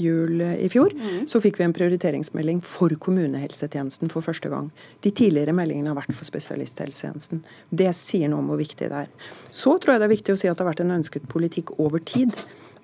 jul 0.00 0.40
i 0.40 0.68
fjor, 0.72 0.94
mm. 0.96 1.26
så 1.28 1.40
fikk 1.44 1.60
vi 1.60 1.66
en 1.66 1.74
prioriteringsmelding 1.76 2.62
for 2.64 2.94
kommunehelsetjenesten 3.04 4.12
for 4.12 4.24
første 4.24 4.48
gang. 4.52 4.70
De 5.04 5.12
tidligere 5.12 5.54
meldingene 5.56 5.92
har 5.92 5.98
vært 6.00 6.16
for 6.16 6.28
spesialisthelsetjenesten. 6.28 7.44
Det 7.68 7.90
sier 7.96 8.32
noe 8.32 8.40
om 8.40 8.48
hvor 8.52 8.60
viktig 8.62 8.88
det 8.88 9.04
er. 9.04 9.12
Så 9.52 9.76
tror 9.76 9.94
jeg 9.94 10.02
det 10.02 10.08
er 10.08 10.16
viktig 10.16 10.36
å 10.36 10.40
si 10.40 10.48
at 10.48 10.56
det 10.56 10.64
har 10.64 10.72
vært 10.72 10.84
en 10.86 10.96
ønsket 10.96 11.28
politikk 11.28 11.74
over 11.78 12.00
tid. 12.00 12.32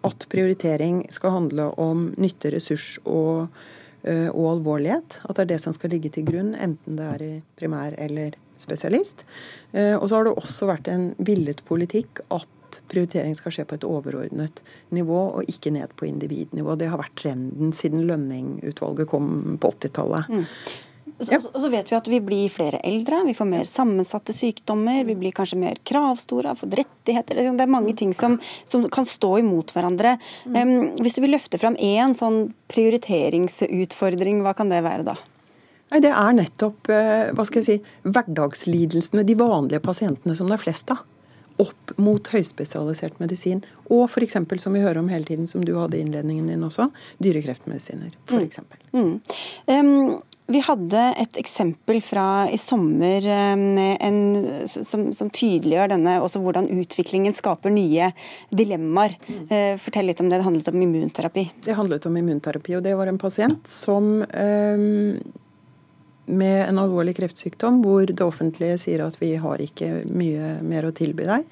At 0.05 0.29
prioritering 0.31 1.07
skal 1.15 1.39
handle 1.39 1.71
om 1.81 2.11
nytte, 2.21 2.53
ressurs 2.53 2.99
og, 3.05 3.49
eh, 4.05 4.29
og 4.29 4.59
alvorlighet. 4.59 5.23
At 5.25 5.39
det 5.39 5.47
er 5.47 5.55
det 5.55 5.63
som 5.65 5.73
skal 5.73 5.97
ligge 5.97 6.13
til 6.13 6.29
grunn, 6.29 6.53
enten 6.55 7.01
det 7.01 7.09
er 7.15 7.25
i 7.25 7.37
primær 7.57 7.97
eller 7.97 8.37
spesialist. 8.61 9.25
Eh, 9.73 9.95
og 9.97 10.09
så 10.09 10.19
har 10.19 10.29
det 10.29 10.37
også 10.37 10.69
vært 10.69 10.93
en 10.93 11.09
villet 11.19 11.63
politikk 11.69 12.21
at 12.33 12.49
prioritering 12.91 13.37
skal 13.39 13.55
skje 13.55 13.67
på 13.69 13.79
et 13.79 13.87
overordnet 13.87 14.63
nivå, 14.95 15.21
og 15.39 15.51
ikke 15.51 15.73
ned 15.75 15.95
på 15.99 16.09
individnivå. 16.09 16.77
Det 16.79 16.91
har 16.93 17.01
vært 17.01 17.17
trenden 17.21 17.75
siden 17.77 18.07
Lønning-utvalget 18.09 19.11
kom 19.11 19.31
på 19.63 19.73
80-tallet. 19.77 20.33
Mm. 20.33 20.45
Ja. 21.17 21.39
Og 21.41 21.61
så 21.63 21.69
vet 21.73 21.89
vi 21.89 21.97
at 21.97 22.09
vi 22.11 22.19
blir 22.21 22.53
flere 22.53 22.81
eldre, 22.85 23.23
vi 23.25 23.35
får 23.37 23.49
mer 23.49 23.69
sammensatte 23.71 24.35
sykdommer, 24.37 25.01
vi 25.09 25.15
blir 25.17 25.33
kanskje 25.37 25.57
mer 25.61 25.79
kravstore, 25.89 26.51
har 26.51 26.59
fått 26.61 26.77
rettigheter 26.77 27.41
Det 27.41 27.65
er 27.65 27.73
mange 27.73 27.95
ting 27.97 28.13
som, 28.15 28.37
som 28.69 28.85
kan 28.93 29.09
stå 29.09 29.39
imot 29.41 29.73
hverandre. 29.73 30.17
Mm. 30.45 30.59
Um, 30.59 30.91
hvis 31.01 31.17
du 31.17 31.23
vil 31.25 31.33
løfte 31.33 31.61
fram 31.63 31.79
én 31.81 32.13
sånn 32.17 32.51
prioriteringsutfordring, 32.73 34.45
hva 34.45 34.53
kan 34.59 34.73
det 34.73 34.85
være 34.85 35.09
da? 35.09 35.17
Nei, 35.95 36.03
Det 36.05 36.13
er 36.13 36.37
nettopp 36.37 36.91
eh, 36.91 37.33
hva 37.33 37.45
skal 37.47 37.63
jeg 37.63 37.67
si, 37.69 37.99
hverdagslidelsene, 38.05 39.25
de 39.25 39.39
vanlige 39.39 39.85
pasientene 39.85 40.37
som 40.37 40.51
det 40.51 40.59
er 40.59 40.67
flest 40.67 40.91
av 40.93 41.05
opp 41.63 41.93
mot 42.03 42.31
høyspesialisert 42.33 43.21
medisin. 43.23 43.63
Og 43.93 44.07
f.eks. 44.11 44.39
som 44.63 44.75
vi 44.75 44.83
hører 44.85 45.01
om 45.01 45.11
hele 45.13 45.29
tiden, 45.29 45.47
som 45.47 45.65
du 45.65 45.77
hadde 45.79 45.99
i 45.99 46.05
innledningen 46.05 46.49
din 46.51 46.65
også, 46.67 46.91
dyrekreftmedisiner. 47.23 48.17
For 48.29 48.43
mm. 48.43 48.73
mm. 48.93 49.13
um, 49.71 50.19
Vi 50.53 50.61
hadde 50.63 51.05
et 51.23 51.39
eksempel 51.41 52.03
fra 52.05 52.27
i 52.53 52.59
sommer 52.61 53.25
en, 53.27 54.21
som, 54.71 55.09
som, 55.17 55.31
tydeliggjør 55.31 55.95
denne, 55.95 56.19
også 56.23 56.43
hvordan 56.45 56.69
utviklingen 56.71 57.35
skaper 57.35 57.73
nye 57.75 58.13
dilemmaer. 58.51 59.17
Mm. 59.27 59.49
Fortell 59.83 60.13
litt 60.13 60.23
om 60.23 60.31
det. 60.31 60.39
Det 60.39 60.47
handlet 60.47 60.71
om 60.71 60.85
immunterapi. 60.87 61.49
Det 61.65 61.79
handlet 61.79 62.07
om 62.07 62.21
immunterapi, 62.23 62.79
og 62.79 62.87
det 62.87 62.95
var 62.99 63.11
en 63.11 63.19
pasient 63.23 63.67
som 63.71 64.23
um 64.23 65.43
med 66.27 66.69
en 66.69 66.79
alvorlig 66.83 67.17
kreftsykdom 67.17 67.81
hvor 67.85 68.07
det 68.09 68.25
offentlige 68.25 68.79
sier 68.83 69.05
at 69.05 69.19
vi 69.21 69.35
har 69.41 69.63
ikke 69.63 70.03
mye 70.11 70.57
mer 70.67 70.89
å 70.89 70.95
tilby 70.95 71.27
deg. 71.29 71.47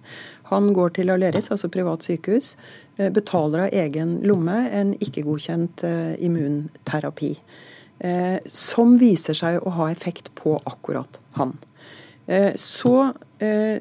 Han 0.50 0.72
går 0.76 0.96
til 0.98 1.12
Aleris, 1.14 1.50
altså 1.54 1.70
privat 1.72 2.04
sykehus, 2.04 2.54
eh, 2.98 3.10
betaler 3.14 3.66
av 3.66 3.76
egen 3.84 4.18
lomme 4.26 4.56
en 4.70 4.92
ikke-godkjent 5.00 5.84
eh, 5.88 6.14
immunterapi. 6.26 7.34
Eh, 8.04 8.38
som 8.46 8.98
viser 9.00 9.38
seg 9.38 9.62
å 9.62 9.72
ha 9.78 9.90
effekt 9.92 10.32
på 10.38 10.58
akkurat 10.64 11.20
han. 11.38 11.56
Så 12.56 13.12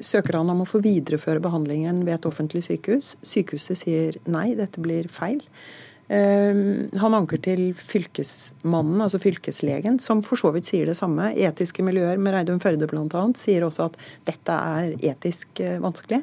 søker 0.04 0.36
han 0.36 0.50
om 0.52 0.58
å 0.60 0.66
få 0.68 0.76
videreføre 0.84 1.40
behandlingen 1.40 2.02
ved 2.04 2.18
et 2.18 2.26
offentlig 2.28 2.60
sykehus. 2.66 3.14
Sykehuset 3.24 3.78
sier 3.80 4.18
nei, 4.28 4.50
dette 4.58 4.82
blir 4.84 5.06
feil. 5.08 5.38
Ehm, 6.12 6.90
han 7.00 7.16
anker 7.16 7.40
til 7.44 7.70
fylkesmannen, 7.78 9.00
altså 9.00 9.20
fylkeslegen, 9.22 9.98
som 10.02 10.20
for 10.24 10.40
så 10.40 10.52
vidt 10.54 10.68
sier 10.68 10.88
det 10.88 10.98
samme. 10.98 11.30
Etiske 11.32 11.84
miljøer 11.86 12.20
med 12.20 12.36
Reidun 12.36 12.60
Førde 12.62 12.88
bl.a. 12.90 13.24
sier 13.38 13.64
også 13.64 13.88
at 13.88 13.98
dette 14.28 14.58
er 14.76 14.94
etisk 15.12 15.64
eh, 15.64 15.80
vanskelig. 15.82 16.20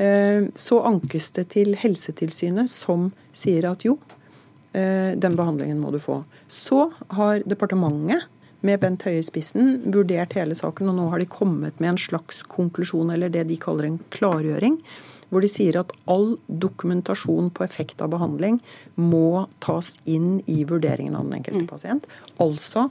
Ehm, 0.00 0.50
så 0.54 0.82
ankes 0.86 1.32
det 1.36 1.48
til 1.56 1.74
Helsetilsynet, 1.80 2.70
som 2.70 3.10
sier 3.34 3.70
at 3.72 3.86
jo, 3.86 3.98
eh, 4.72 5.16
den 5.18 5.38
behandlingen 5.38 5.82
må 5.82 5.90
du 5.90 5.98
få. 6.02 6.22
Så 6.46 6.90
har 7.16 7.42
departementet 7.50 8.28
med 8.60 8.80
Bent 8.82 9.06
Høie 9.08 9.22
i 9.22 9.24
spissen 9.24 9.78
vurdert 9.90 10.36
hele 10.36 10.54
saken, 10.54 10.90
og 10.92 10.98
nå 10.98 11.06
har 11.10 11.22
de 11.22 11.30
kommet 11.32 11.78
med 11.80 11.94
en 11.94 12.00
slags 12.00 12.44
konklusjon, 12.44 13.10
eller 13.10 13.32
det 13.32 13.46
de 13.48 13.56
kaller 13.58 13.88
en 13.88 14.02
klargjøring 14.12 14.76
hvor 15.30 15.44
de 15.44 15.50
sier 15.50 15.80
at 15.80 15.92
all 16.10 16.34
dokumentasjon 16.46 17.52
på 17.54 17.66
effekt 17.66 18.02
av 18.04 18.12
behandling 18.14 18.60
må 18.98 19.46
tas 19.64 19.94
inn 20.04 20.40
i 20.50 20.62
vurderingen 20.68 21.16
av 21.18 21.28
den 21.28 21.40
enkelte 21.40 21.64
mm. 21.64 21.70
pasient. 21.70 22.10
Altså 22.42 22.88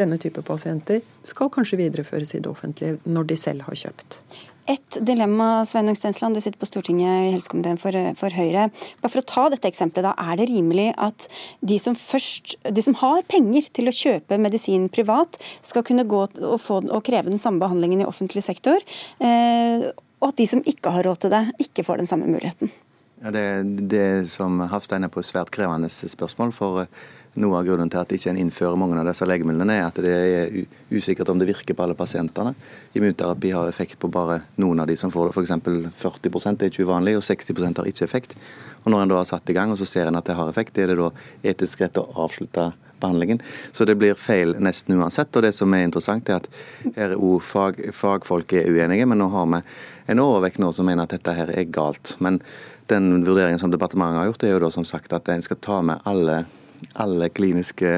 denne 0.00 0.16
type 0.20 0.42
pasienter 0.46 1.02
skal 1.26 1.50
kanskje 1.52 1.80
videreføres 1.80 2.34
i 2.34 2.40
det 2.42 2.50
offentlige 2.50 3.00
når 3.04 3.32
de 3.32 3.36
selv 3.40 3.66
har 3.68 3.76
kjøpt. 3.76 4.22
Et 4.70 4.98
dilemma, 5.02 5.64
Sveinung 5.66 5.96
Stensland, 5.98 6.36
du 6.36 6.42
sitter 6.44 6.60
på 6.60 6.68
Stortinget 6.68 7.24
i 7.24 7.30
helsekomiteen 7.34 7.78
for, 7.80 7.96
for, 8.20 8.34
Høyre. 8.36 8.68
Bare 9.00 9.10
for 9.10 9.22
å 9.22 9.26
ta 9.26 9.46
dette 9.50 9.66
eksempelet, 9.70 10.06
da, 10.06 10.12
Er 10.30 10.38
det 10.38 10.46
rimelig 10.50 10.90
at 11.00 11.26
de 11.66 11.78
som, 11.82 11.96
først, 11.98 12.54
de 12.62 12.84
som 12.84 12.94
har 13.00 13.24
penger 13.30 13.66
til 13.74 13.90
å 13.90 13.96
kjøpe 13.96 14.38
medisin 14.38 14.86
privat, 14.92 15.40
skal 15.66 15.82
kunne 15.86 16.06
gå 16.06 16.22
og, 16.28 16.60
få, 16.62 16.82
og 16.86 17.02
kreve 17.08 17.32
den 17.32 17.42
samme 17.42 17.62
behandlingen 17.62 18.04
i 18.04 18.06
offentlig 18.06 18.44
sektor? 18.46 18.78
Eh, 19.18 19.90
og 20.20 20.30
at 20.30 20.38
de 20.40 20.46
som 20.48 20.62
ikke 20.68 20.92
har 20.94 21.06
råd 21.08 21.24
til 21.24 21.32
det, 21.32 21.44
ikke 21.66 21.84
får 21.86 22.02
den 22.02 22.10
samme 22.10 22.28
muligheten. 22.28 22.72
Ja, 23.20 23.30
det, 23.34 23.46
det 23.92 24.30
som 24.32 24.60
Hafstein 24.72 25.04
er 25.04 25.12
på 25.12 25.20
svært 25.24 25.50
krevende 25.52 25.90
spørsmål. 25.92 26.52
for 26.56 26.82
eh, 26.82 27.00
noe 27.38 27.58
av 27.58 27.66
grunnen 27.66 27.90
til 27.92 28.00
at 28.00 28.12
ikke 28.16 28.30
en 28.32 28.38
innfører 28.40 28.78
mange 28.80 28.96
av 28.98 29.06
disse 29.06 29.26
legemidlene, 29.28 29.76
er 29.76 29.86
at 29.86 30.00
det 30.02 30.14
er 30.14 30.54
usikkert 30.90 31.28
om 31.30 31.38
det 31.38 31.46
virker 31.50 31.76
på 31.76 31.84
alle 31.84 31.94
pasientene. 31.94 32.54
Immunterapi 32.96 33.52
har 33.54 33.68
effekt 33.68 33.98
på 34.00 34.10
bare 34.10 34.40
noen 34.56 34.80
av 34.82 34.88
de 34.90 34.96
som 34.98 35.12
får 35.12 35.30
det. 35.30 35.36
F.eks. 35.36 35.92
40 36.00 36.56
det 36.56 36.66
er 36.66 36.72
ikke 36.72 36.88
uvanlig, 36.88 37.18
og 37.20 37.26
60% 37.26 37.82
har 37.82 37.92
ikke 37.92 38.08
effekt. 38.08 38.36
Og 38.82 38.90
Når 38.90 39.02
en 39.02 39.12
da 39.12 39.20
har 39.20 39.28
satt 39.28 39.52
i 39.52 39.56
gang 39.56 39.70
og 39.70 39.78
så 39.78 39.86
ser 39.86 40.08
en 40.08 40.18
at 40.18 40.26
det 40.26 40.38
har 40.40 40.50
effekt, 40.50 40.78
er 40.78 40.90
det 40.90 40.98
da 40.98 41.10
etisk 41.52 41.84
rett 41.84 42.00
å 42.00 42.08
avslutte 42.24 42.72
behandlingen. 43.00 43.42
Så 43.72 43.86
det 43.88 43.96
blir 44.00 44.18
feil 44.18 44.54
nesten 44.62 44.98
uansett. 45.00 45.34
Og 45.36 45.46
det 45.46 45.54
som 45.56 45.74
er 45.74 45.86
interessant, 45.86 46.28
er 46.28 46.40
at 46.40 46.50
her 46.96 47.16
er 47.16 47.40
fag, 47.44 47.82
fagfolk 47.96 48.54
er 48.58 48.70
uenige, 48.70 49.08
men 49.08 49.22
nå 49.22 49.30
har 49.32 49.48
vi 49.54 49.62
en 50.10 50.22
overvekt 50.22 50.60
nå 50.62 50.72
som 50.76 50.88
mener 50.88 51.06
at 51.06 51.16
dette 51.16 51.34
her 51.36 51.52
er 51.54 51.68
galt. 51.70 52.16
Men 52.18 52.40
den 52.90 53.20
vurderingen 53.26 53.60
som 53.62 53.70
departementet 53.70 54.22
har 54.22 54.32
gjort, 54.32 54.44
er 54.46 54.56
jo 54.56 54.64
da 54.64 54.72
som 54.74 54.88
sagt 54.88 55.14
at 55.14 55.28
en 55.30 55.44
skal 55.44 55.60
ta 55.62 55.82
med 55.86 56.02
alle 56.08 56.44
alle 56.98 57.28
kliniske 57.28 57.90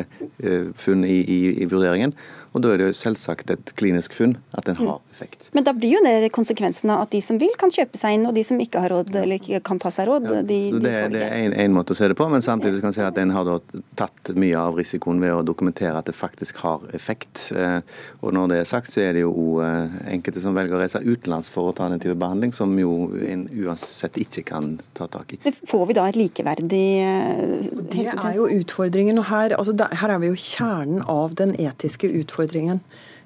eh, 0.42 0.64
funn 0.76 1.04
i, 1.06 1.18
i, 1.22 1.40
i, 1.62 1.66
vurderingen. 1.70 2.14
Og 2.52 2.60
Da 2.62 2.72
er 2.72 2.80
det 2.80 2.88
jo 2.90 2.96
selvsagt 2.96 3.50
et 3.52 3.72
klinisk 3.80 4.12
funn 4.16 4.36
at 4.52 4.66
den 4.68 4.76
har 4.76 5.00
effekt. 5.12 5.48
Men 5.56 5.64
da 5.64 5.72
blir 5.76 5.94
jo 5.96 6.02
det 6.04 6.28
konsekvensen 6.34 6.90
av 6.92 7.06
at 7.06 7.12
de 7.14 7.20
som 7.24 7.38
vil, 7.40 7.52
kan 7.58 7.72
kjøpe 7.72 7.98
seg 8.00 8.18
inn, 8.18 8.26
og 8.28 8.36
de 8.36 8.44
som 8.44 8.60
ikke 8.60 8.82
har 8.84 8.92
råd 8.92 9.12
eller 9.22 9.40
ikke 9.40 9.62
kan 9.64 9.80
ta 9.80 9.92
seg 9.94 10.08
råd, 10.10 10.28
ja, 10.28 10.42
de, 10.44 10.58
de 10.74 10.82
det, 10.84 10.92
får 10.92 11.14
det 11.14 11.22
er 11.24 11.56
en, 11.64 11.72
måte 11.72 11.94
å 11.94 11.98
se 11.98 12.08
det 12.12 12.16
på, 12.18 12.26
men 12.32 12.44
samtidig 12.44 12.82
kan 12.84 12.94
si 12.94 13.04
at 13.04 13.18
en 13.22 13.32
har 13.32 13.50
tatt 13.98 14.32
mye 14.36 14.58
av 14.58 14.76
risikoen 14.80 15.22
ved 15.22 15.34
å 15.36 15.44
dokumentere 15.46 15.94
at 15.96 16.10
det 16.10 16.16
faktisk 16.16 16.60
har 16.64 16.84
effekt. 16.96 17.48
Eh, 17.56 17.80
og 18.20 18.36
Når 18.36 18.52
det 18.52 18.60
er 18.60 18.68
sagt, 18.68 18.92
så 18.92 19.04
er 19.06 19.16
det 19.16 19.24
jo 19.24 19.62
eh, 19.64 19.96
enkelte 20.12 20.42
som 20.44 20.56
velger 20.56 20.76
å 20.76 20.82
reise 20.82 21.00
utenlands 21.00 21.48
for 21.52 21.70
å 21.70 21.76
ta 21.76 21.88
den 21.92 22.02
type 22.02 22.18
behandling, 22.20 22.52
som 22.56 22.72
jo 22.80 23.12
en 23.24 23.46
uansett 23.48 24.20
ikke 24.20 24.44
kan 24.52 24.74
ta 24.98 25.08
tak 25.12 25.36
i. 25.36 25.40
Men 25.46 25.56
får 25.68 25.86
vi 25.88 25.96
da 25.96 26.06
et 26.10 26.20
likeverdig 26.20 26.84
helsetjeneste? 27.00 27.88
Det 27.92 28.28
er 28.28 28.36
jo 28.36 28.48
utfordringen. 28.60 29.20
og 29.20 29.28
her, 29.32 29.56
altså, 29.56 29.76
her 30.02 30.12
er 30.12 30.20
vi 30.22 30.32
jo 30.32 30.38
kjernen 30.38 31.02
av 31.10 31.36
den 31.38 31.56
etiske 31.60 32.10
utfordringen 32.10 32.41
utfordringen. 32.42 32.83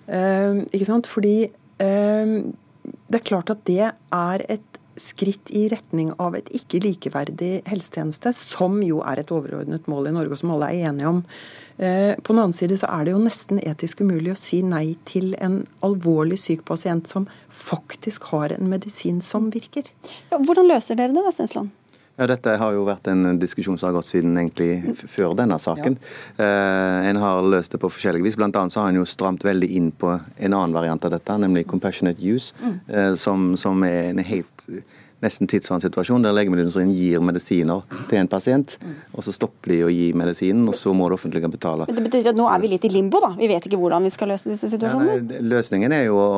Uh, 0.06 0.64
ikke 0.70 0.88
sant? 0.88 1.10
Fordi 1.10 1.48
uh, 1.82 2.34
det 3.10 3.20
er 3.20 3.26
klart 3.26 3.50
at 3.50 3.64
det 3.66 3.90
er 3.90 4.46
et 4.48 4.82
skritt 4.96 5.50
i 5.52 5.66
retning 5.68 6.14
av 6.22 6.38
et 6.38 6.46
ikke 6.56 6.78
likeverdig 6.80 7.66
helsetjeneste, 7.68 8.30
som 8.32 8.78
jo 8.80 9.02
er 9.04 9.20
et 9.20 9.32
overordnet 9.34 9.84
mål 9.92 10.08
i 10.08 10.14
Norge, 10.14 10.32
og 10.32 10.40
som 10.40 10.54
alle 10.54 10.70
er 10.72 10.88
enige 10.88 11.10
om. 11.10 11.18
Uh, 11.76 12.14
på 12.16 12.32
den 12.32 12.40
annen 12.40 12.56
side 12.56 12.78
så 12.80 12.88
er 12.94 13.04
det 13.04 13.12
jo 13.16 13.24
nesten 13.24 13.60
etisk 13.60 14.00
umulig 14.04 14.32
å 14.32 14.40
si 14.40 14.62
nei 14.64 14.94
til 15.08 15.34
en 15.42 15.64
alvorlig 15.84 16.38
syk 16.40 16.64
pasient 16.68 17.10
som 17.10 17.28
faktisk 17.52 18.30
har 18.32 18.56
en 18.56 18.70
medisin 18.72 19.20
som 19.24 19.50
virker. 19.52 19.90
Ja, 20.30 20.40
hvordan 20.40 20.70
løser 20.70 20.96
dere 20.96 21.12
det 21.16 21.26
da, 21.26 21.34
Stensland? 21.34 21.74
Ja, 22.16 22.26
Dette 22.30 22.54
har 22.56 22.72
jo 22.72 22.86
vært 22.88 23.08
en 23.12 23.36
diskusjon 23.40 23.76
som 23.76 23.90
har 23.90 23.96
gått 23.98 24.08
siden 24.08 24.38
egentlig 24.40 24.94
før 25.12 25.34
denne 25.36 25.58
saken. 25.60 25.98
Ja. 26.38 26.46
Eh, 26.46 27.08
en 27.10 27.20
har 27.20 27.42
løst 27.44 27.74
det 27.74 27.80
på 27.82 27.90
forskjellig 27.92 28.24
vis. 28.24 28.38
Blant 28.40 28.56
annet 28.56 28.72
så 28.72 28.82
har 28.82 28.92
en 28.92 29.00
jo 29.02 29.08
stramt 29.08 29.44
veldig 29.44 29.68
inn 29.76 29.90
på 29.92 30.14
en 30.14 30.52
annen 30.56 30.76
variant 30.76 31.04
av 31.04 31.12
dette, 31.12 31.36
nemlig 31.42 31.66
compassionate 31.68 32.22
use, 32.22 32.56
mm. 32.62 32.78
eh, 32.88 33.10
som, 33.20 33.50
som, 33.60 33.84
er 33.84 34.14
en 34.14 34.24
helt 34.24 34.68
nesten 35.24 35.48
tilsvarende 35.48 35.86
situasjon 35.88 36.24
der 36.24 36.34
legemiddelindustrien 36.36 36.90
gir 36.92 37.22
medisiner 37.24 37.84
til 38.10 38.20
en 38.20 38.28
pasient, 38.28 38.76
og 39.16 39.24
så 39.24 39.32
stopper 39.32 39.72
de 39.72 39.78
å 39.86 39.92
gi 39.92 40.10
medisinen, 40.16 40.66
og 40.68 40.76
så 40.76 40.92
må 40.96 41.08
det 41.08 41.16
offentlige 41.16 41.48
betale. 41.52 41.86
Men 41.88 41.98
Det 41.98 42.04
betyr 42.04 42.30
at 42.32 42.38
nå 42.38 42.48
er 42.52 42.60
vi 42.60 42.70
litt 42.74 42.84
i 42.84 42.92
limbo, 42.92 43.22
da? 43.24 43.32
Vi 43.38 43.48
vet 43.48 43.68
ikke 43.68 43.80
hvordan 43.80 44.04
vi 44.04 44.12
skal 44.12 44.32
løse 44.34 44.52
disse 44.52 44.68
situasjonene? 44.72 45.16
Ja, 45.16 45.40
løsningen 45.54 45.94
er 45.96 46.04
jo 46.10 46.20
å 46.20 46.30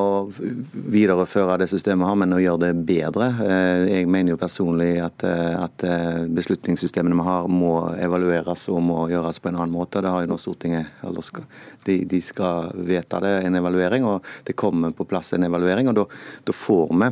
videreføre 0.95 1.59
det 1.63 1.71
systemet 1.73 2.05
vi 2.05 2.11
har, 2.11 2.21
men 2.23 2.37
å 2.37 2.41
gjøre 2.43 2.69
det 2.69 2.73
bedre. 2.87 3.31
Eh, 3.43 3.85
jeg 3.97 4.11
mener 4.11 4.35
jo 4.35 4.41
personlig 4.41 4.93
at, 5.03 5.27
eh, 5.27 5.55
at 5.59 5.87
eh, 5.89 6.25
beslutningssystemene 6.39 7.19
vi 7.19 7.27
har 7.27 7.51
må 7.51 7.75
evalueres 7.99 8.69
og 8.71 8.83
må 8.87 9.09
gjøres 9.11 9.43
på 9.43 9.51
en 9.51 9.59
annen 9.59 9.75
måte. 9.75 10.05
Det 10.05 10.13
har 10.15 10.23
jo 10.23 10.31
nå 10.31 10.39
Stortinget 10.39 11.03
eller 11.03 11.25
skal, 11.27 11.49
de, 11.85 12.05
de, 12.07 12.23
skal 12.23 12.71
vedta 12.87 13.19
det, 13.25 13.41
en 13.49 13.59
evaluering, 13.59 14.07
og 14.07 14.27
det 14.47 14.55
kommer 14.59 14.95
på 14.95 15.09
plass 15.09 15.35
en 15.35 15.49
evaluering. 15.51 15.91
og 15.91 16.07
Da 16.47 16.55
får 16.55 16.95
vi 16.95 17.11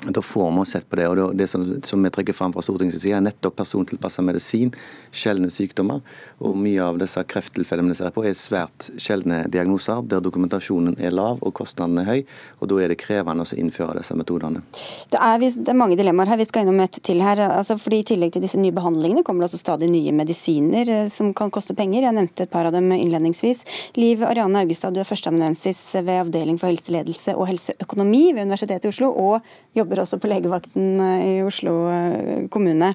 da 0.00 0.22
får 0.22 0.58
vi 0.58 0.66
sett 0.66 0.90
på 0.90 0.96
det. 0.96 1.08
og 1.08 1.36
Det 1.36 1.46
som, 1.46 1.82
som 1.84 2.02
vi 2.02 2.10
trekker 2.10 2.32
fram 2.32 2.52
fra 2.52 2.62
Stortingets 2.62 3.00
side, 3.02 3.16
er 3.16 3.24
nettopp 3.24 3.56
persontilpassa 3.58 4.22
medisin, 4.22 4.70
sjeldne 5.10 5.50
sykdommer. 5.50 6.00
og 6.38 6.54
Mye 6.56 6.84
av 6.84 7.00
disse 7.00 7.22
krefttilfellene 7.26 7.90
vi 7.90 7.98
ser 7.98 8.12
på, 8.14 8.22
er 8.22 8.36
svært 8.38 8.92
sjeldne 9.00 9.42
diagnoser, 9.50 10.04
der 10.06 10.22
dokumentasjonen 10.22 10.94
er 11.02 11.14
lav 11.14 11.42
og 11.42 11.54
kostnadene 11.58 12.04
er 12.04 12.10
høy. 12.12 12.20
og 12.60 12.70
Da 12.70 12.78
er 12.84 12.94
det 12.94 12.98
krevende 13.02 13.42
å 13.42 13.58
innføre 13.58 13.98
disse 13.98 14.14
metodene. 14.14 14.62
Det 15.10 15.18
er, 15.18 15.38
det 15.42 15.72
er, 15.72 15.78
mange 15.78 15.98
dilemmaer 15.98 16.30
her. 16.30 16.38
Vi 16.38 16.46
skal 16.46 16.62
innom 16.62 16.78
et 16.84 17.00
til 17.02 17.22
her. 17.24 17.42
Altså, 17.48 17.78
fordi 17.82 18.02
I 18.04 18.08
tillegg 18.12 18.36
til 18.36 18.46
disse 18.46 18.60
nye 18.60 18.74
behandlingene 18.74 19.24
kommer 19.26 19.42
det 19.42 19.50
også 19.50 19.62
stadig 19.64 19.90
nye 19.90 20.14
medisiner 20.14 20.88
eh, 20.94 21.10
som 21.10 21.34
kan 21.34 21.50
koste 21.50 21.74
penger. 21.74 22.06
Jeg 22.06 22.14
nevnte 22.14 22.46
et 22.46 22.54
par 22.54 22.70
av 22.70 22.76
dem 22.76 22.92
innledningsvis. 22.94 23.64
Liv 23.98 24.22
Ariane 24.22 24.62
Augestad, 24.62 24.94
du 24.94 25.02
er 25.02 25.10
førsteamanuensis 25.10 25.82
ved 25.98 26.22
Avdeling 26.22 26.60
for 26.60 26.70
helseledelse 26.70 27.34
og 27.34 27.50
helseøkonomi 27.50 28.28
ved 28.36 28.46
Universitetet 28.46 28.86
i 28.86 28.94
Oslo. 28.94 29.10
og 29.18 29.42
jobber 29.74 29.87
jobber 29.88 30.04
også 30.04 30.20
på 30.20 30.28
legevakten 30.28 31.00
eh, 31.00 31.26
i 31.38 31.42
Oslo 31.46 31.88
eh, 31.88 32.48
kommune. 32.52 32.94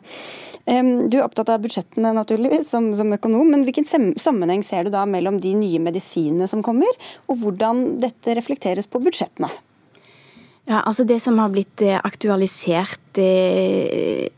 Du 0.64 1.18
er 1.18 1.26
opptatt 1.26 1.50
av 1.52 1.60
budsjettene 1.60 2.14
naturligvis, 2.16 2.70
som, 2.70 2.86
som 2.96 3.10
økonom, 3.12 3.50
men 3.52 3.66
hvilken 3.68 3.84
sammenheng 4.16 4.62
ser 4.64 4.86
du 4.86 4.94
da 4.94 5.02
mellom 5.04 5.42
de 5.44 5.52
nye 5.60 5.82
medisinene 5.84 6.48
som 6.48 6.62
kommer, 6.64 6.88
og 7.28 7.42
hvordan 7.42 7.98
dette 8.00 8.38
reflekteres 8.38 8.88
på 8.88 9.02
budsjettene? 9.04 9.50
Ja, 10.64 10.80
altså 10.86 11.04
Det 11.04 11.18
som 11.20 11.42
har 11.44 11.52
blitt 11.52 11.84
eh, 11.84 12.00
aktualisert 12.00 13.20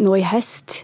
nå 0.01 0.15
i 0.17 0.25
høst, 0.25 0.81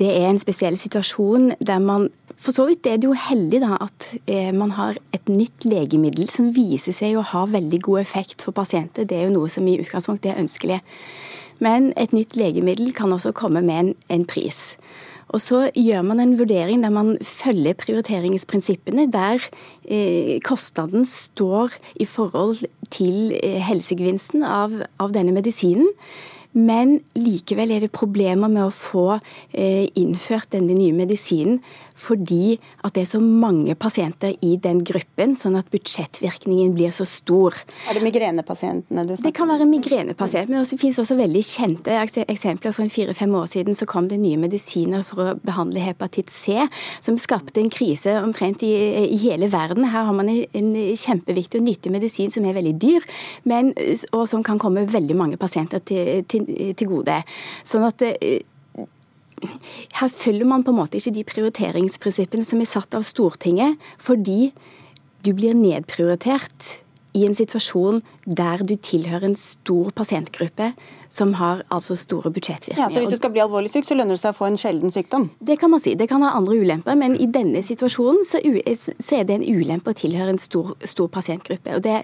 det 0.00 0.08
er 0.08 0.30
en 0.30 0.40
spesiell 0.40 0.78
situasjon 0.80 1.52
der 1.60 1.84
man 1.84 2.08
for 2.38 2.54
så 2.54 2.68
vidt 2.68 2.86
er 2.86 3.00
det 3.00 3.08
jo 3.08 3.16
heldig 3.18 3.60
da 3.64 3.76
at 3.82 4.08
eh, 4.30 4.52
man 4.54 4.72
har 4.76 4.98
et 5.16 5.30
nytt 5.30 5.66
legemiddel 5.66 6.30
som 6.30 6.52
viser 6.54 6.94
seg 6.94 7.18
å 7.18 7.26
ha 7.32 7.44
veldig 7.50 7.80
god 7.88 8.04
effekt 8.04 8.44
for 8.46 8.54
pasienter. 8.54 9.08
Det 9.08 9.18
er 9.18 9.26
jo 9.26 9.34
noe 9.34 9.50
som 9.50 9.66
i 9.66 9.78
utgangspunktet 9.82 10.32
er 10.32 10.42
ønskelig. 10.44 10.78
Men 11.58 11.90
et 11.98 12.14
nytt 12.14 12.38
legemiddel 12.38 12.92
kan 12.94 13.12
også 13.12 13.34
komme 13.34 13.64
med 13.66 13.80
en, 13.82 13.92
en 14.14 14.26
pris. 14.28 14.76
Og 15.28 15.42
så 15.44 15.66
gjør 15.76 16.06
man 16.08 16.22
en 16.22 16.38
vurdering 16.38 16.80
der 16.84 16.92
man 16.94 17.16
følger 17.20 17.76
prioriteringsprinsippene, 17.76 19.10
der 19.12 19.42
eh, 19.84 20.38
kostnaden 20.44 21.04
står 21.04 21.74
i 22.00 22.06
forhold 22.08 22.64
til 22.94 23.34
eh, 23.42 23.60
helsegevinsten 23.60 24.46
av, 24.46 24.78
av 24.98 25.12
denne 25.12 25.34
medisinen. 25.36 25.90
Men 26.56 27.02
likevel 27.12 27.74
er 27.74 27.84
det 27.84 27.92
problemer 27.92 28.48
med 28.48 28.64
å 28.64 28.72
få 28.72 29.18
eh, 29.18 29.84
innført 30.00 30.48
denne 30.54 30.74
nye 30.78 30.96
medisinen 30.96 31.60
fordi 31.98 32.58
at 32.86 32.94
det 32.94 33.04
er 33.04 33.10
så 33.10 33.20
mange 33.22 33.74
pasienter 33.78 34.34
i 34.44 34.54
den 34.62 34.82
gruppen, 34.86 35.34
sånn 35.38 35.58
at 35.58 35.68
budsjettvirkningen 35.72 36.74
blir 36.76 36.92
så 36.94 37.06
stor. 37.08 37.56
Er 37.88 37.98
det 37.98 38.04
migrenepasientene 38.04 39.04
du 39.04 39.14
snakker 39.14 39.22
om? 39.22 39.26
Det 39.26 39.34
kan 39.36 39.50
være 39.50 39.68
migrenepasienter, 39.68 40.52
men 40.52 40.64
det 40.64 40.80
finnes 40.80 41.00
også 41.02 41.18
veldig 41.18 41.44
kjente 41.46 41.96
eksempler. 41.98 42.74
For 42.76 42.84
en 42.86 42.92
fire-fem 42.92 43.34
år 43.38 43.48
siden 43.50 43.78
så 43.78 43.88
kom 43.90 44.10
det 44.10 44.20
nye 44.22 44.38
medisiner 44.40 45.04
for 45.06 45.24
å 45.24 45.36
behandle 45.42 45.82
hepatitt 45.82 46.30
C, 46.32 46.56
som 47.04 47.18
skapte 47.20 47.62
en 47.62 47.72
krise 47.72 48.14
omtrent 48.22 48.62
i, 48.66 48.72
i 49.08 49.18
hele 49.24 49.50
verden. 49.52 49.88
Her 49.92 50.06
har 50.08 50.16
man 50.16 50.30
en 50.30 50.70
kjempeviktig 50.98 51.62
og 51.62 51.66
nyttig 51.66 51.94
medisin 51.94 52.32
som 52.34 52.46
er 52.46 52.56
veldig 52.58 52.76
dyr, 52.80 53.08
men, 53.48 53.72
og 54.12 54.28
som 54.30 54.44
kan 54.46 54.60
komme 54.62 54.86
veldig 54.88 55.16
mange 55.18 55.40
pasienter 55.40 55.82
til, 55.88 56.22
til, 56.30 56.46
til 56.78 56.90
gode. 56.90 57.20
Sånn 57.66 57.86
at 57.88 58.04
eh, 58.06 58.40
her 59.98 60.10
følger 60.12 60.48
man 60.48 60.64
på 60.64 60.74
en 60.74 60.80
måte 60.80 60.98
ikke 60.98 61.14
de 61.16 61.24
prioriteringsprinsippene 61.28 62.46
som 62.46 62.62
er 62.62 62.70
satt 62.70 62.96
av 62.96 63.06
Stortinget, 63.06 63.78
fordi 64.02 64.52
du 65.26 65.32
blir 65.36 65.56
nedprioritert 65.58 66.78
i 67.18 67.26
en 67.26 67.36
situasjon 67.36 68.02
der 68.26 68.62
du 68.66 68.76
tilhører 68.76 69.28
en 69.28 69.36
stor 69.38 69.90
pasientgruppe 69.96 70.72
som 71.08 71.32
har 71.38 71.62
altså 71.72 71.96
store 71.96 72.30
budsjettvirkninger. 72.30 72.84
Ja, 72.84 72.92
så 72.92 73.00
Hvis 73.00 73.14
du 73.14 73.16
skal 73.16 73.32
bli 73.32 73.40
alvorlig 73.40 73.70
syk, 73.72 73.86
så 73.88 73.96
lønner 73.96 74.16
det 74.16 74.20
seg 74.20 74.34
å 74.34 74.38
få 74.38 74.48
en 74.50 74.58
sjelden 74.60 74.92
sykdom? 74.92 75.28
Det 75.40 75.56
kan 75.60 75.72
man 75.72 75.80
si. 75.80 75.94
Det 75.96 76.08
kan 76.10 76.22
ha 76.22 76.34
andre 76.36 76.58
ulemper, 76.60 76.98
men 77.00 77.16
i 77.16 77.26
denne 77.32 77.62
situasjonen 77.64 78.26
så, 78.28 78.40
er 78.42 79.24
det 79.28 79.38
en 79.38 79.46
ulempe 79.46 79.94
å 79.94 79.96
tilhøre 79.96 80.34
en 80.34 80.42
stor, 80.42 80.74
stor 80.84 81.08
pasientgruppe. 81.12 81.78
Og 81.78 81.84
det, 81.84 82.02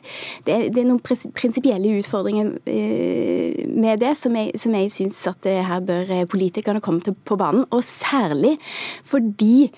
det, 0.49 0.57
det, 0.75 0.81
er 0.83 0.89
noen 0.89 1.03
prinsipielle 1.05 1.99
utfordringer 2.01 2.55
eh, 2.65 3.65
med 3.69 4.01
det 4.01 4.15
som 4.19 4.37
jeg, 4.41 4.55
som 4.61 4.77
jeg 4.79 4.93
syns 4.95 5.21
at 5.31 5.51
eh, 5.51 5.61
her 5.69 5.85
bør 5.85 6.15
eh, 6.21 6.25
politikerne 6.31 6.83
komme 6.85 7.05
til 7.05 7.17
på 7.17 7.39
banen. 7.41 7.69
Og 7.71 7.85
særlig 7.85 8.57
fordi 9.05 9.69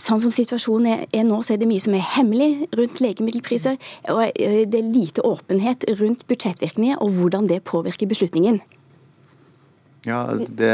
sånn 0.00 0.20
som 0.20 0.32
situasjonen 0.34 1.06
er, 1.06 1.24
nå, 1.24 1.40
så 1.42 1.54
er 1.54 1.60
det 1.60 1.68
mye 1.70 1.82
som 1.82 1.96
er 1.96 2.04
hemmelig 2.16 2.68
rundt 2.76 3.00
legemiddelpriser. 3.00 3.78
og 4.12 4.22
Det 4.36 4.80
er 4.80 4.88
lite 4.88 5.24
åpenhet 5.24 5.86
rundt 6.00 6.26
budsjettvirkninger 6.28 7.00
og 7.00 7.14
hvordan 7.18 7.48
det 7.48 7.64
påvirker 7.64 8.10
beslutningen. 8.10 8.60
Ja, 10.06 10.20
det 10.38 10.70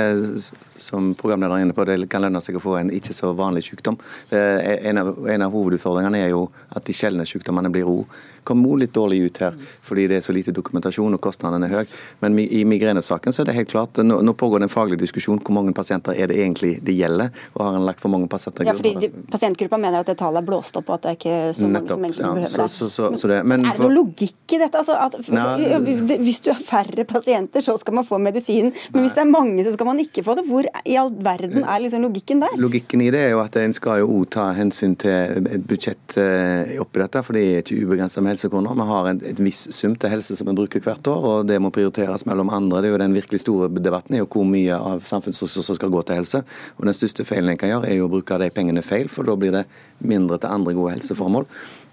som 0.77 1.15
programlederen 1.17 1.63
er 1.63 1.65
inne 1.65 1.77
på, 1.77 1.87
det 1.89 2.11
kan 2.13 2.21
lønne 2.21 2.43
seg 2.45 2.59
å 2.59 2.61
få 2.61 2.75
en 2.77 2.91
ikke 2.93 3.15
så 3.17 3.31
vanlig 3.33 3.63
sykdom. 3.65 3.97
En 4.29 5.01
av, 5.01 5.15
en 5.25 5.45
av 5.47 5.55
hovedutfordringene 5.55 6.21
er 6.21 6.35
jo 6.35 6.43
at 6.69 6.85
de 6.85 6.97
sjeldne 6.97 7.25
sykdommene 7.29 7.73
blir 7.73 7.89
ro 7.89 8.03
kommer 8.45 8.79
litt 8.83 8.95
dårlig 8.95 9.21
ut 9.27 9.43
her, 9.43 9.57
fordi 9.87 10.07
det 10.11 10.19
er 10.19 10.25
så 10.25 10.35
lite 10.35 10.55
dokumentasjon 10.55 11.15
og 11.17 11.21
kostnadene 11.23 11.69
er 11.69 11.77
høye. 11.77 12.01
Men 12.23 12.39
i 12.43 12.63
migrenesaken 12.69 13.35
så 13.35 13.43
er 13.43 13.51
det 13.51 13.57
helt 13.57 13.73
klart, 13.73 14.01
nå, 14.03 14.21
nå 14.25 14.35
pågår 14.39 14.63
det 14.63 14.69
en 14.69 14.73
faglig 14.73 14.99
diskusjon 15.01 15.41
hvor 15.43 15.57
mange 15.57 15.75
pasienter 15.77 16.17
er 16.19 16.31
det 16.31 16.39
egentlig 16.41 16.77
det 16.85 16.95
gjelder, 16.97 17.33
og 17.57 17.65
har 17.67 17.79
en 17.79 17.87
lagt 17.89 18.03
for 18.03 18.13
mange 18.13 18.29
pasienter? 18.33 18.69
Ja, 18.69 18.77
fordi 18.79 18.95
de, 19.03 19.11
Pasientgruppa 19.33 19.79
mener 19.81 20.03
at 20.03 20.11
det 20.11 20.19
tallet 20.21 20.43
er 20.43 20.47
blåst 20.47 20.77
opp, 20.79 20.91
og 20.91 20.99
at 20.99 21.05
det 21.05 21.13
er 21.13 21.19
ikke 21.19 21.37
så 21.57 21.67
mange 21.67 21.81
Nettopp, 21.83 21.97
som 21.97 22.07
egentlig 22.07 22.25
ja, 22.25 22.33
behøver 22.37 22.63
det. 22.63 22.71
Så, 22.75 22.89
så, 22.93 23.11
så 23.19 23.31
det 23.31 23.41
men, 23.49 23.67
er 23.67 23.79
det 23.79 23.85
noe 23.87 23.97
logikk 23.97 24.57
i 24.57 24.61
dette? 24.63 24.83
Altså, 24.83 24.97
at, 24.99 25.17
for, 25.27 26.19
hvis 26.27 26.43
du 26.45 26.51
har 26.53 26.63
færre 26.67 27.07
pasienter, 27.09 27.65
så 27.65 27.77
skal 27.81 27.97
man 27.99 28.09
få 28.09 28.21
medisinen, 28.23 28.73
men 28.93 29.07
hvis 29.07 29.17
det 29.17 29.25
er 29.25 29.31
mange, 29.31 29.65
så 29.67 29.75
skal 29.77 29.89
man 29.89 30.03
ikke 30.03 30.25
få 30.27 30.37
det. 30.39 30.47
Hvor 30.49 30.67
i 30.67 30.97
all 30.99 31.13
verden 31.23 31.63
er 31.63 31.85
liksom 31.85 32.05
logikken 32.05 32.43
der? 32.43 32.59
Logikken 32.61 33.05
i 33.05 33.11
det 33.15 33.23
er 33.29 33.35
jo 33.35 33.43
at 33.45 33.57
en 33.61 33.75
skal 33.77 34.03
jo 34.03 34.23
ta 34.33 34.51
hensyn 34.57 34.97
til 35.01 35.49
et 35.53 35.65
budsjett 35.69 36.19
eh, 36.21 36.77
oppi 36.83 37.03
dette, 37.03 37.23
for 37.25 37.37
det 37.37 37.45
er 37.47 37.65
ikke 37.65 37.81
ubegrensa 37.87 38.25
med 38.25 38.32
helsekroner. 38.33 38.75
Vi 38.79 38.87
har 38.89 39.09
en, 39.09 39.21
et 39.31 39.41
viss 39.43 39.67
sum 39.77 39.95
til 39.97 40.13
helse 40.13 40.37
som 40.39 40.49
vi 40.51 40.57
bruker 40.59 40.83
hvert 40.85 41.07
år, 41.13 41.27
og 41.29 41.49
det 41.51 41.59
må 41.63 41.71
prioriteres 41.75 42.27
mellom 42.29 42.51
andre. 42.53 42.83
Det 42.83 42.91
er 42.91 42.95
jo 42.97 43.01
Den 43.03 43.17
virkelig 43.17 43.43
store 43.45 43.69
debatten 43.77 44.17
er 44.17 44.23
jo 44.25 44.31
hvor 44.33 44.49
mye 44.49 44.77
av 44.77 45.05
samfunnsressurser 45.07 45.79
skal 45.79 45.93
gå 45.93 46.03
til 46.07 46.21
helse. 46.21 46.43
Og 46.79 46.87
Den 46.89 46.97
største 46.97 47.27
feilen 47.29 47.53
en 47.53 47.61
kan 47.61 47.73
gjøre, 47.73 47.91
er 47.91 48.01
jo 48.01 48.09
å 48.09 48.13
bruke 48.13 48.39
de 48.41 48.51
pengene 48.55 48.83
feil, 48.83 49.11
for 49.13 49.29
da 49.29 49.37
blir 49.39 49.55
det 49.55 49.65
mindre 50.03 50.41
til 50.43 50.51
andre 50.51 50.75
gode 50.77 50.97
helseformål. 50.97 51.47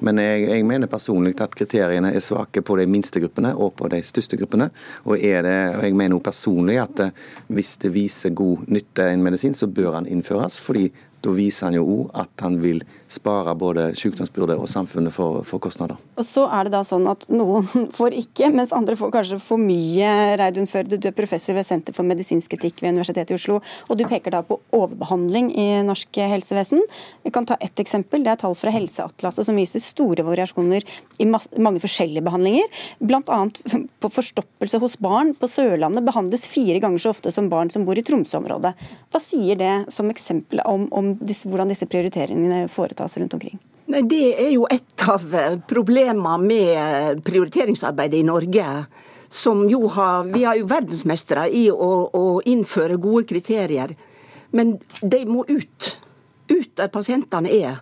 Men 0.06 0.22
jeg, 0.24 0.46
jeg 0.48 0.66
mener 0.68 0.92
personlig 0.92 1.36
at 1.44 1.56
kriteriene 1.58 2.14
er 2.16 2.24
svake 2.24 2.64
på 2.66 2.78
de 2.80 2.88
minste 2.90 3.20
gruppene 3.20 3.52
og 3.56 3.74
på 3.80 3.90
de 3.92 4.00
største 4.06 4.40
gruppene. 4.40 4.70
Og, 5.06 5.20
det, 5.20 5.58
og 5.76 5.84
jeg 5.84 5.98
mener 6.00 6.24
personlig 6.24 6.80
at 6.82 7.04
eh, 7.04 7.28
hvis 7.52 7.76
det 7.84 7.94
viser 7.94 8.36
god 8.36 8.70
nytte 8.72 9.10
en 9.12 9.26
medisin, 9.26 9.58
så 9.58 9.68
bør 9.68 10.00
han 10.00 10.08
innføres. 10.08 10.60
fordi 10.64 10.90
da 11.20 11.34
viser 11.36 11.68
han 11.68 11.76
jo 11.76 11.86
òg 11.98 12.12
at 12.22 12.46
han 12.46 12.60
vil 12.64 12.84
spare 13.10 13.56
både 13.58 13.90
sykdomsbyrde 13.98 14.56
og 14.60 14.70
samfunnet 14.70 15.14
for, 15.14 15.42
for, 15.48 15.62
kostnader. 15.64 15.98
Og 16.20 16.26
så 16.28 16.46
er 16.54 16.68
det 16.68 16.74
da 16.76 16.84
sånn 16.86 17.08
at 17.10 17.26
Noen 17.34 17.68
får 17.98 18.16
ikke, 18.22 18.52
mens 18.54 18.74
andre 18.76 18.98
får 19.00 19.14
kanskje 19.16 19.40
for 19.44 19.62
mye. 19.62 20.12
Reidun 20.40 20.70
Førde, 20.70 21.00
du 21.02 21.10
er 21.10 21.16
professor 21.18 21.58
ved 21.58 21.68
Senter 21.68 21.96
for 21.96 22.08
medisinsk 22.08 22.54
etikk 22.58 22.84
ved 22.84 22.94
Universitetet 22.94 23.34
i 23.34 23.40
Oslo. 23.40 23.60
og 23.88 24.00
Du 24.00 24.06
peker 24.10 24.36
da 24.36 24.44
på 24.46 24.60
overbehandling 24.76 25.52
i 25.58 25.68
norsk 25.88 26.22
helsevesen. 26.34 26.84
Vi 27.26 27.34
kan 27.34 27.50
ta 27.50 27.58
ett 27.60 27.82
eksempel. 27.82 28.24
Det 28.26 28.36
er 28.36 28.42
tall 28.44 28.58
fra 28.58 28.74
Helseatlaset 28.74 29.48
som 29.48 29.58
viser 29.58 29.82
store 29.84 30.26
variasjoner 30.28 30.86
i 31.20 31.28
mange 31.30 31.82
forskjellige 31.82 32.26
behandlinger. 32.26 32.70
Bl.a. 33.02 33.42
på 34.04 34.14
forstoppelse 34.20 34.82
hos 34.84 35.00
barn 35.02 35.34
på 35.40 35.50
Sørlandet 35.50 36.06
behandles 36.06 36.46
fire 36.50 36.78
ganger 36.84 37.02
så 37.02 37.16
ofte 37.16 37.34
som 37.34 37.50
barn 37.50 37.74
som 37.74 37.90
bor 37.90 37.98
i 37.98 38.06
Tromsø-området. 38.06 38.76
Hva 39.10 39.24
sier 39.24 39.58
det 39.60 39.74
som 39.94 40.14
eksempel 40.14 40.62
om, 40.70 40.86
om 40.94 41.16
disse, 41.18 41.50
hvordan 41.50 41.74
disse 41.74 41.90
prioriteringene 41.90 42.68
foretas 42.72 42.99
rundt 43.08 43.34
omkring? 43.34 43.60
Nei, 43.90 44.04
Det 44.06 44.26
er 44.38 44.52
jo 44.54 44.68
et 44.70 45.04
av 45.10 45.24
eh, 45.34 45.56
problemene 45.70 46.36
med 46.44 47.24
prioriteringsarbeidet 47.26 48.20
i 48.20 48.28
Norge. 48.28 48.66
Som 49.30 49.64
jo 49.70 49.88
har, 49.94 50.28
vi 50.30 50.44
har 50.46 50.58
jo 50.58 50.68
verdensmestere 50.70 51.48
i 51.54 51.68
å, 51.70 51.90
å 52.14 52.26
innføre 52.50 53.00
gode 53.02 53.26
kriterier. 53.30 53.96
Men 54.54 54.78
de 55.02 55.24
må 55.30 55.46
ut. 55.50 55.90
Ut 56.50 56.70
der 56.78 56.90
pasientene 56.94 57.50
er. 57.50 57.82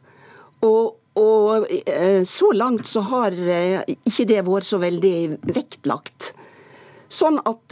Og, 0.64 0.96
og 1.20 1.68
eh, 1.72 2.24
så 2.28 2.54
langt 2.56 2.88
så 2.88 3.04
har 3.12 3.36
eh, 3.36 3.84
ikke 4.08 4.28
det 4.32 4.42
vært 4.48 4.68
så 4.68 4.80
veldig 4.84 5.16
vektlagt. 5.44 6.34
Sånn 7.12 7.40
at 7.48 7.72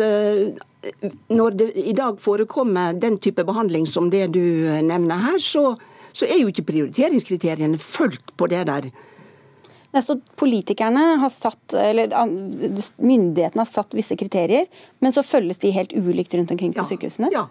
når 1.28 1.56
det 1.60 1.66
i 1.76 1.92
dag 1.96 2.22
forekommer 2.24 2.96
den 2.96 3.18
type 3.20 3.44
behandling 3.44 3.84
som 3.90 4.08
det 4.12 4.30
du 4.32 4.40
nevner 4.88 5.20
her, 5.26 5.42
så, 5.44 5.74
så 6.16 6.28
er 6.30 6.40
jo 6.40 6.52
ikke 6.52 6.68
prioriteringskriteriene 6.70 7.80
fulgt 7.82 8.34
på 8.40 8.48
det 8.52 8.64
der. 8.70 8.90
Så 10.04 10.18
politikerne 10.36 11.04
har 11.22 11.32
satt, 11.32 11.76
eller 11.80 12.12
Myndighetene 13.00 13.64
har 13.64 13.70
satt 13.70 13.96
visse 13.96 14.18
kriterier, 14.20 14.68
men 15.00 15.16
så 15.16 15.24
følges 15.24 15.62
de 15.64 15.72
helt 15.76 15.96
ulikt 15.96 16.36
rundt 16.36 16.52
omkring 16.52 16.74
på 16.76 16.84
ja, 16.84 16.88
sykehusene? 16.90 17.32
Ja, 17.32 17.46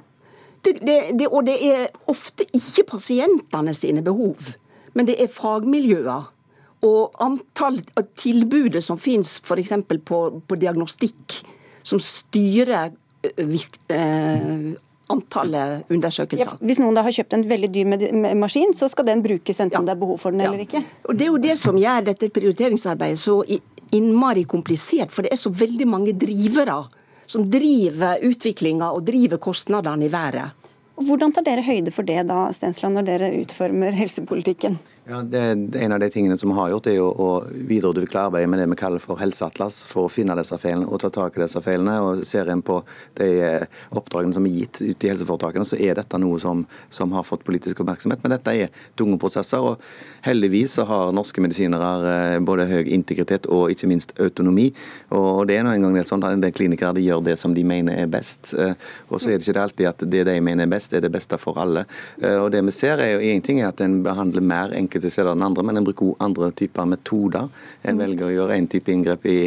det, 0.64 0.78
det, 0.84 0.98
det, 1.16 1.28
og 1.28 1.46
det 1.48 1.56
er 1.64 1.88
ofte 2.10 2.44
ikke 2.56 2.86
pasientene 2.94 3.72
sine 3.76 4.04
behov, 4.04 4.52
men 4.96 5.08
det 5.08 5.16
er 5.20 5.32
fagmiljøer 5.32 6.30
og 6.84 7.16
antall 7.24 7.80
tilbudet 8.20 8.82
som 8.84 9.00
finnes 9.00 9.38
f.eks. 9.40 9.72
På, 10.04 10.20
på 10.44 10.58
diagnostikk, 10.60 11.40
som 11.84 12.00
styrer 12.00 12.92
eh, 13.24 14.74
antallet 15.12 15.90
undersøkelser. 15.92 16.55
Ja, 16.55 16.59
hvis 16.64 16.80
noen 16.80 16.96
da 16.96 17.05
har 17.05 17.14
kjøpt 17.14 17.36
en 17.36 17.44
veldig 17.48 17.70
dyr 17.74 18.34
maskin, 18.38 18.72
så 18.76 18.88
skal 18.92 19.09
den 19.11 19.22
brukes 19.24 19.61
enten 19.61 19.80
ja. 19.80 19.84
det 19.88 19.94
er 19.94 20.00
behov 20.00 20.20
for 20.22 20.34
den 20.34 20.44
ja. 20.44 20.50
eller 20.50 20.64
ikke? 20.64 20.82
Og 21.09 21.16
Det 21.18 21.26
er 21.26 21.32
jo 21.32 21.40
det 21.42 21.57
som 21.61 21.78
gjør 21.80 22.07
dette 22.09 22.30
prioriteringsarbeidet 22.34 23.20
så 23.20 23.38
innmari 23.94 24.44
komplisert, 24.48 25.12
for 25.14 25.26
det 25.26 25.34
er 25.34 25.40
så 25.40 25.52
veldig 25.52 25.88
mange 25.88 26.14
drivere 26.18 26.80
som 27.30 27.46
driver 27.50 28.24
utviklinga 28.24 28.90
og 28.92 29.05
driver 29.07 29.40
kostnadene 29.40 30.09
i 30.09 30.12
været. 30.12 30.64
Hvordan 30.94 31.32
tar 31.34 31.42
dere 31.46 31.64
høyde 31.66 31.90
for 31.90 32.07
det 32.07 32.20
da, 32.28 32.46
Stensland, 32.55 32.94
når 32.98 33.07
dere 33.09 33.30
utformer 33.40 33.96
helsepolitikken? 33.96 34.78
Ja, 35.07 35.22
det, 35.22 35.38
En 35.74 35.92
av 35.92 36.00
de 36.00 36.11
tingene 36.11 36.36
som 36.36 36.48
vi 36.48 36.55
har 36.57 36.70
gjort, 36.72 36.86
er 36.88 36.94
jo 36.96 37.11
å 37.11 37.28
videreutvikle 37.44 38.22
arbeidet 38.24 38.48
med 38.48 38.62
det 38.62 38.64
vi 38.70 38.76
kaller 38.80 39.02
for 39.05 39.20
helseatlas, 39.20 39.82
for 39.84 40.07
å 40.07 40.12
finne 40.12 40.32
disse 40.38 40.57
feilene 40.57 40.86
og 40.88 41.02
ta 41.02 41.11
tak 41.12 41.34
i 41.36 41.42
disse 41.42 41.61
feilene. 41.61 41.98
og 42.00 42.22
Ser 42.24 42.48
en 42.48 42.62
på 42.64 42.78
de 43.20 43.26
eh, 43.44 43.66
oppdragene 43.92 44.32
som 44.32 44.46
er 44.48 44.55
gitt 44.62 44.80
ut 44.80 45.05
i 45.05 45.11
helseforetakene, 45.11 45.66
så 45.68 45.76
er 45.76 45.98
dette 45.98 46.20
noe 46.22 46.38
som, 46.40 46.62
som, 46.88 47.12
har 47.12 47.26
fått 47.28 47.44
politisk 47.44 47.82
oppmerksomhet. 47.84 48.22
Men 48.24 48.32
dette 48.32 48.55
er 48.57 48.72
tunge 48.96 49.18
prosesser. 49.20 49.61
og 49.61 49.82
Heldigvis 50.24 50.78
så 50.78 50.86
har 50.88 51.12
norske 51.12 51.44
medisinere 51.44 51.92
eh, 52.14 52.38
både 52.40 52.64
høy 52.72 52.88
integritet 52.96 53.50
og 53.52 53.76
ikke 53.76 53.92
minst 53.92 54.16
autonomi. 54.16 54.70
og 55.12 55.44
Det 55.52 55.59
er 55.59 55.68
nå 55.68 55.76
engang 55.76 56.00
sånn 56.00 56.24
at 56.24 56.32
en 56.32 56.46
del 56.46 56.57
klinikere 56.57 56.96
de 56.96 57.05
gjør 57.05 57.26
det 57.28 57.36
som 57.42 57.52
de 57.52 57.66
mener 57.74 58.07
er 58.07 58.09
best. 58.09 58.55
Eh, 58.57 58.72
og 59.11 59.20
så 59.20 59.34
er 59.34 59.36
det 59.36 59.52
ikke 59.52 59.68
alltid 59.68 59.92
at 59.92 60.09
det 60.16 60.24
de 60.32 60.40
mener 60.40 60.64
er 60.64 60.72
best, 60.78 60.96
er 60.96 61.05
det 61.05 61.12
beste 61.12 61.36
for 61.36 61.61
alle. 61.61 61.84
Og 62.24 62.48
det 62.55 62.64
vi 62.64 62.72
ser 62.72 63.05
er 63.05 63.18
jo 63.18 63.22
en 63.34 63.44
ting 63.44 63.61
er 63.61 63.68
at 63.68 63.84
en 63.84 64.00
behandler 64.07 64.40
mer 64.40 64.72
enkelt 64.72 64.93
enkelte 64.95 65.11
steder 65.11 65.34
enn 65.34 65.42
andre, 65.42 65.64
men 65.66 65.80
en 65.80 65.86
bruker 65.86 66.12
også 66.12 66.24
andre 66.28 66.51
typer 66.55 66.86
metoder. 66.86 67.49
En 67.82 67.99
velger 67.99 68.28
å 68.28 68.34
gjøre 68.34 68.59
en 68.59 68.68
type 68.70 68.92
inngrep 68.95 69.26
i 69.26 69.38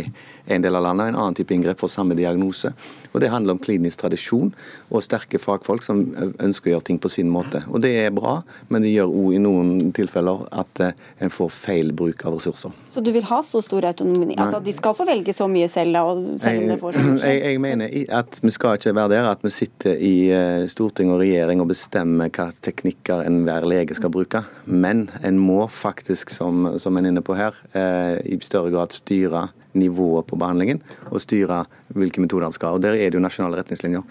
en 0.48 0.64
del 0.64 0.76
av 0.76 0.84
landet, 0.84 1.08
har 1.08 1.14
en 1.14 1.20
annen 1.24 1.38
type 1.38 1.54
inngrep 1.54 1.82
for 1.82 1.92
samme 1.92 2.16
diagnose. 2.18 2.74
Og 3.14 3.22
Det 3.22 3.32
handler 3.32 3.56
om 3.56 3.60
klinisk 3.62 4.04
tradisjon 4.04 4.52
og 4.90 5.04
sterke 5.04 5.40
fagfolk 5.42 5.84
som 5.86 6.04
ønsker 6.44 6.70
å 6.70 6.76
gjøre 6.76 6.88
ting 6.92 7.00
på 7.02 7.10
sin 7.12 7.30
måte. 7.34 7.64
Og 7.68 7.82
Det 7.82 7.94
er 8.06 8.12
bra, 8.14 8.42
men 8.70 8.86
det 8.86 8.94
gjør 8.94 9.10
òg 9.10 9.36
i 9.36 9.42
noen 9.42 9.92
tilfeller 9.96 10.46
at 10.52 10.84
eh, 10.84 10.94
en 11.24 11.34
får 11.34 11.50
feil 11.54 11.92
bruk 11.98 12.26
av 12.26 12.38
ressurser. 12.38 12.74
Så 12.90 13.02
du 13.02 13.12
vil 13.16 13.26
ha 13.28 13.42
så 13.44 13.62
stor 13.66 13.88
autonomi? 13.90 14.36
Altså 14.38 14.62
De 14.64 14.74
skal 14.76 14.96
få 14.98 15.08
velge 15.08 15.34
så 15.36 15.48
mye 15.52 15.70
selv, 15.72 15.98
selv 16.42 16.64
om 16.64 16.72
det 16.72 16.80
får 16.82 16.98
sånn 16.98 17.12
jeg, 17.26 17.42
jeg 17.44 17.62
mener 17.64 17.98
at 18.20 18.40
vi 18.44 18.54
skal 18.54 18.78
ikke 18.78 18.96
være 18.98 19.14
der 19.16 19.32
at 19.32 19.46
vi 19.46 19.54
sitter 19.54 19.98
i 19.98 20.16
eh, 20.34 20.68
storting 20.72 21.12
og 21.14 21.22
regjering 21.24 21.64
og 21.64 21.72
bestemmer 21.72 22.32
hva 22.34 22.50
teknikker 22.64 23.26
enhver 23.28 23.68
lege 23.68 23.98
skal 23.98 24.14
bruke. 24.14 24.44
Men 24.66 25.08
en 25.26 25.40
må 25.42 25.66
faktisk, 25.72 26.32
som, 26.34 26.68
som 26.82 26.98
en 26.98 27.08
er 27.08 27.16
inne 27.16 27.26
på 27.26 27.38
her, 27.38 27.56
eh, 27.74 28.18
i 28.28 28.40
større 28.44 28.74
grad 28.74 28.96
styre 28.96 29.48
nivået 29.80 30.28
på 30.30 30.40
behandlingen 30.40 30.82
og 31.12 31.22
styre 31.24 31.64
hvilke 31.96 32.24
metoder 32.24 32.50
han 32.50 32.56
skal. 32.56 32.78
Og 32.78 32.84
Der 32.84 32.98
er 32.98 33.12
det 33.12 33.20
jo 33.20 33.24
nasjonale 33.24 33.62
retningslinjer. 33.62 34.04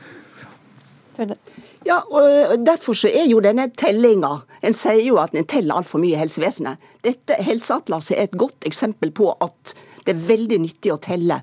Ja, 1.86 2.00
og 2.12 2.58
Derfor 2.66 2.96
så 2.98 3.08
er 3.08 3.24
jo 3.24 3.38
denne 3.40 3.70
tellinga 3.72 4.42
En 4.60 4.74
sier 4.76 5.00
jo 5.00 5.16
at 5.22 5.32
en 5.34 5.46
teller 5.48 5.78
altfor 5.78 6.02
mye 6.02 6.12
i 6.12 6.20
helsevesenet. 6.20 6.82
Dette 7.06 7.38
Helseatlaset 7.40 8.16
er 8.18 8.26
et 8.26 8.36
godt 8.36 8.66
eksempel 8.68 9.12
på 9.16 9.30
at 9.40 9.76
det 10.06 10.14
er 10.14 10.26
veldig 10.28 10.58
nyttig 10.62 10.92
å 10.94 11.00
telle. 11.02 11.40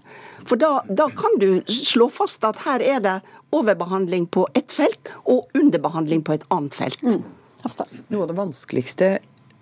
For 0.47 0.59
da, 0.59 0.81
da 0.87 1.09
kan 1.11 1.35
du 1.39 1.63
slå 1.67 2.07
fast 2.11 2.45
at 2.47 2.61
her 2.63 2.83
er 2.83 3.01
det 3.03 3.15
overbehandling 3.55 4.27
på 4.31 4.45
ett 4.55 4.71
felt 4.71 5.11
og 5.23 5.51
underbehandling 5.57 6.23
på 6.23 6.37
et 6.37 6.45
annet 6.53 6.75
felt. 6.75 7.03
Mm. 7.03 7.23
Noe 8.11 8.23
av 8.23 8.31
det 8.31 8.37
vanskeligste 8.39 9.09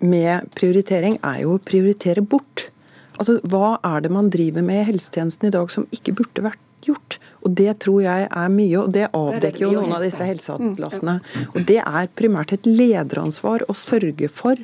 med 0.02 0.50
prioritering 0.58 1.18
er 1.22 1.42
jo 1.44 1.56
å 1.56 1.62
prioritere 1.62 2.22
bort. 2.22 2.71
Altså, 3.18 3.38
Hva 3.48 3.76
er 3.84 4.04
det 4.04 4.12
man 4.14 4.30
driver 4.32 4.64
med 4.66 4.82
i 4.82 4.88
helsetjenesten 4.92 5.48
i 5.48 5.54
dag 5.54 5.70
som 5.72 5.88
ikke 5.94 6.14
burde 6.20 6.46
vært 6.46 6.62
gjort? 6.86 7.18
Og 7.42 7.54
Det 7.58 7.74
tror 7.84 8.00
jeg 8.04 8.28
er 8.30 8.48
mye, 8.52 8.78
og 8.80 8.92
det 8.94 9.10
avdekker 9.12 9.66
jo 9.66 9.74
noen 9.76 9.96
av 9.98 10.06
disse 10.06 10.24
helseatlasene. 10.26 11.18
Og 11.54 11.66
Det 11.66 11.80
er 11.82 12.10
primært 12.18 12.54
et 12.56 12.66
lederansvar 12.66 13.66
å 13.68 13.76
sørge 13.76 14.30
for 14.30 14.56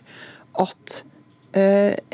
at 0.59 1.03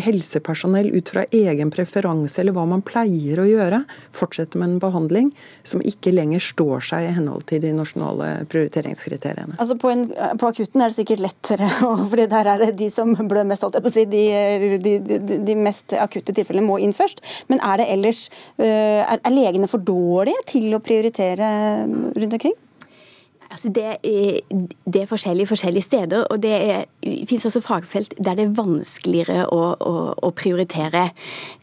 helsepersonell 0.00 0.90
ut 0.94 1.10
fra 1.12 1.24
egen 1.34 1.70
preferanse 1.74 2.40
eller 2.40 2.54
hva 2.56 2.64
man 2.68 2.82
pleier 2.84 3.40
å 3.42 3.46
gjøre, 3.48 3.82
fortsetter 4.14 4.60
med 4.60 4.74
en 4.74 4.82
behandling 4.82 5.30
som 5.66 5.82
ikke 5.84 6.14
lenger 6.14 6.42
står 6.44 6.84
seg 6.88 7.08
i 7.08 7.12
henhold 7.16 7.46
til 7.50 7.62
de 7.64 7.72
nasjonale 7.76 8.30
prioriteringskriteriene. 8.52 9.58
Altså 9.62 9.76
på, 9.80 9.92
en, 9.92 10.06
på 10.40 10.50
akutten 10.50 10.82
er 10.82 10.92
det 10.92 10.98
sikkert 10.98 11.24
lettere, 11.24 11.70
fordi 12.10 12.28
der 12.32 12.52
er 12.54 12.64
det 12.64 12.72
de 12.80 12.90
som 12.94 13.14
blør 13.14 13.48
mest, 13.48 13.66
si, 13.94 14.06
de, 14.10 14.24
de, 14.78 14.98
de, 15.04 15.38
de, 15.44 15.56
mest 15.58 15.96
akutte 15.98 16.34
tilfellene 16.36 16.66
må 16.66 16.80
inn 16.82 16.94
først. 16.96 17.22
Men 17.52 17.62
er 17.64 17.80
det 17.80 17.88
ellers 17.94 18.26
eh, 18.58 19.02
er 19.04 19.34
legene 19.34 19.70
for 19.70 19.82
dårlige 19.84 20.44
til 20.54 20.70
å 20.74 20.82
prioritere 20.84 21.48
rundt 21.86 22.38
omkring? 22.38 22.56
Altså 23.54 23.70
det, 23.70 23.84
er, 23.86 24.38
det, 24.84 25.02
er, 25.02 25.06
forskjellige 25.06 25.46
forskjellige 25.46 25.82
steder, 25.86 26.24
og 26.24 26.42
det 26.42 26.52
er, 26.52 26.84
finnes 27.28 27.46
også 27.46 27.60
fagfelt 27.62 28.14
der 28.18 28.34
det 28.34 28.48
er 28.48 28.56
vanskeligere 28.56 29.44
å, 29.54 29.60
å, 29.78 29.92
å 30.18 30.30
prioritere. 30.34 31.04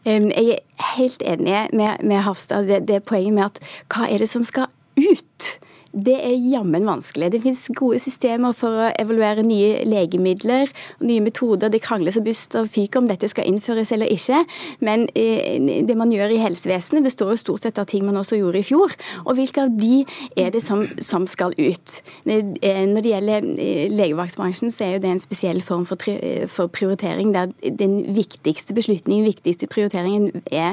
Um, 0.06 0.30
jeg 0.32 0.54
er 0.56 0.86
helt 0.96 1.24
enig 1.34 1.66
med, 1.76 2.00
med 2.00 2.24
Hafstad. 2.24 2.64
Det, 2.70 2.86
det 2.88 3.02
poenget 3.04 3.36
med 3.36 3.44
at 3.50 3.60
hva 3.92 4.08
er 4.08 4.24
det 4.24 4.30
som 4.32 4.46
skal 4.48 4.72
ut? 4.96 5.50
Det 5.92 6.14
er 6.16 6.32
jammen 6.48 6.86
vanskelig. 6.88 7.28
Det 7.32 7.42
finnes 7.44 7.66
gode 7.76 7.98
systemer 8.00 8.54
for 8.56 8.72
å 8.80 8.88
evaluere 9.00 9.44
nye 9.44 9.82
legemidler 9.84 10.70
og 10.98 11.04
nye 11.04 11.20
metoder. 11.20 11.68
Det 11.72 11.82
krangles 11.84 12.16
og 12.16 12.24
bust 12.30 12.56
og 12.56 12.70
fyker 12.72 13.02
om 13.02 13.10
dette 13.10 13.28
skal 13.28 13.48
innføres 13.50 13.92
eller 13.92 14.08
ikke. 14.12 14.40
Men 14.80 15.04
eh, 15.12 15.60
det 15.84 15.96
man 15.98 16.12
gjør 16.14 16.32
i 16.32 16.40
helsevesenet 16.40 17.04
består 17.04 17.34
jo 17.34 17.42
stort 17.42 17.66
sett 17.66 17.80
av 17.82 17.90
ting 17.92 18.06
man 18.08 18.16
også 18.16 18.40
gjorde 18.40 18.62
i 18.62 18.66
fjor. 18.66 18.96
Og 19.26 19.36
hvilke 19.36 19.66
av 19.66 19.76
de 19.76 20.00
er 20.40 20.50
det 20.54 20.64
som, 20.64 20.86
som 21.04 21.28
skal 21.28 21.52
ut? 21.60 21.98
Eh, 22.24 22.40
når 22.88 23.04
det 23.04 23.12
gjelder 23.12 23.50
legevaktbransjen, 23.92 24.72
så 24.72 24.86
er 24.86 24.96
jo 24.96 25.04
det 25.04 25.12
en 25.12 25.24
spesiell 25.26 25.60
form 25.66 25.84
for, 25.88 26.00
for 26.48 26.72
prioritering 26.72 27.36
der 27.36 27.52
den 27.60 28.00
viktigste 28.16 28.72
beslutningen, 28.76 29.28
viktigste 29.28 29.68
prioriteringen 29.68 30.42
er 30.48 30.72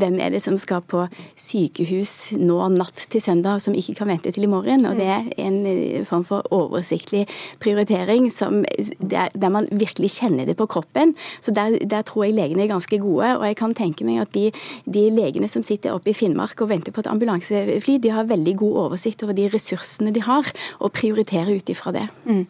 hvem 0.00 0.18
er 0.22 0.32
det 0.34 0.42
som 0.44 0.58
skal 0.60 0.82
på 0.86 1.04
sykehus 1.38 2.36
nå 2.38 2.58
natt 2.74 3.06
til 3.12 3.22
søndag, 3.22 3.62
som 3.64 3.76
ikke 3.76 3.96
kan 4.00 4.10
vente 4.10 4.32
til 4.34 4.46
i 4.46 4.50
morgen. 4.50 4.86
Og 4.88 4.98
det 5.00 5.08
er 5.12 5.26
en 5.42 5.58
eh, 5.70 6.04
form 6.06 6.24
for 6.26 6.46
oversiktlig 6.54 7.24
prioritering 7.62 8.28
som, 8.34 8.62
der, 9.00 9.32
der, 9.34 9.52
man 9.52 9.68
virkelig 9.70 10.16
kjenner 10.18 10.48
det 10.48 10.56
på 10.58 10.68
kroppen. 10.70 11.14
Så 11.40 11.54
der, 11.56 11.78
der, 11.82 12.06
tror 12.06 12.26
jeg 12.26 12.36
legene 12.36 12.66
er 12.66 12.72
ganske 12.74 13.00
gode. 13.02 13.32
Og 13.38 13.46
jeg 13.48 13.58
kan 13.58 13.74
tenke 13.76 14.06
meg 14.06 14.22
at 14.24 14.34
de, 14.36 14.50
de 14.84 15.08
legene 15.14 15.50
som 15.50 15.64
sitter 15.66 15.96
oppe 15.96 16.12
i 16.12 16.16
Finnmark 16.16 16.60
og 16.60 16.70
venter 16.72 16.94
på 16.94 17.04
et 17.04 17.10
ambulansefly, 17.10 17.98
de 18.02 18.14
har 18.14 18.30
veldig 18.30 18.56
god 18.62 18.80
oversikt 18.86 19.26
over 19.26 19.36
de 19.36 19.50
ressursene 19.52 20.14
de 20.14 20.24
har, 20.26 20.48
og 20.80 20.94
prioriterer 20.96 21.56
ut 21.56 21.72
ifra 21.72 21.94
det. 21.96 22.08
Mm. 22.24 22.46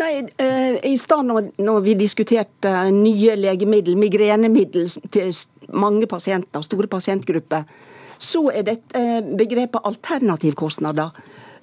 Nei, 0.00 0.12
uh, 0.22 0.76
I 0.84 0.94
stad 1.00 1.28
når, 1.28 1.80
vi 1.86 1.96
diskuterte 1.98 2.72
nye 2.94 3.36
legemiddel, 3.38 3.96
migrenemiddel 3.98 4.88
til 5.14 5.32
mange 5.74 6.08
pasienter, 6.10 6.62
store 6.64 6.90
pasientgrupper, 6.90 7.64
så 8.20 8.46
er 8.54 8.62
dette 8.66 9.00
eh, 9.00 9.24
begrepet 9.36 9.84
alternativkostnader 9.88 11.16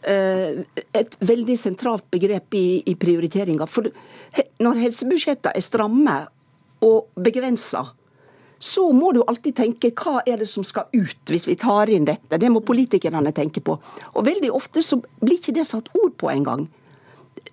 eh, 0.03 0.61
et 0.97 1.15
veldig 1.23 1.55
sentralt 1.57 2.05
begrep 2.11 2.57
i, 2.59 2.65
i 2.91 2.95
prioriteringa. 2.99 3.67
For 3.71 3.87
når 4.61 4.83
helsebudsjettene 4.83 5.55
er 5.55 5.65
stramme 5.65 6.17
og 6.85 7.23
begrensa, 7.23 7.85
så 8.61 8.83
må 8.93 9.09
du 9.15 9.23
alltid 9.25 9.55
tenke 9.57 9.89
hva 9.97 10.19
er 10.27 10.43
det 10.43 10.47
som 10.49 10.65
skal 10.65 10.91
ut 10.93 11.31
hvis 11.33 11.47
vi 11.49 11.57
tar 11.57 11.89
inn 11.89 12.05
dette. 12.05 12.37
Det 12.37 12.49
må 12.53 12.61
politikerne 12.65 13.33
tenke 13.33 13.63
på. 13.65 13.77
Og 14.13 14.27
veldig 14.27 14.51
ofte 14.53 14.83
så 14.85 14.99
blir 15.01 15.39
ikke 15.39 15.55
det 15.55 15.65
satt 15.69 15.89
ord 15.97 16.13
på 16.21 16.29
engang. 16.29 16.67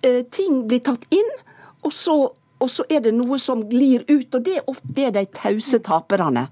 Eh, 0.01 0.21
ting 0.31 0.63
blir 0.67 0.83
tatt 0.85 1.05
inn, 1.13 1.31
og 1.83 1.93
så 1.95 2.19
og 2.59 2.67
så 2.67 2.83
er 2.91 3.05
det 3.05 3.13
noe 3.15 3.37
som 3.39 3.61
glir 3.69 4.03
ut, 4.09 4.35
og 4.35 4.43
det 4.43 4.57
er 4.59 4.65
ofte 4.67 5.11
de 5.15 5.21
tause 5.31 5.79
taperne. 5.83 6.45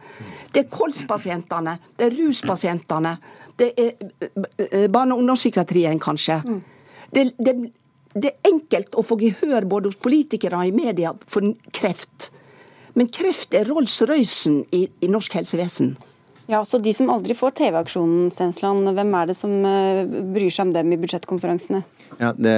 Det 0.56 0.64
er 0.64 0.70
kolspasientene, 0.72 1.74
det 2.00 2.08
er 2.08 2.16
ruspasientene, 2.16 3.12
det 3.60 3.74
er 3.74 3.90
eh, 3.92 4.46
eh, 4.70 4.88
barne- 4.88 5.16
og 5.16 5.24
ungdomspsykiatrien, 5.24 6.00
kanskje. 6.00 6.40
Det, 7.12 7.26
det, 7.38 7.56
det, 8.14 8.32
er 8.32 8.52
enkelt 8.52 8.96
å 8.96 9.04
få 9.04 9.20
gehør 9.20 9.68
både 9.68 9.92
hos 9.92 10.00
politikere 10.00 10.62
og 10.62 10.72
i 10.72 10.76
media 10.76 11.12
for 11.28 11.52
kreft. 11.76 12.30
Men 12.96 13.12
kreft 13.12 13.54
er 13.58 13.68
Rolls-Roycen 13.68 14.64
i, 14.72 14.86
i 15.04 15.12
norsk 15.12 15.36
helsevesen. 15.42 15.98
Ja, 16.48 16.66
så 16.66 16.78
De 16.80 16.94
som 16.96 17.10
aldri 17.12 17.36
får 17.36 17.52
TV-aksjonen, 17.60 18.30
Stensland, 18.32 18.88
hvem 18.96 19.16
er 19.20 19.28
det 19.28 19.36
som 19.36 19.52
eh, 19.68 20.06
bryr 20.08 20.54
seg 20.54 20.70
om 20.70 20.72
dem 20.76 20.94
i 20.96 21.00
budsjettkonferansene? 21.02 21.82
Ja, 22.22 22.30
det, 22.32 22.54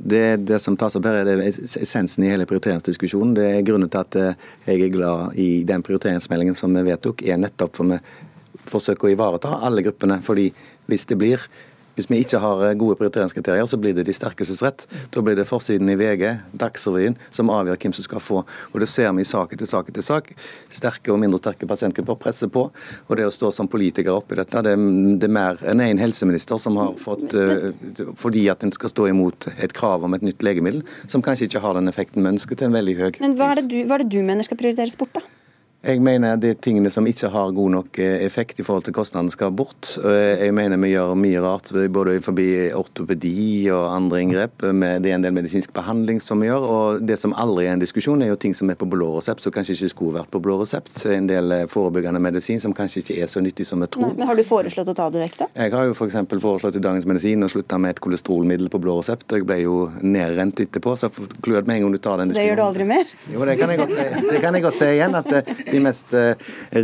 det, 0.00 0.22
det 0.48 0.60
som 0.64 0.78
tas 0.80 0.96
opp 0.96 1.04
her 1.04 1.20
er 1.20 1.42
essensen 1.44 2.24
i 2.24 2.30
hele 2.32 2.46
prioriteringsdiskusjonen. 2.48 3.34
Det 3.36 3.50
er 3.50 3.66
Grunnen 3.68 3.92
til 3.92 4.00
at 4.00 4.16
eh, 4.16 4.46
jeg 4.64 4.86
er 4.86 4.94
glad 4.96 5.36
i 5.36 5.48
den 5.68 5.84
prioriteringsmeldingen 5.84 6.56
som 6.56 6.72
vi 6.72 6.86
vedtok, 6.88 7.20
er 7.28 7.42
nettopp 7.42 7.76
for 7.76 7.92
vi 7.92 8.00
forsøker 8.70 9.10
å 9.10 9.12
ivareta 9.12 9.58
alle 9.60 9.84
gruppene. 9.84 10.22
fordi 10.24 10.48
hvis 10.88 11.04
det 11.12 11.20
blir 11.20 11.44
hvis 11.94 12.10
vi 12.10 12.20
ikke 12.24 12.40
har 12.42 12.64
eh, 12.68 12.76
gode 12.78 12.98
prioriteringskriterier, 13.00 13.66
så 13.70 13.78
blir 13.80 13.96
det 13.96 14.06
de 14.08 14.14
sterkestes 14.16 14.62
rett. 14.64 14.86
Da 15.14 15.22
blir 15.24 15.38
det 15.38 15.46
forsiden 15.48 15.90
i 15.90 15.96
VG, 15.98 16.26
Dagsrevyen, 16.60 17.18
som 17.34 17.52
avgjør 17.54 17.80
hvem 17.80 17.96
som 17.96 18.06
skal 18.06 18.22
få. 18.22 18.42
Og 18.72 18.80
Det 18.82 18.90
ser 18.90 19.12
vi 19.16 19.24
i 19.24 19.28
sak 19.28 19.54
etter 19.56 19.68
sak 19.70 19.88
etter 19.88 20.04
sak. 20.04 20.32
Sterke 20.74 21.12
og 21.14 21.20
mindre 21.22 21.40
sterke 21.40 21.68
pasientgrupper 21.70 22.18
presser 22.26 22.52
på. 22.52 22.66
Og 23.08 23.16
det 23.16 23.28
å 23.28 23.32
stå 23.34 23.52
som 23.54 23.70
politiker 23.70 24.12
oppi 24.14 24.38
dette, 24.38 24.64
det, 24.66 24.76
det 25.20 25.30
er 25.30 25.36
mer 25.40 25.60
enn 25.64 25.82
én 25.84 25.94
en 25.94 26.02
helseminister 26.02 26.58
som 26.58 26.78
har 26.80 26.94
fått 26.98 27.34
uh, 27.38 27.70
Fordi 28.18 28.46
at 28.52 28.64
en 28.66 28.72
skal 28.74 28.90
stå 28.90 29.08
imot 29.12 29.48
et 29.54 29.74
krav 29.76 30.04
om 30.06 30.16
et 30.16 30.24
nytt 30.26 30.42
legemiddel, 30.44 30.82
som 31.10 31.22
kanskje 31.24 31.48
ikke 31.48 31.62
har 31.64 31.78
den 31.78 31.90
effekten 31.90 32.24
vi 32.24 32.34
ønsker, 32.34 32.58
til 32.58 32.70
en 32.70 32.76
veldig 32.76 32.98
høy 32.98 33.06
pris. 33.06 33.22
Men 33.24 33.38
hva 33.38 33.52
er, 33.54 33.62
du, 33.68 33.78
hva 33.86 33.98
er 33.98 34.04
det 34.04 34.12
du 34.14 34.20
mener 34.26 34.46
skal 34.46 34.60
prioriteres 34.60 34.98
bort, 34.98 35.14
da? 35.14 35.43
Jeg 35.84 36.00
mener 36.00 36.38
de 36.40 36.54
tingene 36.56 36.88
som 36.88 37.04
ikke 37.04 37.28
har 37.28 37.50
god 37.52 37.72
nok 37.74 37.98
eh, 38.00 38.22
effekt 38.24 38.60
i 38.60 38.64
forhold 38.64 38.86
til 38.86 38.94
kostnadene, 38.96 39.32
skal 39.34 39.50
bort. 39.52 39.98
Jeg 40.00 40.52
mener 40.56 40.78
vi 40.80 40.94
gjør 40.94 41.12
mye 41.18 41.40
rart 41.44 41.68
både 41.92 42.14
forbi 42.24 42.46
ortopedi 42.72 43.68
og 43.72 43.90
andre 43.92 44.22
inngrep. 44.22 44.64
Det 44.64 45.10
er 45.10 45.16
en 45.18 45.26
del 45.26 45.34
medisinsk 45.36 45.74
behandling 45.76 46.22
som 46.24 46.40
vi 46.40 46.48
gjør. 46.48 46.64
Og 46.64 47.04
det 47.04 47.18
som 47.20 47.34
aldri 47.36 47.66
er 47.66 47.74
en 47.74 47.82
diskusjon, 47.82 48.22
er 48.24 48.32
jo 48.32 48.38
ting 48.40 48.54
som 48.56 48.72
er 48.72 48.78
på 48.80 48.88
blå 48.88 49.10
resept, 49.18 49.44
som 49.44 49.52
kanskje 49.52 49.76
ikke 49.76 49.90
skulle 49.92 50.16
vært 50.20 50.32
på 50.32 50.40
blå 50.44 50.56
resept. 50.62 51.02
En 51.10 51.28
del 51.28 51.52
eh, 51.52 51.66
forebyggende 51.70 52.22
medisin 52.22 52.62
som 52.64 52.72
kanskje 52.76 53.02
ikke 53.02 53.18
er 53.20 53.30
så 53.34 53.44
nyttig 53.44 53.66
som 53.68 53.84
vi 53.84 53.90
tror. 53.92 54.14
Men 54.16 54.30
Har 54.30 54.40
du 54.40 54.44
foreslått 54.48 54.88
å 54.94 54.96
ta 54.96 55.10
det 55.12 55.20
vekk, 55.26 55.38
da? 55.42 55.50
Jeg 55.66 55.76
har 55.76 55.90
jo 55.90 55.98
f.eks. 55.98 56.16
For 56.32 56.44
foreslått 56.46 56.80
i 56.80 56.84
Dagens 56.84 57.04
Medisin 57.08 57.44
å 57.44 57.50
slutte 57.52 57.76
med 57.82 57.96
et 57.96 58.02
kolesterolmiddel 58.04 58.72
på 58.72 58.80
blå 58.80 58.96
resept. 59.02 59.28
og 59.28 59.42
Jeg 59.42 59.48
ble 59.50 59.60
jo 59.66 59.76
nedrent 60.00 60.64
etterpå, 60.64 60.96
så 60.96 61.12
jeg 61.12 61.68
med 61.68 61.76
en 61.76 61.86
gang 61.86 61.92
du 61.92 62.00
tar 62.00 62.22
den 62.22 62.32
diskusjonen. 62.32 62.40
Det 62.40 62.48
gjør 62.48 62.62
du 62.62 62.64
aldri 62.70 62.88
mer? 62.88 63.14
Jo, 63.34 63.44
det 63.44 63.58
kan 63.60 63.74
jeg 63.74 63.82
godt 63.84 63.94
si, 63.98 64.08
det 64.30 64.40
kan 64.40 64.56
jeg 64.56 64.64
godt 64.64 64.80
si 64.80 64.90
igjen. 64.94 65.20
at 65.20 65.32
eh, 65.36 65.73
De 65.74 65.82
mest 65.84 66.14
eh, 66.16 66.32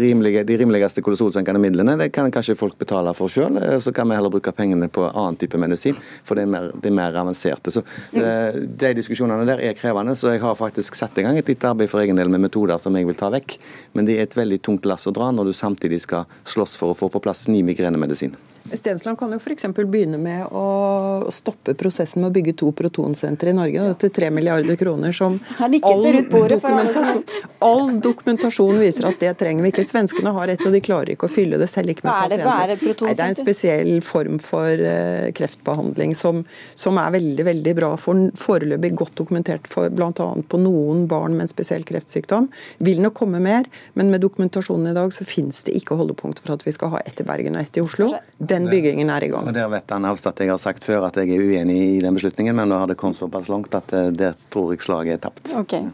rimelige, 0.01 0.45
de 0.49 0.59
rimeligste 0.61 1.05
kolesterolsenkende 1.05 1.63
midlene 1.63 1.97
det 2.01 2.11
kan 2.15 2.31
kanskje 2.33 2.59
folk 2.59 2.77
betale 2.81 3.15
for 3.17 3.33
sjøl. 3.33 3.59
Så 3.83 3.95
kan 3.97 4.09
vi 4.11 4.19
heller 4.19 4.33
bruke 4.33 4.53
pengene 4.57 4.91
på 4.93 5.07
annen 5.09 5.39
type 5.41 5.59
medisin, 5.61 5.99
for 6.27 6.39
det 6.39 6.47
er 6.47 6.53
mer, 6.53 6.71
det 6.75 6.91
er 6.91 6.97
mer 6.99 7.19
avanserte. 7.23 7.75
Så 7.75 7.85
De 8.11 8.93
diskusjonene 8.97 9.47
der 9.49 9.63
er 9.71 9.79
krevende, 9.79 10.17
så 10.19 10.35
jeg 10.35 10.43
har 10.43 10.59
faktisk 10.59 10.99
satt 10.99 11.19
i 11.21 11.27
gang 11.27 11.39
et 11.39 11.49
lite 11.51 11.71
arbeid 11.71 11.91
for 11.93 12.03
egen 12.03 12.19
del 12.19 12.31
med 12.33 12.43
metoder 12.47 12.81
som 12.83 12.97
jeg 12.97 13.09
vil 13.09 13.19
ta 13.19 13.31
vekk. 13.33 13.59
Men 13.95 14.09
det 14.09 14.19
er 14.19 14.29
et 14.29 14.39
veldig 14.39 14.61
tungt 14.67 14.89
lass 14.89 15.09
å 15.11 15.15
dra 15.15 15.31
når 15.35 15.51
du 15.51 15.57
samtidig 15.57 16.03
skal 16.07 16.29
slåss 16.45 16.79
for 16.81 16.93
å 16.93 16.99
få 16.99 17.13
på 17.13 17.23
plass 17.23 17.47
ny 17.51 17.63
migrenemedisin. 17.67 18.37
Stensland 18.73 19.19
kan 19.19 19.33
jo 19.35 19.39
f.eks. 19.41 19.67
begynne 19.77 20.19
med 20.21 20.47
å 20.55 21.31
stoppe 21.35 21.75
prosessen 21.79 22.23
med 22.23 22.31
å 22.31 22.35
bygge 22.35 22.55
to 22.61 22.71
protonsentre 22.77 23.53
i 23.53 23.57
Norge 23.57 23.87
til 24.03 24.13
tre 24.15 24.31
milliarder 24.35 24.79
kroner, 24.81 25.15
som 25.17 25.39
all 25.59 26.07
dokumentasjon, 26.31 27.25
all 27.65 27.93
dokumentasjon, 28.03 28.79
viser 28.81 29.09
at 29.11 29.21
det 29.23 29.33
trenger 29.41 29.67
vi 29.67 29.73
ikke. 29.73 29.85
Svenskene 29.87 30.33
har 30.37 30.53
et, 30.53 30.63
og 30.67 30.75
de 30.75 30.83
klarer 30.85 31.15
ikke 31.15 31.29
å 31.29 31.33
fylle 31.33 31.59
det, 31.61 31.69
selv 31.71 31.95
ikke 31.95 32.07
med 32.07 32.13
pasienter. 32.13 32.47
Hva 32.47 32.57
er 32.65 32.75
det, 32.75 32.79
Nei, 32.91 33.15
det 33.15 33.25
er 33.25 33.33
en 33.33 33.39
spesiell 33.39 33.93
form 34.05 34.39
for 34.45 34.85
uh, 34.85 35.31
kreftbehandling 35.37 36.15
som, 36.19 36.45
som, 36.79 36.99
er 37.01 37.15
veldig 37.17 37.47
veldig 37.51 37.77
bra. 37.79 37.93
For, 38.01 38.29
foreløpig 38.39 38.93
godt 38.99 39.17
dokumentert 39.21 39.69
for 39.71 39.91
bl.a. 39.93 40.11
på 40.11 40.63
noen 40.63 41.07
barn 41.11 41.37
med 41.37 41.49
en 41.49 41.53
spesiell 41.53 41.85
kreftsykdom. 41.89 42.51
Vil 42.87 43.03
nok 43.03 43.17
komme 43.21 43.43
mer, 43.43 43.69
men 43.99 44.13
med 44.13 44.25
dokumentasjonen 44.25 44.93
i 44.93 44.97
dag 44.97 45.15
så 45.17 45.27
finnes 45.29 45.63
det 45.67 45.77
ikke 45.81 45.99
holdepunkt 46.01 46.43
for 46.45 46.57
at 46.57 46.67
vi 46.67 46.75
skal 46.77 46.95
ha 46.95 47.03
ett 47.05 47.21
i 47.23 47.27
Bergen 47.27 47.59
og 47.59 47.65
ett 47.65 47.81
i 47.81 47.85
Oslo. 47.85 48.13
Den 48.39 48.60
den 48.61 48.71
byggingen 48.73 49.11
er 49.13 49.27
i 49.27 49.31
gang. 49.33 49.49
Og 49.51 49.57
Der 49.57 49.69
vet 49.73 49.97
han 49.97 50.07
Hafstad 50.09 50.37
at 50.37 50.45
jeg 50.47 50.55
har 50.55 50.63
sagt 50.63 50.87
før 50.87 51.09
at 51.09 51.19
jeg 51.21 51.35
er 51.35 51.43
uenig 51.51 51.79
i 51.97 51.99
den 52.05 52.17
beslutningen, 52.19 52.57
men 52.57 52.71
nå 52.71 52.79
har 52.83 52.93
det 52.93 52.99
kommet 53.01 53.19
såpass 53.19 53.51
langt 53.53 53.75
at 53.75 53.91
det 53.91 54.19
der 54.21 54.39
tror 54.53 54.73
jeg 54.75 54.85
slaget 54.85 55.19
er 55.19 55.25
tapt. 55.29 55.55
Okay. 55.57 55.89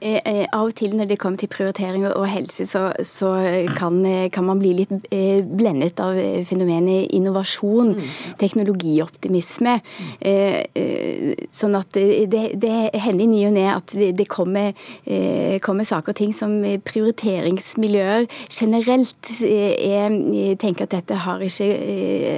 Eh, 0.00 0.20
eh, 0.24 0.44
av 0.52 0.68
og 0.68 0.74
til 0.76 0.92
når 0.96 1.08
det 1.08 1.16
kommer 1.20 1.40
til 1.40 1.48
prioritering 1.48 2.04
og 2.10 2.26
helse, 2.28 2.66
så, 2.68 2.90
så 3.00 3.30
kan, 3.78 4.02
kan, 4.32 4.44
man 4.44 4.60
bli 4.60 4.72
litt 4.82 4.92
eh, 5.14 5.40
blendet 5.40 6.00
av 6.02 6.18
fenomenet 6.48 7.08
innovasjon, 7.16 7.94
mm. 7.96 8.10
teknologioptimisme. 8.40 9.78
Sånn 11.56 11.76
at 11.78 11.96
det, 11.96 12.42
det 12.60 12.72
hender 13.00 13.24
i 13.24 13.28
ny 13.30 13.40
og 13.48 13.54
ne 13.56 13.64
at 13.72 13.94
det, 13.96 14.10
det 14.18 14.26
kommer, 14.30 14.74
kommer, 15.64 15.86
saker 15.86 16.12
og 16.12 16.18
ting 16.18 16.32
som 16.36 16.58
prioriteringsmiljøer 16.86 18.26
generelt 18.50 19.30
er, 19.46 20.16
tenker 20.60 20.86
at 20.86 20.96
dette 20.96 21.20
har 21.24 21.44
ikke 21.44 21.68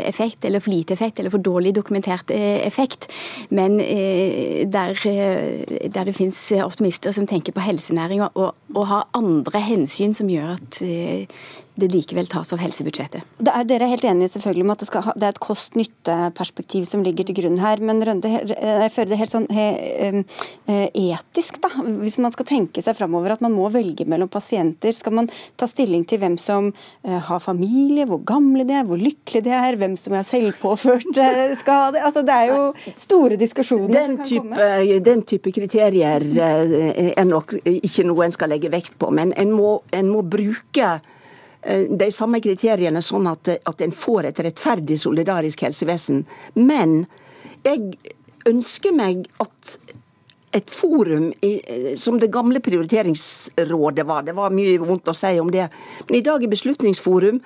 effekt, 0.09 0.47
eller 0.47 0.63
for 0.63 0.75
lite 0.75 0.95
effekt, 0.95 1.19
eller 1.19 1.35
for 1.35 1.43
dårlig 1.43 1.75
dokumentert 1.77 2.31
effekt. 2.35 3.09
Men 3.51 3.79
der, 3.79 4.99
der 5.03 6.09
det 6.09 6.17
finnes 6.17 6.41
optimister 6.65 7.15
som 7.15 7.29
tenker 7.29 7.48
på 7.55 7.61
helsenæringa 7.61 8.29
og, 8.35 8.55
og 8.75 8.85
ha 8.91 9.05
andre 9.17 9.63
hensyn 9.65 10.15
som 10.17 10.29
gjør 10.31 10.57
at 10.59 10.83
eh, 10.85 11.41
det 11.79 11.93
likevel 11.93 12.27
tas 12.27 12.51
av 12.51 12.59
helsebudsjettet. 12.59 13.23
Da 13.39 13.53
er, 13.61 13.67
dere 13.69 13.87
er 13.87 13.93
helt 13.93 14.07
enige 14.09 14.33
selvfølgelig 14.33 14.65
om 14.67 14.73
at 14.75 14.81
det, 14.83 14.89
ha, 15.05 15.13
det 15.15 15.27
er 15.29 15.35
et 15.37 15.45
kost-nytte-perspektiv 15.45 16.89
som 16.91 17.05
ligger 17.07 17.29
til 17.29 17.37
grunn 17.39 17.59
her. 17.63 17.79
Men 17.79 18.03
Rønde, 18.03 18.33
jeg 18.51 18.91
føler 18.95 19.13
det 19.13 19.19
helt 19.21 19.31
sånn 19.31 19.47
he, 19.55 19.67
etisk, 20.99 21.61
da. 21.63 21.71
Hvis 22.01 22.19
man 22.19 22.35
skal 22.35 22.49
tenke 22.49 22.83
seg 22.83 22.99
framover 22.99 23.37
at 23.37 23.45
man 23.45 23.55
må 23.55 23.69
velge 23.71 24.09
mellom 24.11 24.31
pasienter. 24.33 24.97
Skal 24.97 25.15
man 25.21 25.31
ta 25.55 25.69
stilling 25.71 26.03
til 26.11 26.19
hvem 26.19 26.35
som 26.43 26.73
har 27.07 27.45
familie, 27.45 28.09
hvor 28.11 28.25
gamle 28.27 28.67
de 28.67 28.75
er, 28.75 28.89
hvor 28.89 28.99
lykkelige 28.99 29.47
de 29.47 29.55
er, 29.55 29.79
hvem 29.79 29.95
som 30.01 30.19
er 30.19 30.27
selvpåført 30.27 31.23
skade? 31.63 32.03
Altså, 32.03 32.27
det 32.27 32.41
er 32.41 32.51
jo 32.51 32.99
store 32.99 33.39
diskusjoner 33.39 33.95
den 33.95 34.19
type, 34.27 34.69
den 35.07 35.23
type 35.31 35.55
kriterier 35.55 36.27
er 36.27 37.25
nok 37.29 37.55
ikke 37.63 38.09
noe 38.11 38.27
en 38.27 38.35
skal 38.35 38.51
legge 38.51 38.58
vekt 38.67 38.99
på, 38.99 39.13
men 39.15 39.31
en 39.39 39.55
må, 39.55 39.77
en 39.95 40.11
må 40.11 40.25
bruke 40.27 40.99
Eh, 41.63 41.89
de 41.91 42.07
samme 42.15 42.39
kriteriene, 42.41 43.03
sånn 43.03 43.27
at, 43.31 43.51
at 43.67 43.83
en 43.83 43.95
får 43.95 44.31
et 44.31 44.43
rettferdig, 44.47 44.99
solidarisk 45.03 45.65
helsevesen. 45.67 46.23
Men 46.55 47.03
jeg 47.67 47.97
ønsker 48.49 48.95
meg 48.95 49.27
at 49.43 49.75
et 50.57 50.71
forum 50.73 51.27
i, 51.45 51.59
som 52.01 52.17
det 52.23 52.31
gamle 52.33 52.63
prioriteringsrådet 52.65 54.07
var. 54.09 54.25
Det 54.25 54.37
var 54.39 54.55
mye 54.55 54.79
vondt 54.81 55.11
å 55.11 55.17
si 55.17 55.35
om 55.43 55.51
det. 55.53 55.67
Men 56.07 56.21
i 56.21 56.25
dag 56.25 56.45
er 56.45 56.55
Beslutningsforum 56.55 57.43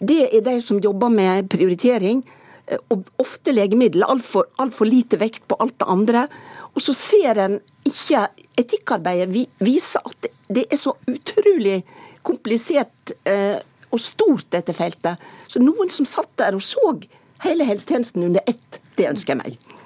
det 0.00 0.22
er 0.32 0.40
de 0.40 0.56
som 0.64 0.80
jobber 0.80 1.12
med 1.12 1.50
prioritering. 1.52 2.24
Eh, 2.64 2.80
og 2.88 3.04
ofte 3.20 3.52
legemidler. 3.52 4.08
Altfor 4.08 4.48
alt 4.58 4.74
for 4.74 4.88
lite 4.88 5.20
vekt 5.20 5.44
på 5.46 5.60
alt 5.60 5.76
det 5.84 5.92
andre. 5.92 6.26
Og 6.72 6.80
så 6.80 6.96
ser 6.96 7.44
en 7.44 7.60
ikke 7.84 8.26
Etikkarbeidet 8.60 9.46
viser 9.60 10.02
at 10.04 10.16
det 10.24 10.34
er 10.58 10.78
så 10.80 10.94
utrolig 11.08 11.80
komplisert 12.26 13.12
eh, 13.28 13.58
og 13.90 14.02
stort, 14.02 14.48
dette 14.54 14.74
feltet. 14.76 15.20
Så 15.50 15.62
noen 15.62 15.90
som 15.92 16.06
satt 16.08 16.30
der 16.38 16.56
og 16.58 16.62
så 16.64 16.94
hele 17.44 17.66
helsetjenesten 17.66 18.26
under 18.26 18.44
ett, 18.50 18.80
det 18.98 19.08
ønsker 19.10 19.34
jeg 19.34 19.40
meg. 19.40 19.76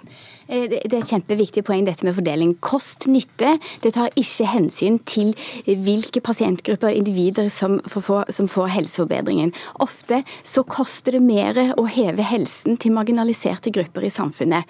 Eh, 0.48 0.68
det 0.70 0.92
er 0.92 0.98
et 1.00 1.12
kjempeviktig 1.12 1.64
poeng 1.66 1.86
dette 1.86 2.04
med 2.06 2.16
fordeling. 2.16 2.54
Kost-nytte 2.64 3.58
det 3.84 3.94
tar 3.96 4.10
ikke 4.18 4.46
hensyn 4.50 4.98
til 5.08 5.34
hvilke 5.64 6.20
pasientgrupper 6.24 6.88
og 6.90 6.98
individer 6.98 7.48
som 7.52 7.80
får, 7.88 8.32
som 8.34 8.48
får, 8.50 8.68
helseforbedringen. 8.74 9.52
Ofte 9.84 10.22
så 10.42 10.62
koster 10.66 11.12
det 11.16 11.22
mer 11.24 11.74
å 11.78 11.86
heve 11.90 12.22
helsen 12.26 12.76
til 12.80 12.92
marginaliserte 12.96 13.70
grupper 13.74 14.02
i 14.06 14.12
samfunnet. 14.12 14.64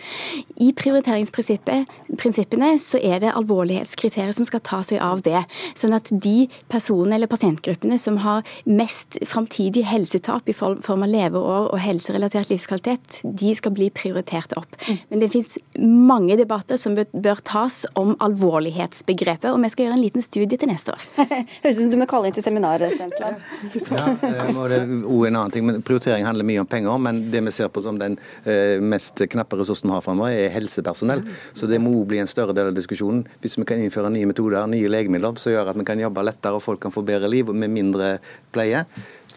I 0.61 0.72
prioriteringsprinsippene 0.77 2.70
så 2.83 2.99
er 3.01 3.18
det 3.25 3.35
alvorlighetskriterier 3.35 4.35
som 4.37 4.47
skal 4.49 4.61
ta 4.66 4.83
seg 4.87 4.99
av 5.05 5.22
det. 5.27 5.45
Sånn 5.79 5.95
at 5.97 6.11
de 6.11 6.49
personene 6.72 7.14
eller 7.18 7.31
pasientgruppene 7.31 7.99
som 8.01 8.16
har 8.25 8.43
mest 8.68 9.18
framtidig 9.29 9.85
helsetap 9.89 10.49
i 10.51 10.57
form 10.57 11.03
av 11.07 11.11
leveår 11.11 11.70
og 11.72 11.79
helserelatert 11.83 12.51
livskvalitet, 12.53 13.20
de 13.25 13.55
skal 13.57 13.72
bli 13.77 13.91
prioritert 13.95 14.53
opp. 14.59 14.77
Mm. 14.89 14.99
Men 15.11 15.22
det 15.22 15.31
finnes 15.33 15.59
mange 15.79 16.37
debatter 16.39 16.79
som 16.81 16.95
bør 16.95 17.41
tas 17.47 17.83
om 17.99 18.14
alvorlighetsbegrepet, 18.22 19.51
og 19.51 19.61
vi 19.62 19.70
skal 19.72 19.89
gjøre 19.89 19.97
en 19.99 20.05
liten 20.05 20.25
studie 20.25 20.59
til 20.61 20.70
neste 20.70 20.95
år. 20.95 21.07
Høres 21.64 21.79
ut 21.79 21.83
som 21.83 21.93
du 21.93 21.99
må 22.01 22.09
kalle 22.11 22.31
inn 22.31 22.37
til 22.37 22.47
seminar, 22.47 22.85
Stensland. 22.95 23.43
ja, 23.91 24.05
eh, 24.14 24.53
og 24.55 24.70
det 24.70 24.79
er 24.79 24.87
en 24.87 25.41
annen 25.41 25.55
ting, 25.55 25.66
men 25.66 25.83
Prioritering 25.87 26.27
handler 26.29 26.47
mye 26.47 26.62
om 26.62 26.70
penger, 26.70 27.01
men 27.07 27.25
det 27.33 27.43
vi 27.49 27.55
ser 27.55 27.72
på 27.75 27.83
som 27.85 27.99
den 28.01 28.16
eh, 28.45 28.79
mest 28.83 29.25
knappe 29.35 29.59
ressursen 29.61 29.91
vi 29.91 29.97
har 29.97 30.05
framover, 30.05 30.37
er 30.37 30.55
helsepersonell. 30.55 31.25
Så 31.53 31.70
det 31.70 31.83
må 31.83 31.97
bli 32.09 32.22
en 32.22 32.31
større 32.31 32.55
del 32.57 32.70
av 32.70 32.79
diskusjonen. 32.79 33.25
Hvis 33.43 33.59
vi 33.59 33.66
kan 33.68 33.83
innføre 33.83 34.12
nye 34.14 34.31
metoder, 34.31 34.62
nye 34.70 34.91
legemidler, 34.93 35.39
som 35.43 35.55
gjør 35.55 35.72
at 35.72 35.81
vi 35.81 35.89
kan 35.89 36.03
jobbe 36.03 36.27
lettere 36.27 36.59
og 36.59 36.64
folk 36.64 36.83
kan 36.85 36.95
få 36.95 37.05
bedre 37.07 37.31
liv 37.31 37.51
med 37.55 37.72
mindre 37.75 38.16
pleie, 38.55 38.85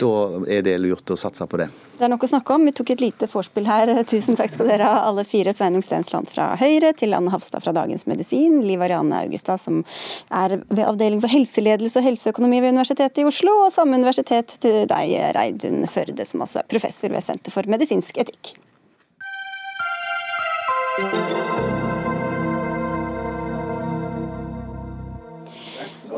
da 0.01 0.11
er 0.49 0.63
det 0.65 0.77
lurt 0.81 1.11
å 1.13 1.17
satse 1.19 1.45
på 1.49 1.59
det. 1.61 1.67
Det 1.97 2.05
er 2.05 2.11
nok 2.11 2.27
å 2.27 2.29
snakke 2.29 2.53
om. 2.53 2.65
Vi 2.67 2.73
tok 2.77 2.91
et 2.93 3.01
lite 3.01 3.29
vorspiel 3.31 3.65
her. 3.69 3.91
Tusen 4.11 4.37
takk 4.37 4.51
skal 4.53 4.69
dere 4.69 4.89
ha, 4.89 4.99
alle 5.07 5.25
fire. 5.27 5.53
Sveinung 5.57 5.83
Stensland 5.85 6.29
fra 6.29 6.51
Høyre, 6.59 6.93
til 6.97 7.15
Anne 7.17 7.33
Hafstad 7.33 7.65
fra 7.65 7.73
Dagens 7.75 8.05
Medisin, 8.09 8.59
Liv 8.67 8.83
Ariane 8.85 9.23
Augestad, 9.23 9.61
som 9.63 9.81
er 10.29 10.59
ved 10.67 10.85
Avdeling 10.85 11.23
for 11.23 11.33
helseledelse 11.33 12.01
og 12.01 12.07
helseøkonomi 12.11 12.61
ved 12.61 12.75
Universitetet 12.77 13.23
i 13.23 13.27
Oslo, 13.29 13.55
og 13.65 13.73
samme 13.75 13.97
universitet 13.97 14.59
til 14.61 14.85
deg, 14.91 15.17
Reidun 15.37 15.87
Førde, 15.89 16.27
som 16.29 16.45
altså 16.45 16.61
er 16.61 16.71
professor 16.71 17.13
ved 17.13 17.25
Senter 17.25 17.53
for 17.53 17.69
medisinsk 17.71 18.21
etikk. 18.21 18.55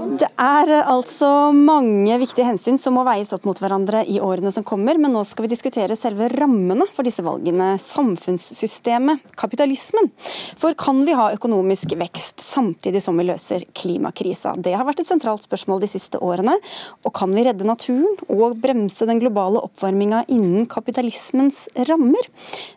Det 0.10 0.26
er 0.42 0.70
eh, 0.74 0.88
altså 0.90 1.28
mange 1.54 2.16
viktige 2.18 2.48
hensyn 2.48 2.80
som 2.82 2.96
må 2.98 3.04
veies 3.06 3.30
opp 3.36 3.44
mot 3.46 3.60
hverandre 3.62 4.02
i 4.10 4.16
årene 4.24 4.50
som 4.54 4.64
kommer, 4.66 4.98
men 4.98 5.14
nå 5.14 5.22
skal 5.28 5.46
vi 5.46 5.52
diskutere 5.52 5.94
selve 6.00 6.32
rammene 6.34 6.88
for 6.96 7.06
disse 7.06 7.22
valgene. 7.22 7.76
Samfunnssystemet, 7.84 9.22
kapitalismen. 9.38 10.10
For 10.58 10.74
kan 10.80 11.04
vi 11.06 11.14
ha 11.14 11.28
økonomisk 11.36 11.94
vekst 12.00 12.42
samtidig 12.42 13.04
som 13.06 13.20
vi 13.22 13.28
løser 13.28 13.68
klimakrisa? 13.78 14.56
Det 14.58 14.74
har 14.74 14.88
vært 14.88 15.04
et 15.04 15.12
sentralt 15.12 15.46
spørsmål 15.46 15.84
de 15.84 15.92
siste 15.92 16.18
årene. 16.26 16.58
Og 17.06 17.14
kan 17.14 17.36
vi 17.36 17.46
redde 17.46 17.68
naturen 17.70 18.18
og 18.34 18.58
bremse 18.64 19.06
den 19.06 19.22
globale 19.22 19.62
oppvarminga 19.62 20.24
innen 20.34 20.66
kapitalismens 20.72 21.68
rammer? 21.92 22.32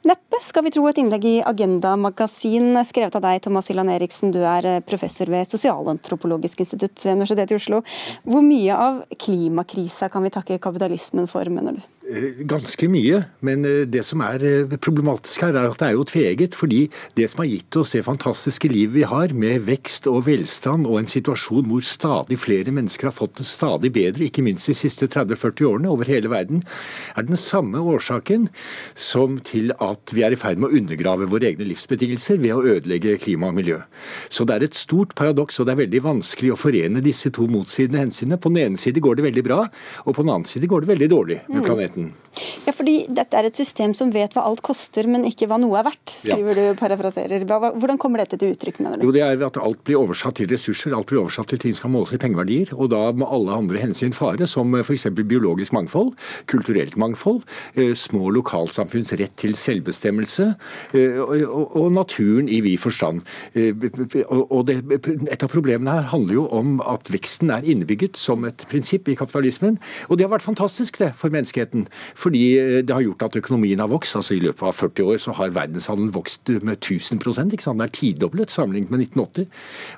Neppe, 0.04 0.42
skal 0.44 0.68
vi 0.68 0.74
tro 0.76 0.84
et 0.90 1.00
innlegg 1.00 1.24
i 1.30 1.34
Agenda 1.48 1.94
magasin 1.96 2.76
skrevet 2.88 3.16
av 3.16 3.24
deg, 3.24 3.40
Thomas 3.46 3.72
Hylland 3.72 3.96
Eriksen. 3.96 4.36
Du 4.36 4.42
er 4.44 4.68
eh, 4.68 4.80
professor 4.84 5.32
ved 5.32 5.48
Sosialantropologisk 5.48 6.60
institutt 6.66 7.00
ved 7.06 7.21
Universitetet 7.22 7.54
i 7.54 7.60
Oslo. 7.60 7.82
Hvor 8.26 8.44
mye 8.44 8.76
av 8.76 9.02
klimakrisa 9.22 10.10
kan 10.12 10.26
vi 10.26 10.34
takke 10.34 10.60
kapitalismen 10.62 11.30
for, 11.30 11.48
mener 11.52 11.78
du? 11.78 11.82
Eh, 12.12 12.42
ganske 12.44 12.88
mye, 12.92 13.22
men 13.46 13.64
eh, 13.64 13.84
det 13.88 14.02
som 14.04 14.20
er 14.24 14.42
eh, 14.44 14.74
problematisk 14.84 15.46
her, 15.46 15.56
er 15.56 15.70
at 15.70 15.80
det 15.80 15.86
er 15.88 15.94
jo 15.96 16.04
tveget. 16.08 16.56
Fordi 16.58 16.80
det 17.16 17.28
som 17.32 17.40
har 17.42 17.48
gitt 17.48 17.78
oss 17.80 17.94
det 17.94 18.04
fantastiske 18.04 18.68
livet 18.68 18.96
vi 18.98 19.06
har, 19.08 19.32
med 19.32 19.64
vekst 19.68 20.08
og 20.10 20.26
velstand 20.26 20.84
og 20.90 20.98
en 21.00 21.08
situasjon 21.08 21.70
hvor 21.70 21.84
stadig 21.86 22.36
flere 22.42 22.74
mennesker 22.74 23.08
har 23.08 23.16
fått 23.16 23.38
det 23.40 23.46
stadig 23.48 23.92
bedre, 23.94 24.26
ikke 24.28 24.44
minst 24.44 24.68
de 24.68 24.76
siste 24.76 25.08
30-40 25.08 25.68
årene 25.70 25.92
over 25.92 26.10
hele 26.10 26.28
verden, 26.32 26.64
er 27.16 27.24
den 27.28 27.40
samme 27.40 27.80
årsaken 27.80 28.48
som 28.98 29.38
til 29.46 29.72
at 29.80 30.12
vi 30.12 30.26
er 30.26 30.36
i 30.36 30.40
ferd 30.40 30.60
med 30.60 30.68
å 30.68 30.82
undergrave 30.82 31.30
våre 31.32 31.48
egne 31.48 31.70
livsbetingelser 31.70 32.42
ved 32.42 32.56
å 32.56 32.76
ødelegge 32.76 33.16
klima 33.22 33.48
og 33.48 33.56
miljø. 33.60 33.80
Så 34.28 34.44
det 34.48 34.58
er 34.58 34.68
et 34.68 34.78
stort 34.78 35.16
paradoks, 35.16 35.60
og 35.60 35.68
det 35.68 35.76
er 35.76 35.82
veldig 35.84 36.04
vanskelig 36.10 36.52
å 36.52 36.60
forene 36.60 37.04
disse 37.04 37.32
to 37.32 37.48
motsidende 37.48 38.04
hensynene. 38.04 38.40
På 38.42 38.52
den 38.52 38.66
ene 38.66 38.80
side 38.80 39.00
går 39.00 39.18
det 39.18 39.28
veldig 39.30 39.46
bra, 39.48 39.64
og 40.04 40.12
på 40.12 40.26
den 40.26 40.34
annen 40.34 40.48
side 40.50 40.68
går 40.68 40.84
det 40.84 40.92
veldig 40.92 41.12
dårlig 41.12 41.40
med 41.48 41.62
mm. 41.62 41.70
Planeten. 42.02 42.22
Ja, 42.64 42.72
fordi 42.72 42.94
dette 43.12 43.36
er 43.36 43.48
et 43.48 43.58
system 43.58 43.92
som 43.96 44.12
vet 44.14 44.32
hva 44.36 44.44
alt 44.48 44.62
koster, 44.64 45.06
men 45.10 45.26
ikke 45.28 45.48
hva 45.50 45.58
noe 45.60 45.76
er 45.80 45.86
verdt, 45.86 46.14
skriver 46.22 46.56
ja. 46.58 46.70
du 46.72 46.78
parafraserer. 46.78 47.44
Hvordan 47.44 47.98
kommer 48.00 48.22
dette 48.22 48.38
til 48.40 48.54
uttrykk, 48.54 48.80
mener 48.80 49.00
du? 49.00 49.06
Jo, 49.08 49.14
det 49.14 49.24
er 49.26 49.42
at 49.44 49.58
alt 49.60 49.82
blir 49.84 50.00
oversatt 50.00 50.38
til 50.40 50.48
ressurser, 50.50 50.94
alt 50.96 51.10
blir 51.10 51.20
oversatt 51.20 51.50
til 51.52 51.60
ting 51.62 51.76
som 51.76 51.86
kan 51.86 51.94
måles 51.96 52.14
i 52.16 52.20
pengeverdier. 52.22 52.72
Og 52.78 52.88
da 52.94 53.02
må 53.12 53.28
alle 53.28 53.58
andre 53.64 53.82
hensyn 53.82 54.16
fare, 54.16 54.48
som 54.48 54.72
f.eks. 54.80 55.08
biologisk 55.20 55.74
mangfold, 55.76 56.14
kulturelt 56.50 56.96
mangfold, 57.00 57.42
eh, 57.76 57.92
små 57.98 58.32
lokalsamfunns 58.38 59.12
rett 59.20 59.36
til 59.42 59.56
selvbestemmelse 59.58 60.48
eh, 60.96 61.20
og, 61.20 61.90
naturen 61.92 62.48
i 62.48 62.62
vid 62.64 62.80
forstand. 62.80 63.20
Eh, 63.52 63.76
og 64.32 64.64
det, 64.70 64.78
et 64.94 65.44
av 65.44 65.52
problemene 65.52 65.98
her 65.98 66.08
handler 66.14 66.38
jo 66.38 66.46
om 66.54 66.78
at 66.88 67.12
veksten 67.12 67.52
er 67.52 67.66
innebygget 67.68 68.16
som 68.16 68.46
et 68.48 68.64
prinsipp 68.70 69.10
i 69.12 69.18
kapitalismen. 69.18 69.76
Og 70.08 70.16
det 70.16 70.26
har 70.26 70.32
vært 70.32 70.46
fantastisk 70.46 71.02
det 71.02 71.12
for 71.18 71.34
menneskeheten. 71.34 71.88
Fordi 72.14 72.42
eh, 72.58 72.78
det 72.82 72.94
har 72.94 73.04
gjort 73.04 73.26
at 73.28 73.36
økonomien 73.42 73.80
har 73.82 73.90
vokst. 73.90 74.16
altså 74.16 74.34
I 74.34 74.42
løpet 74.44 74.62
av 74.68 74.72
40 74.72 75.02
år 75.02 75.22
så 75.22 75.36
har 75.36 75.54
verdenshandelen 75.54 76.14
vokst 76.14 76.48
med 76.62 76.78
1000 76.78 77.20
ikke 77.52 77.64
sant? 77.64 77.80
Det 77.80 77.88
er 77.88 77.96
tidoblet 77.98 78.50
sammenlignet 78.50 78.90
med 78.90 79.00
1980. 79.00 79.46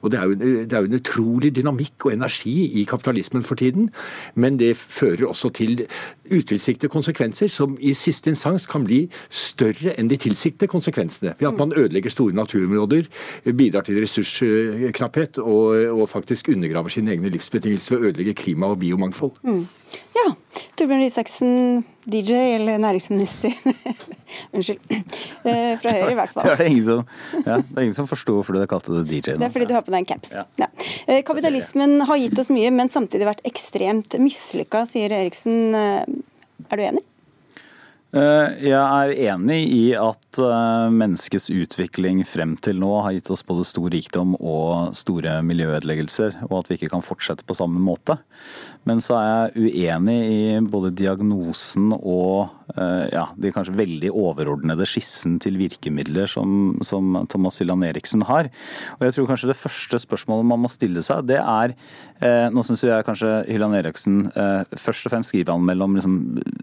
Og 0.03 0.11
det 0.11 0.21
er, 0.21 0.25
jo, 0.25 0.35
det 0.35 0.73
er 0.73 0.85
jo 0.85 0.91
en 0.91 1.01
utrolig 1.01 1.55
dynamikk 1.57 2.07
og 2.07 2.13
energi 2.13 2.57
i 2.81 2.85
kapitalismen 2.85 3.43
for 3.43 3.55
tiden. 3.55 3.91
Men 4.35 4.59
det 4.59 4.77
fører 4.77 5.27
også 5.29 5.53
til 5.55 5.87
utilsiktede 6.31 6.91
konsekvenser 6.93 7.51
som 7.53 7.77
i 7.81 7.95
siste 7.95 8.31
instans 8.33 8.67
kan 8.71 8.85
bli 8.87 9.05
større 9.31 9.95
enn 9.99 10.09
de 10.11 10.19
tilsiktede 10.21 10.71
konsekvensene. 10.71 11.35
Ved 11.39 11.49
at 11.49 11.59
man 11.59 11.75
ødelegger 11.77 12.11
store 12.11 12.35
naturområder, 12.37 13.09
bidrar 13.57 13.87
til 13.87 14.01
ressursknapphet 14.01 15.39
og, 15.39 15.67
og 16.01 16.09
faktisk 16.09 16.49
undergraver 16.49 16.89
sine 16.89 17.15
egne 17.15 17.33
livsbetingelser 17.33 17.97
ved 17.97 18.03
å 18.03 18.13
ødelegge 18.13 18.37
klima 18.45 18.73
og 18.73 18.81
biomangfold. 18.83 19.37
Mm. 19.43 19.67
Ja. 20.17 20.31
Torbjørn 20.79 21.07
Isaksen, 21.07 21.85
DJ 22.05 22.33
eller 22.57 22.79
næringsminister. 22.79 23.53
Unnskyld. 24.55 24.81
Eh, 24.91 25.73
fra 25.81 25.95
Høyre, 25.95 26.11
i 26.13 26.19
hvert 26.19 26.35
fall. 26.35 26.49
Det 26.51 26.67
er 26.67 26.69
ingen 26.69 26.85
som, 26.85 27.01
ja, 27.47 27.57
ingen 27.81 27.97
som 27.97 28.09
forsto 28.11 28.37
hvorfor 28.37 28.59
du 28.59 28.67
kalte 28.71 28.99
det 28.99 29.07
DJ. 29.09 29.35
Nå. 29.35 29.41
Det 29.41 29.49
er 29.49 29.55
fordi 29.57 29.71
du 29.71 29.75
har 29.77 29.87
på 29.87 29.95
deg 29.95 30.05
en 30.05 30.11
caps. 30.13 30.35
Ja. 30.37 30.45
Ja. 30.61 30.69
Eh, 31.07 31.23
kapitalismen 31.27 32.05
har 32.09 32.21
gitt 32.21 32.39
oss 32.41 32.53
mye, 32.53 32.71
men 32.75 32.93
samtidig 32.93 33.29
vært 33.31 33.43
ekstremt 33.49 34.19
mislykka, 34.21 34.85
sier 34.91 35.17
Eriksen. 35.17 35.75
Eh, 35.79 36.71
er 36.71 36.81
du 36.81 36.89
enig? 36.91 37.05
Jeg 38.15 38.71
er 38.71 39.11
enig 39.33 39.57
i 39.75 39.79
at 39.99 40.39
menneskets 40.95 41.49
utvikling 41.51 42.21
frem 42.31 42.53
til 42.63 42.79
nå 42.79 42.93
har 43.03 43.17
gitt 43.17 43.33
oss 43.35 43.43
både 43.43 43.65
stor 43.67 43.89
rikdom 43.91 44.37
og 44.39 44.95
store 44.95 45.41
miljøødeleggelser, 45.43 46.37
og 46.47 46.61
at 46.61 46.71
vi 46.71 46.79
ikke 46.79 46.93
kan 46.93 47.03
fortsette 47.03 47.43
på 47.43 47.57
samme 47.59 47.83
måte. 47.83 48.15
Men 48.89 49.01
så 49.05 49.17
er 49.19 49.29
jeg 49.29 49.71
uenig 49.71 50.19
i 50.29 50.41
både 50.71 50.93
diagnosen 50.97 51.93
og 51.97 52.51
eh, 52.77 53.07
ja, 53.15 53.27
de 53.41 53.53
kanskje 53.55 53.77
veldig 53.79 54.13
overordnede 54.13 54.87
skissen 54.89 55.39
til 55.43 55.59
virkemidler 55.61 56.31
som, 56.31 56.75
som 56.85 57.25
Thomas 57.33 57.61
Hylland 57.61 57.87
Eriksen 57.89 58.25
har. 58.29 58.51
Og 58.99 59.07
jeg 59.07 59.17
tror 59.17 59.31
kanskje 59.33 59.51
det 59.53 59.59
første 59.61 60.01
spørsmålet 60.05 60.51
man 60.53 60.65
må 60.65 60.73
stille 60.73 61.05
seg, 61.05 61.27
det 61.31 61.41
er 61.41 61.77
Nå 62.25 62.63
syns 62.65 62.81
jeg 62.87 63.05
kanskje 63.05 63.29
Hylland 63.51 63.77
Eriksen 63.77 64.21
først 64.33 65.05
og 65.05 65.13
fremst 65.13 65.33
skriver 65.33 65.53
han 65.53 65.65
mellom 65.67 65.97
liksom, 65.99 66.15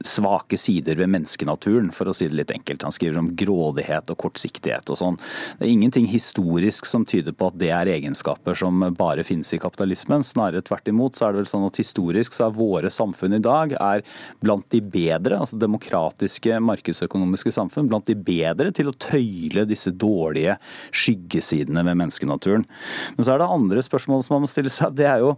svake 0.08 0.58
sider 0.58 0.98
ved 0.98 1.12
menneskenaturen, 1.12 1.92
for 1.94 2.10
å 2.10 2.16
si 2.16 2.26
det 2.32 2.38
litt 2.40 2.54
enkelt. 2.56 2.86
Han 2.88 2.96
skriver 2.96 3.20
om 3.20 3.30
grådighet 3.38 4.10
og 4.10 4.18
kortsiktighet 4.24 4.90
og 4.90 4.98
sånn. 4.98 5.20
Det 5.60 5.68
er 5.68 5.74
ingenting 5.74 6.08
historisk 6.10 6.88
som 6.90 7.06
tyder 7.06 7.36
på 7.36 7.52
at 7.52 7.60
det 7.62 7.70
er 7.76 7.92
egenskaper 7.94 8.58
som 8.58 8.82
bare 8.98 9.26
finnes 9.28 9.52
i 9.54 9.60
kapitalismen. 9.62 10.26
Snarere 10.26 10.64
tvert 10.66 10.90
imot 10.90 11.20
så 11.20 11.28
er 11.28 11.36
det 11.36 11.44
vel 11.44 11.52
sånn 11.52 11.68
at 11.68 11.78
historisk 12.12 12.36
så 12.36 12.48
er 12.48 12.58
våre 12.58 12.92
samfunn 12.92 13.38
i 13.38 13.42
dag 13.44 13.76
er 13.80 14.04
blant 14.44 14.68
de 14.72 14.82
bedre, 14.82 15.40
altså 15.40 15.60
demokratiske 15.60 16.60
markedsøkonomiske 16.60 17.54
samfunn, 17.56 17.90
blant 17.90 18.08
de 18.08 18.16
bedre 18.16 18.72
til 18.76 18.92
å 18.92 18.98
tøyle 18.98 19.66
disse 19.70 19.92
dårlige 19.92 20.58
skyggesidene 20.92 21.86
ved 21.88 21.98
menneskenaturen. 21.98 22.68
Men 23.16 23.26
så 23.26 23.36
er 23.36 23.42
det 23.42 23.52
andre 23.52 23.86
spørsmål 23.86 24.24
som 24.26 24.38
man 24.38 24.46
må 24.46 24.52
stille 24.52 24.72
seg. 24.72 24.96
Det 24.98 25.08
er 25.08 25.24
jo 25.24 25.34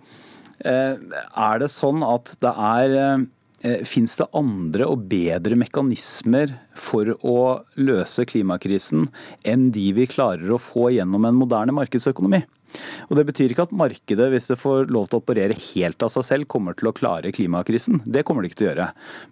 eh, 0.65 0.97
er 0.97 1.61
det 1.61 1.71
sånn 1.71 2.03
at 2.05 2.35
det 2.41 2.57
er 2.73 2.99
eh, 2.99 3.23
Fins 3.87 4.17
det 4.19 4.25
andre 4.35 4.83
og 4.91 5.05
bedre 5.07 5.55
mekanismer 5.55 6.49
for 6.75 7.13
å 7.23 7.61
løse 7.79 8.25
klimakrisen 8.27 9.05
enn 9.47 9.69
de 9.71 9.85
vi 9.95 10.03
klarer 10.11 10.51
å 10.51 10.59
få 10.59 10.89
gjennom 10.91 11.29
en 11.29 11.37
moderne 11.39 11.71
markedsøkonomi? 11.77 12.41
Og 13.09 13.17
Det 13.17 13.25
betyr 13.29 13.53
ikke 13.53 13.67
at 13.67 13.75
markedet, 13.75 14.29
hvis 14.33 14.49
det 14.49 14.59
får 14.61 14.89
lov 14.93 15.09
til 15.09 15.19
å 15.19 15.23
operere 15.23 15.57
helt 15.73 16.03
av 16.05 16.11
seg 16.13 16.27
selv, 16.27 16.49
kommer 16.51 16.77
til 16.77 16.89
å 16.89 16.95
klare 16.95 17.33
klimakrisen. 17.35 18.01
Det 18.05 18.23
kommer 18.27 18.43
det 18.43 18.51
ikke 18.51 18.61
til 18.61 18.67
å 18.67 18.71
gjøre. 18.71 18.87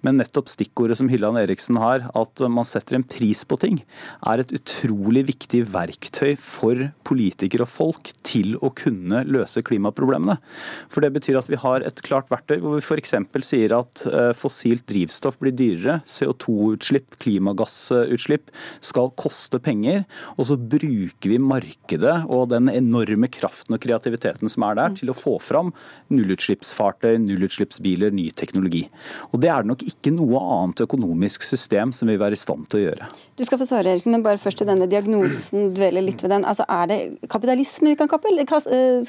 Men 0.05 0.19
nettopp 0.21 0.51
stikkordet 0.51 0.99
som 0.99 1.09
Hylland 1.11 1.41
Eriksen 1.41 1.79
har, 1.81 2.07
at 2.17 2.43
man 2.51 2.67
setter 2.67 2.97
en 2.97 3.07
pris 3.07 3.43
på 3.47 3.57
ting, 3.61 3.81
er 4.27 4.43
et 4.43 4.53
utrolig 4.55 5.25
viktig 5.31 5.63
verktøy 5.73 6.35
for 6.39 6.89
politikere 7.07 7.65
og 7.65 7.73
folk 7.73 8.11
til 8.27 8.55
å 8.61 8.71
kunne 8.77 9.23
løse 9.27 9.63
klimaproblemene. 9.65 10.37
For 10.91 11.03
det 11.03 11.13
betyr 11.15 11.39
at 11.39 11.49
vi 11.51 11.59
har 11.61 11.85
et 11.85 12.03
klart 12.05 12.29
verktøy 12.31 12.59
hvor 12.61 12.77
vi 12.77 12.83
f.eks. 12.85 13.15
sier 13.47 13.75
at 13.75 14.05
eh, 14.09 14.31
fossilt 14.37 14.85
drivstoff 14.91 15.39
blir 15.41 15.55
dyrere, 15.55 15.99
CO2-utslipp, 16.07 17.17
klimagassutslipp 17.21 18.51
skal 18.83 19.11
koste 19.19 19.61
penger, 19.63 20.05
og 20.37 20.47
så 20.49 20.57
bruker 20.59 21.31
vi 21.33 21.41
markedet 21.41 22.17
og 22.31 22.49
den 22.53 22.69
enorme 22.71 23.30
kraften 23.34 23.77
og 23.77 23.82
kreativiteten 23.84 24.51
som 24.51 24.65
er 24.67 24.77
der, 24.79 24.95
til 24.99 25.11
å 25.11 25.17
få 25.17 25.38
fram 25.41 25.71
nullutslippsfartøy, 26.11 27.15
nullutslippsbiler, 27.23 28.13
ny 28.15 28.29
teknologi. 28.36 28.86
Og 29.32 29.41
Det 29.41 29.49
er 29.49 29.63
det 29.63 29.71
nok 29.71 29.86
ikke 29.88 30.13
noe 30.13 30.41
annet 30.41 30.84
økonomisk 30.86 31.45
system 31.47 31.93
som 31.95 32.11
vil 32.11 32.19
være 32.21 32.38
i 32.38 32.41
stand 32.41 32.67
til 32.69 32.82
å 32.82 32.84
gjøre. 32.86 33.09
Du 33.39 33.45
skal 33.47 33.57
få 33.57 33.65
svare, 33.65 33.95
Eriksen, 33.95 34.13
men 34.13 34.25
bare 34.25 34.38
først 34.41 34.61
til 34.61 34.69
denne 34.69 34.86
diagnosen, 34.91 35.71
dvele 35.73 36.03
litt 36.05 36.21
ved 36.21 36.34
den. 36.36 36.45
Altså, 36.45 36.65
Er 36.69 36.88
det 36.88 37.29
kapitalisme 37.29 37.89
vi 37.89 37.95
kan, 37.95 38.07
eh, 38.07 39.03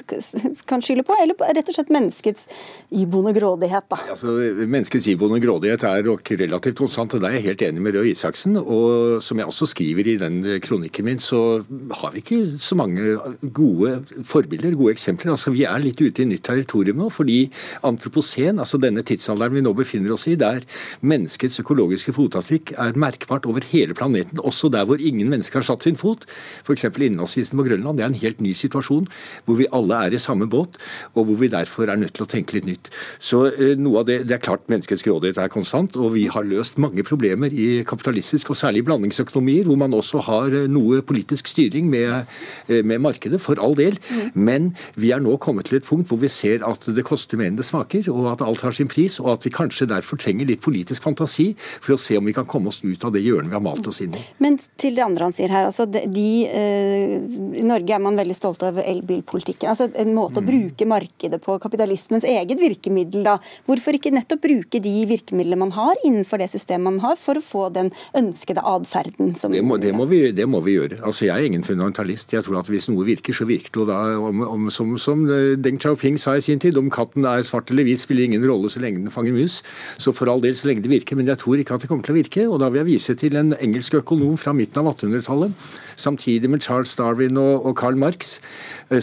kan 0.65 0.81
skylde 0.81 1.03
på, 1.05 1.15
eller 1.21 1.35
rett 1.53 1.69
og 1.69 1.75
slett 1.75 1.91
menneskets 1.93 2.47
iboende 2.91 3.33
grådighet? 3.33 3.85
da? 3.89 3.99
Altså, 4.09 4.33
menneskets 4.65 5.07
iboende 5.07 5.41
grådighet 5.43 5.83
er 5.83 6.03
nok 6.03 6.23
relativt 6.39 6.77
konstant, 6.77 7.13
og 7.13 7.21
der 7.21 7.29
er 7.29 7.39
jeg 7.39 7.47
helt 7.49 7.61
enig 7.61 7.81
med 7.81 7.95
Røe 7.95 8.11
Isaksen. 8.11 8.57
Og 8.57 9.21
som 9.21 9.37
jeg 9.37 9.47
også 9.47 9.69
skriver 9.69 10.07
i 10.07 10.17
den 10.17 10.41
kronikken 10.61 11.05
min, 11.05 11.19
så 11.19 11.63
har 11.99 12.11
vi 12.11 12.23
ikke 12.23 12.59
så 12.59 12.75
mange 12.75 13.17
gode 13.53 14.03
forbilder, 14.27 14.75
gode 14.79 14.95
eksempler. 14.95 15.33
Altså, 15.33 15.51
Vi 15.53 15.65
er 15.69 15.79
litt 15.83 16.01
ute 16.01 16.23
i 16.23 16.27
nytt 16.29 16.43
territorium 16.43 17.01
nå, 17.01 17.09
fordi 17.13 17.51
antroposen, 17.83 18.59
altså 18.59 18.79
denne 18.81 19.03
tidsalderen 19.05 19.53
vi 19.53 19.63
nå 19.65 19.73
befinner 19.77 20.13
oss 20.15 20.27
i, 20.27 20.35
der 20.39 20.63
menneskets 21.01 21.59
økologiske 21.63 22.13
fotavtrykk 22.15 22.73
er 22.77 22.97
merkbart 22.99 23.47
over 23.49 23.65
hele 23.71 23.93
planeten, 23.97 24.39
også 24.39 24.71
der 24.73 24.85
hvor 24.89 25.01
ingen 25.01 25.29
mennesker 25.31 25.61
har 25.61 25.67
satt 25.67 25.87
sin 25.87 25.99
fot, 25.99 26.25
f.eks. 26.65 26.85
innlandsisen 26.85 27.59
på 27.59 27.67
Grønland. 27.67 27.97
Det 27.97 28.05
er 28.05 28.11
en 28.11 28.21
helt 28.23 28.41
ny 28.43 28.53
situasjon 28.57 29.07
hvor 29.45 29.59
vi 29.59 29.69
alle 29.75 29.99
er 30.07 30.15
i 30.15 30.21
samme 30.21 30.47
båt, 30.49 30.77
og 31.13 31.27
hvor 31.27 31.39
vi 31.39 31.51
derfor 31.51 31.89
er 31.89 31.99
nødt 31.99 32.15
til 32.17 32.25
å 32.25 32.29
tenke 32.29 32.57
litt 32.57 32.67
nytt. 32.69 32.89
Så 33.23 33.45
eh, 33.51 33.75
noe 33.79 34.03
av 34.03 34.09
det, 34.09 34.23
det 34.29 34.37
er 34.37 34.43
klart 34.43 34.69
Menneskets 34.71 35.03
grådighet 35.05 35.41
er 35.41 35.51
konstant, 35.53 35.97
og 35.99 36.13
vi 36.15 36.25
har 36.31 36.45
løst 36.47 36.79
mange 36.81 37.03
problemer 37.05 37.53
i 37.53 37.83
kapitalistisk, 37.87 38.53
og 38.53 38.59
særlig 38.59 38.85
blandingsøkonomier, 38.87 39.67
hvor 39.67 39.79
man 39.79 39.95
også 39.97 40.23
har 40.29 40.55
eh, 40.55 40.69
noe 40.71 41.03
politisk 41.05 41.51
styring 41.51 41.89
med, 41.91 42.29
eh, 42.69 42.81
med 42.83 43.03
markedet, 43.03 43.41
for 43.43 43.59
all 43.61 43.75
del. 43.77 43.97
Mm. 44.09 44.29
Men 44.33 44.69
vi 44.99 45.13
er 45.15 45.23
nå 45.23 45.37
kommet 45.41 45.69
til 45.69 45.79
et 45.79 45.87
punkt 45.87 46.09
hvor 46.09 46.19
vi 46.21 46.31
ser 46.31 46.63
at 46.67 46.87
det 46.95 47.05
koster 47.07 47.39
mer 47.39 47.51
enn 47.51 47.59
det 47.59 47.67
smaker, 47.67 48.09
og 48.13 48.31
at 48.33 48.43
alt 48.45 48.63
har 48.65 48.75
sin 48.75 48.89
pris, 48.91 49.19
og 49.21 49.33
at 49.35 49.47
vi 49.47 49.53
kanskje 49.53 49.89
derfor 49.91 50.19
trenger 50.21 50.49
litt 50.49 50.63
politisk 50.63 51.05
fantasi 51.05 51.51
for 51.59 51.95
å 51.95 52.01
se 52.01 52.17
om 52.19 52.27
vi 52.27 52.35
kan 52.35 52.47
komme 52.49 52.71
oss 52.71 52.81
ut 52.83 53.05
av 53.05 53.13
det 53.15 53.23
hjørnet 53.23 53.51
vi 53.51 53.57
har 53.57 53.63
malt 53.63 53.87
oss 53.89 54.01
inn 54.03 54.15
i. 54.17 54.23
Men 54.43 54.59
til 54.79 54.97
det 54.97 55.05
andre 55.05 55.29
han 55.29 55.35
sier 55.35 55.53
her, 55.53 55.69
altså 55.69 55.87
de, 55.89 56.27
eh, 56.47 57.15
I 57.59 57.65
Norge 57.67 57.95
er 57.95 58.03
man 58.03 58.19
veldig 58.19 58.37
stolt 58.37 58.63
av 58.65 58.79
elbilpolitikken. 58.83 59.69
altså 59.71 59.89
En 59.99 60.13
måte 60.15 60.41
å 60.41 60.43
mm. 60.43 60.49
bruke 60.49 60.89
markedet 60.89 61.41
på 61.43 61.57
kapitalismens 61.63 62.27
eget 62.27 62.59
virkemiddel. 62.61 63.23
da. 63.25 63.37
Hvorfor 63.69 63.97
ikke 63.97 64.13
nettopp 64.13 64.43
bruke 64.43 64.81
de 64.83 64.95
virkemidlene 65.09 65.59
man 65.59 65.73
har 65.77 65.99
innenfor 66.03 66.41
det 66.41 66.49
systemet 66.53 66.83
man 66.83 67.01
har, 67.03 67.17
for 67.19 67.39
å 67.39 67.43
få 67.43 67.67
den 67.73 67.91
ønskede 68.17 68.63
atferden? 68.63 69.35
Det, 69.39 69.63
må, 69.63 69.77
det, 69.81 69.93
vi, 70.09 70.23
det 70.35 70.47
må 70.49 70.63
vi 70.65 70.77
gjøre. 70.77 71.01
Altså, 71.03 71.27
Jeg 71.29 71.35
er 71.37 71.51
ingen 71.51 71.65
fundamentalist. 71.65 72.33
Jeg 72.33 72.45
tror 72.45 72.61
at 72.61 72.71
hvis 72.71 72.89
noe 72.91 73.05
virker, 73.07 73.35
så 73.35 73.47
virker 73.49 73.71
det. 73.73 73.82
Da, 73.89 73.99
om, 74.19 74.41
om, 74.45 74.69
som, 74.73 74.95
som 75.01 75.23
eh, 75.29 75.53
Deng 75.59 75.79
Xiaoping 75.81 76.19
sa 76.21 76.35
i 76.37 76.43
sin 76.43 76.61
tid, 76.63 76.77
om 76.79 76.91
katten 76.93 77.27
er 77.29 77.45
svart 77.47 77.71
eller 77.71 77.87
hvit, 77.87 78.01
spiller 78.03 78.27
ingen 78.27 78.45
rolle 78.47 78.71
så 78.71 78.81
lenge 78.83 79.03
den 79.03 79.13
fanger 79.13 79.35
mus. 79.35 79.61
Så 80.01 80.13
for 80.15 80.31
all 80.31 80.43
del 80.43 80.57
så 80.59 80.69
lenge 80.69 80.85
det 80.85 80.93
virker. 80.93 81.19
Men 81.19 81.31
jeg 81.31 81.41
tror 81.43 81.61
ikke 81.61 81.77
at 81.77 81.85
det 81.85 81.91
kommer 81.91 82.05
til 82.05 82.15
å 82.15 82.19
virke. 82.19 82.47
Og 82.49 82.61
da 82.63 82.71
vil 82.71 82.83
jeg 82.83 82.91
vise 82.91 83.17
til 83.19 83.39
en 83.39 83.55
engelsk 83.59 83.99
økonom 84.01 84.37
fra 84.41 84.55
midten 84.57 84.81
av 84.83 84.93
1800-tallet, 84.93 85.69
samtidig 85.99 86.51
med 86.51 86.65
Charles 86.65 86.95
Darwin 86.99 87.39
og, 87.41 87.67
og 87.67 87.77
Karl 87.79 87.99
Marx 87.99 88.37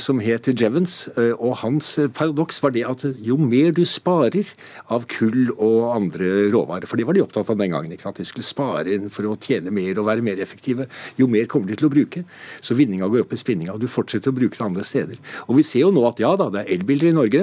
som 0.01 0.21
het 0.23 0.49
Jevons. 0.51 1.09
Eh, 1.17 1.33
og 1.39 1.59
hans 1.63 1.93
eh, 1.99 2.09
paradoks 2.13 2.61
var 2.63 2.75
det 2.75 2.85
at 2.89 3.05
jo 3.25 3.37
mer 3.41 3.73
du 3.77 3.83
sparer 3.89 4.49
av 4.93 5.07
kull 5.11 5.51
og 5.57 5.91
andre 5.95 6.49
råvarer, 6.53 6.89
for 6.91 7.01
det 7.01 7.07
var 7.09 7.17
de 7.17 7.25
opptatt 7.25 7.51
av 7.53 7.59
den 7.61 7.73
gangen, 7.73 7.93
ikke 7.95 8.09
sant? 8.09 8.21
de 8.21 8.27
skulle 8.29 8.47
spare 8.47 8.93
inn 8.95 9.11
for 9.13 9.29
å 9.29 9.37
tjene 9.41 9.73
mer 9.75 9.99
og 10.01 10.09
være 10.11 10.25
mer 10.25 10.41
effektive, 10.43 10.87
jo 11.19 11.29
mer 11.31 11.49
kommer 11.51 11.71
de 11.71 11.79
til 11.81 11.89
å 11.89 11.93
bruke. 11.93 12.25
Så 12.65 12.77
vinninga 12.79 13.09
går 13.11 13.25
opp 13.25 13.35
i 13.35 13.41
spinninga, 13.41 13.75
og 13.75 13.85
du 13.85 13.89
fortsetter 13.91 14.33
å 14.33 14.37
bruke 14.37 14.59
det 14.59 14.67
andre 14.67 14.87
steder. 14.87 15.21
Og 15.49 15.59
vi 15.61 15.67
ser 15.67 15.87
jo 15.87 15.93
nå 15.95 16.05
at 16.09 16.21
ja 16.23 16.33
da, 16.39 16.51
det 16.53 16.65
er 16.65 16.75
elbiler 16.77 17.11
i 17.11 17.17
Norge, 17.17 17.43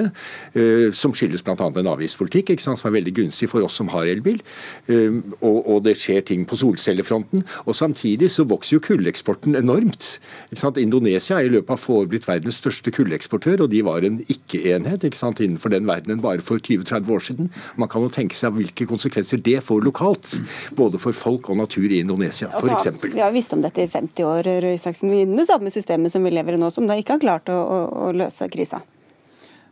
som 0.96 1.14
skyldes 1.16 1.44
bl.a. 1.46 1.56
en 1.56 1.90
avgiftspolitikk 1.92 2.54
ikke 2.54 2.64
sant, 2.64 2.80
som 2.80 2.90
er 2.90 2.98
veldig 2.98 3.14
gunstig 3.16 3.48
for 3.50 3.64
oss 3.66 3.76
som 3.78 3.90
har 3.92 4.08
elbil. 4.10 4.40
og, 4.88 5.58
og, 5.58 5.78
det 5.86 5.96
skjer 6.00 6.24
ting 6.26 6.44
på 6.48 6.58
solcellefronten. 6.58 7.44
Og 7.66 7.76
samtidig 7.76 8.30
så 8.34 8.46
vokser 8.48 8.76
jo 8.76 8.84
kulleksporten 8.84 9.56
enormt. 9.58 10.18
Ikke 10.50 10.62
sant? 10.62 10.80
Indonesia 10.82 11.38
er 11.38 11.48
i 11.48 11.52
løpet 11.52 11.74
av 11.74 11.82
få 11.82 12.02
år 12.02 12.10
blitt 12.12 12.27
verdens 12.28 12.58
største 12.60 12.92
kulleksportør, 12.94 13.64
og 13.64 13.72
de 13.72 13.82
var 13.86 14.06
en 14.06 14.20
ikke-enhet 14.24 15.06
ikke 15.08 15.20
sant, 15.20 15.42
innenfor 15.44 15.72
den 15.74 15.88
verdenen 15.88 16.22
bare 16.24 16.44
for 16.44 16.60
20-30 16.60 17.14
år 17.14 17.24
siden. 17.30 17.50
Man 17.80 17.90
kan 17.92 18.04
jo 18.04 18.12
tenke 18.12 18.38
seg 18.38 18.54
hvilke 18.56 18.88
konsekvenser 18.90 19.42
det 19.44 19.58
får 19.66 19.82
lokalt, 19.86 20.36
både 20.78 21.00
for 21.02 21.16
folk 21.16 21.50
og 21.52 21.60
natur 21.62 21.88
i 21.88 22.02
Indonesia 22.04 22.50
f.eks. 22.52 22.90
Altså, 22.90 23.10
vi 23.14 23.24
har 23.24 23.34
visst 23.34 23.56
om 23.56 23.64
dette 23.64 23.84
i 23.84 23.90
50 23.90 24.28
år, 24.28 24.52
Røe 24.64 24.76
Isaksen, 24.76 25.14
i 25.14 25.24
det 25.28 25.48
samme 25.48 25.72
systemet 25.74 26.14
som 26.14 26.24
vi 26.26 26.34
lever 26.34 26.56
i 26.56 26.60
nå, 26.60 26.70
som 26.74 26.88
da 26.88 26.98
ikke 26.98 27.16
har 27.16 27.24
klart 27.24 27.52
å, 27.52 27.58
å, 27.58 27.82
å 28.08 28.14
løse 28.16 28.48
krisa. 28.52 28.82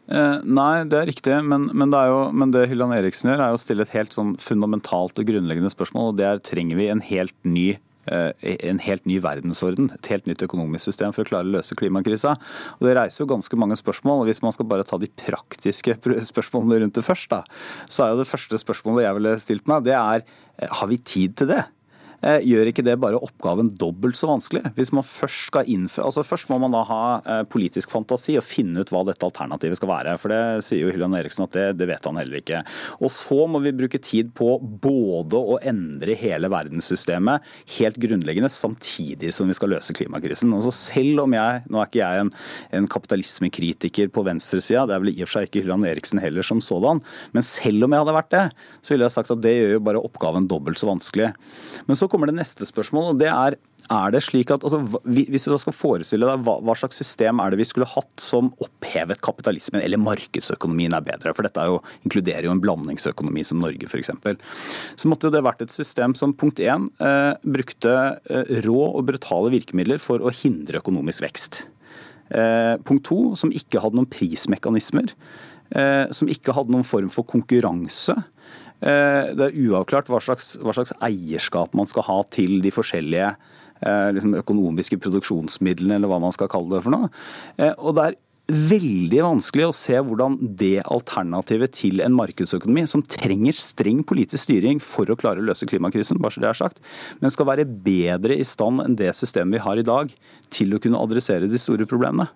Eh, 0.06 0.38
nei, 0.46 0.84
det 0.86 1.00
er 1.00 1.08
riktig. 1.10 1.34
Men, 1.50 1.68
men, 1.74 1.90
det, 1.92 2.02
jo, 2.10 2.20
men 2.36 2.54
det 2.54 2.66
Hylland 2.70 2.94
Eriksen 2.96 3.32
gjør, 3.32 3.42
er 3.42 3.56
å 3.56 3.60
stille 3.60 3.86
et 3.86 3.94
helt 3.96 4.14
sånn 4.14 4.36
fundamentalt 4.42 5.18
og 5.18 5.28
grunnleggende 5.28 5.72
spørsmål. 5.72 6.12
og 6.12 6.20
det 6.20 6.28
er 6.28 6.42
Trenger 6.46 6.78
vi 6.78 6.90
en 6.92 7.02
helt 7.02 7.36
ny 7.46 7.68
en 8.06 8.80
helt 8.84 9.06
ny 9.08 9.18
verdensorden, 9.22 9.90
et 9.94 10.10
helt 10.12 10.28
nytt 10.30 10.44
økonomisk 10.46 10.90
system 10.90 11.14
for 11.14 11.24
å 11.24 11.30
klare 11.30 11.48
å 11.48 11.54
løse 11.56 11.76
klimakrisa. 11.78 12.36
Og 12.78 12.86
Det 12.86 12.96
reiser 12.98 13.24
jo 13.24 13.30
ganske 13.30 13.58
mange 13.58 13.78
spørsmål. 13.78 14.22
og 14.22 14.30
Hvis 14.30 14.42
man 14.44 14.54
skal 14.54 14.68
bare 14.70 14.86
ta 14.86 14.98
de 14.98 15.10
praktiske 15.10 15.96
spørsmålene 16.32 16.82
rundt 16.84 16.98
det 16.98 17.06
først, 17.06 17.30
da, 17.30 17.42
så 17.88 18.04
er 18.04 18.14
jo 18.14 18.22
det 18.22 18.30
første 18.30 18.60
spørsmålet 18.62 19.06
jeg 19.06 19.18
ville 19.20 19.38
stilt 19.42 19.70
meg, 19.70 19.86
det 19.88 19.96
er 19.98 20.22
eh, 20.22 20.70
har 20.70 20.90
vi 20.90 20.98
tid 20.98 21.36
til 21.40 21.50
det? 21.54 21.64
Eh, 22.24 22.40
gjør 22.48 22.70
ikke 22.70 22.84
det 22.86 22.96
bare 23.00 23.20
oppgaven 23.20 23.68
dobbelt 23.76 24.16
så 24.18 24.30
vanskelig? 24.30 24.64
Hvis 24.78 24.92
man 24.94 25.04
Først 25.06 25.50
skal 25.50 25.68
innføre, 25.70 26.08
altså 26.08 26.24
først 26.26 26.48
må 26.50 26.58
man 26.60 26.74
da 26.74 26.82
ha 26.88 27.02
eh, 27.20 27.42
politisk 27.48 27.92
fantasi 27.92 28.34
og 28.40 28.44
finne 28.44 28.82
ut 28.82 28.90
hva 28.92 29.04
dette 29.06 29.24
alternativet 29.24 29.78
skal 29.78 29.90
være. 29.90 30.16
For 30.20 30.32
det 30.32 30.64
sier 30.66 30.82
jo 30.82 30.92
Hylian 30.92 31.14
Eriksen 31.16 31.44
at 31.46 31.54
det, 31.54 31.66
det, 31.78 31.88
vet 31.88 32.08
han 32.08 32.18
heller 32.18 32.40
ikke. 32.40 32.62
Og 32.98 33.12
så 33.14 33.38
må 33.48 33.60
vi 33.64 33.74
bruke 33.76 34.00
tid 34.02 34.32
på 34.36 34.56
både 34.60 35.38
å 35.38 35.58
endre 35.66 36.16
hele 36.18 36.50
verdenssystemet 36.52 37.46
helt 37.76 38.00
grunnleggende, 38.02 38.50
samtidig 38.52 39.32
som 39.34 39.48
vi 39.48 39.56
skal 39.56 39.72
løse 39.76 39.94
klimakrisen. 39.96 40.52
Altså 40.56 40.74
selv 40.74 41.24
om 41.24 41.36
jeg, 41.36 41.62
Nå 41.72 41.80
er 41.80 41.88
ikke 41.88 42.02
jeg 42.02 42.24
en, 42.24 42.32
en 42.78 42.88
kapitalismekritiker 42.90 44.10
på 44.14 44.24
venstresida, 44.26 44.84
det 44.88 44.96
er 44.96 45.02
vel 45.04 45.12
i 45.12 45.22
og 45.22 45.30
for 45.30 45.38
seg 45.38 45.48
ikke 45.48 45.64
Hylian 45.64 45.86
Eriksen 45.88 46.20
heller 46.22 46.46
som 46.46 46.60
sådan, 46.64 47.02
men 47.36 47.46
selv 47.46 47.86
om 47.86 47.94
jeg 47.94 48.04
hadde 48.04 48.16
vært 48.16 48.32
det, 48.34 48.44
så 48.80 48.94
ville 48.94 49.08
jeg 49.08 49.16
sagt 49.16 49.32
at 49.34 49.42
det 49.44 49.54
gjør 49.54 49.74
jo 49.76 49.84
bare 49.88 50.02
oppgaven 50.08 50.48
dobbelt 50.50 50.80
så 50.80 50.90
vanskelig. 50.90 51.32
Men 51.88 51.98
så 51.98 52.05
så 52.06 52.12
kommer 52.12 52.30
det 52.30 52.38
neste 52.38 52.68
spørsmål, 52.68 53.12
og 53.12 53.20
det 53.20 53.32
er 53.32 53.58
er 53.92 54.10
det 54.10 54.22
slik 54.24 54.50
at, 54.50 54.64
altså, 54.66 54.80
Hvis 55.06 55.46
du 55.46 55.52
da 55.52 55.58
skal 55.62 55.74
forestille 55.76 56.26
deg 56.26 56.44
hva, 56.46 56.56
hva, 56.64 56.74
slags 56.78 56.98
system 56.98 57.40
er 57.42 57.52
det 57.52 57.60
vi 57.60 57.68
skulle 57.68 57.88
hatt 57.88 58.22
som 58.22 58.50
opphevet 58.62 59.20
kapitalismen, 59.24 59.82
eller 59.82 60.00
markedsøkonomien 60.02 60.96
er 60.96 61.04
bedre, 61.06 61.34
for 61.36 61.46
dette 61.46 61.66
jo, 61.68 61.78
inkluderer 62.06 62.48
jo 62.48 62.54
en 62.54 62.62
blandingsøkonomi 62.62 63.44
som 63.46 63.62
Norge 63.62 63.86
f.eks., 63.86 64.10
så 64.96 65.10
måtte 65.10 65.28
jo 65.28 65.36
det 65.36 65.44
vært 65.46 65.62
et 65.64 65.74
system 65.74 66.16
som 66.18 66.34
punkt 66.36 66.60
én 66.62 66.88
eh, 66.98 67.32
brukte 67.46 67.94
eh, 68.26 68.54
rå 68.66 68.78
og 68.88 69.06
brutale 69.08 69.52
virkemidler 69.54 70.02
for 70.02 70.22
å 70.22 70.34
hindre 70.34 70.82
økonomisk 70.82 71.26
vekst. 71.26 71.66
Eh, 72.34 72.74
punkt 72.86 73.06
to, 73.06 73.20
som 73.38 73.54
ikke 73.54 73.82
hadde 73.82 74.00
noen 74.00 74.10
prismekanismer, 74.10 75.14
eh, 75.78 76.06
som 76.10 76.30
ikke 76.32 76.56
hadde 76.56 76.74
noen 76.74 76.86
form 76.86 77.12
for 77.12 77.28
konkurranse 77.28 78.18
det 78.80 79.46
er 79.46 79.60
uavklart 79.66 80.10
hva 80.12 80.20
slags, 80.20 80.54
hva 80.60 80.74
slags, 80.76 80.92
eierskap 81.04 81.72
man 81.76 81.88
skal 81.88 82.04
ha 82.08 82.18
til 82.34 82.58
de 82.64 82.72
forskjellige 82.74 83.30
eh, 83.84 84.08
liksom 84.16 84.36
økonomiske 84.38 84.98
produksjonsmidlene, 85.02 85.98
eller 85.98 86.10
hva 86.10 86.20
man 86.22 86.34
skal 86.34 86.50
kalle 86.52 86.76
det 86.76 86.84
for 86.84 86.94
noe. 86.94 87.10
Eh, 87.58 87.72
og 87.76 87.96
det 87.96 88.06
er 88.06 88.18
veldig 88.46 89.22
vanskelig 89.24 89.64
å 89.66 89.74
se 89.74 89.96
hvordan 89.98 90.36
det 90.58 90.78
alternativet 90.84 91.72
til 91.74 92.02
en 92.04 92.14
markedsøkonomi, 92.14 92.84
som 92.86 93.02
trenger 93.02 93.56
streng 93.58 94.04
politisk 94.06 94.46
styring 94.46 94.78
for 94.82 95.10
å 95.10 95.16
klare 95.18 95.42
å 95.42 95.46
løse 95.48 95.66
klimakrisen, 95.66 96.20
bare 96.22 96.36
så 96.36 96.42
det 96.44 96.50
er 96.52 96.58
sagt, 96.60 96.78
men 97.18 97.34
skal 97.34 97.48
være 97.50 97.66
bedre 97.66 98.36
i 98.38 98.46
stand 98.46 98.84
enn 98.84 98.94
det 98.98 99.10
systemet 99.18 99.58
vi 99.58 99.64
har 99.64 99.80
i 99.82 99.86
dag, 99.86 100.12
til 100.54 100.76
å 100.76 100.80
kunne 100.82 101.00
adressere 101.02 101.48
de 101.50 101.58
store 101.58 101.88
problemene. 101.90 102.28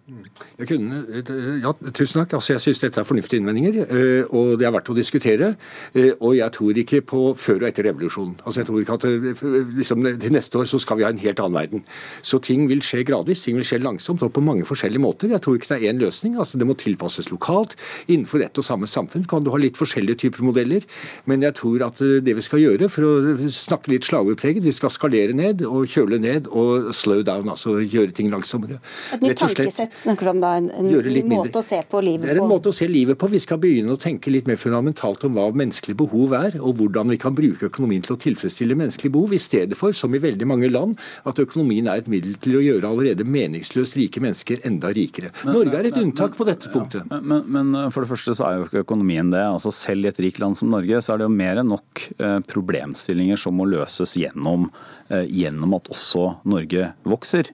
Kunne, 0.67 1.23
ja, 1.63 1.73
tusen 1.95 2.21
takk. 2.21 2.35
Altså, 2.41 2.57
jeg 2.57 2.65
syns 2.65 2.83
dette 2.83 2.99
er 3.03 3.07
fornuftige 3.07 3.39
innvendinger, 3.39 3.79
eh, 3.87 4.35
og 4.35 4.57
det 4.59 4.67
er 4.67 4.75
verdt 4.75 4.91
å 4.91 4.97
diskutere. 4.99 5.53
Eh, 5.95 6.11
og 6.19 6.35
jeg 6.41 6.57
tror 6.57 6.83
ikke 6.83 7.03
på 7.07 7.23
før 7.39 7.63
og 7.63 7.69
etter 7.71 7.87
revolusjonen. 7.87 8.35
Altså, 8.43 8.65
jeg 8.65 8.71
tror 8.71 8.83
ikke 8.83 8.99
at 8.99 9.07
eh, 9.07 9.47
liksom, 9.79 10.09
Til 10.21 10.35
neste 10.35 10.59
år 10.59 10.67
så 10.67 10.81
skal 10.83 10.99
vi 10.99 11.07
ha 11.07 11.13
en 11.15 11.23
helt 11.23 11.39
annen 11.39 11.59
verden. 11.61 11.87
Så 12.27 12.41
ting 12.43 12.67
vil 12.71 12.83
skje 12.85 13.05
gradvis, 13.07 13.45
ting 13.45 13.59
vil 13.61 13.69
skje 13.69 13.79
langsomt 13.85 14.25
og 14.27 14.35
på 14.35 14.43
mange 14.43 14.67
forskjellige 14.67 15.03
måter. 15.07 15.31
Jeg 15.31 15.45
tror 15.45 15.61
ikke 15.61 15.71
det 15.71 15.79
er 15.79 15.93
én 15.93 16.00
løsning. 16.01 16.37
altså 16.41 16.59
Det 16.61 16.69
må 16.69 16.77
tilpasses 16.79 17.31
lokalt. 17.31 17.77
Innenfor 18.09 18.45
ett 18.45 18.59
og 18.59 18.67
samme 18.67 18.89
samfunn 18.91 19.27
kan 19.31 19.45
du 19.45 19.53
ha 19.53 19.61
litt 19.61 19.79
forskjellige 19.81 20.25
typer 20.25 20.47
modeller. 20.47 20.87
Men 21.31 21.45
jeg 21.47 21.57
tror 21.61 21.87
at 21.87 22.01
eh, 22.05 22.19
det 22.25 22.37
vi 22.39 22.47
skal 22.47 22.65
gjøre, 22.65 22.91
for 22.93 23.07
å 23.07 23.51
snakke 23.55 23.93
litt 23.93 24.09
slagordpreget, 24.09 24.65
vi 24.65 24.75
skal 24.75 24.93
skalere 24.95 25.37
ned 25.37 25.65
og 25.69 25.89
kjøle 25.91 26.21
ned 26.23 26.49
og 26.51 26.91
slow 26.97 27.23
down. 27.27 27.49
altså 27.49 27.79
gjøre 27.81 28.15
ting 28.17 28.31
langsommere. 28.33 28.81
Et 29.15 29.23
nytt 29.25 29.39
tankesett 29.41 29.97
snakker 29.99 30.29
du 30.29 30.33
om 30.35 30.43
da? 30.43 30.55
En, 30.61 30.71
en 30.71 31.31
måte 31.31 31.61
å 31.61 31.65
se 31.67 31.81
på 31.91 32.03
livet 32.05 32.25
på? 32.25 32.29
Det 32.29 32.35
er 32.35 32.43
en 32.43 32.51
måte 32.51 32.73
å 32.73 32.77
se 32.77 32.89
livet 32.91 33.19
på. 33.21 33.31
Vi 33.33 33.43
skal 33.43 33.61
begynne 33.63 33.95
å 33.95 34.01
tenke 34.01 34.33
litt 34.33 34.49
mer 34.51 34.59
fundamentalt 34.61 35.25
om 35.29 35.37
hva 35.37 35.49
menneskelig 35.57 35.97
behov 36.01 36.35
er, 36.39 36.59
og 36.61 36.81
hvordan 36.81 37.13
vi 37.15 37.21
kan 37.21 37.37
bruke 37.37 37.69
økonomien 37.71 38.05
til 38.07 38.17
å 38.17 38.21
tilfredsstille 38.21 38.77
menneskelige 38.79 39.15
behov, 39.17 39.35
i 39.37 39.43
stedet 39.43 39.79
for, 39.79 39.95
som 39.97 40.15
i 40.15 40.23
veldig 40.23 40.49
mange 40.49 40.71
land, 40.71 40.97
at 41.29 41.41
økonomien 41.43 41.89
er 41.91 42.03
et 42.03 42.11
middel 42.11 42.37
til 42.43 42.59
å 42.59 42.65
gjøre 42.65 42.91
allerede 42.91 43.27
meningsløst 43.27 43.99
rike 43.99 44.23
mennesker 44.23 44.65
enda 44.69 44.93
rikere. 44.97 45.33
Norge 45.49 45.79
er 45.79 45.90
et 45.91 45.99
men, 45.99 46.09
unntak 46.09 46.37
på 46.39 46.47
dette 46.49 46.71
punktet. 46.73 47.05
Ja, 47.11 47.19
men, 47.21 47.43
men, 47.51 47.75
eh, 47.77 47.89
for 47.93 48.05
det 48.05 48.11
første 48.13 48.35
så 48.37 48.47
er 48.47 48.59
jo 48.59 48.69
ikke 48.69 48.85
økonomien 48.85 49.33
det. 49.33 49.43
altså 49.43 49.73
Selv 49.75 50.07
i 50.07 50.11
et 50.13 50.21
rikt 50.23 50.41
land 50.43 50.59
som 50.59 50.73
Norge 50.73 51.03
så 51.05 51.15
er 51.15 51.21
det 51.21 51.29
jo 51.29 51.35
mer 51.35 51.61
enn 51.61 51.71
nok 51.71 52.05
eh, 52.17 52.39
problemstillinger 52.51 53.41
som 53.41 53.59
må 53.59 53.67
løses 53.71 54.17
gjennom, 54.19 54.69
eh, 55.11 55.27
gjennom 55.29 55.77
at 55.77 55.91
også 55.93 56.25
Norge 56.51 56.91
vokser. 57.05 57.51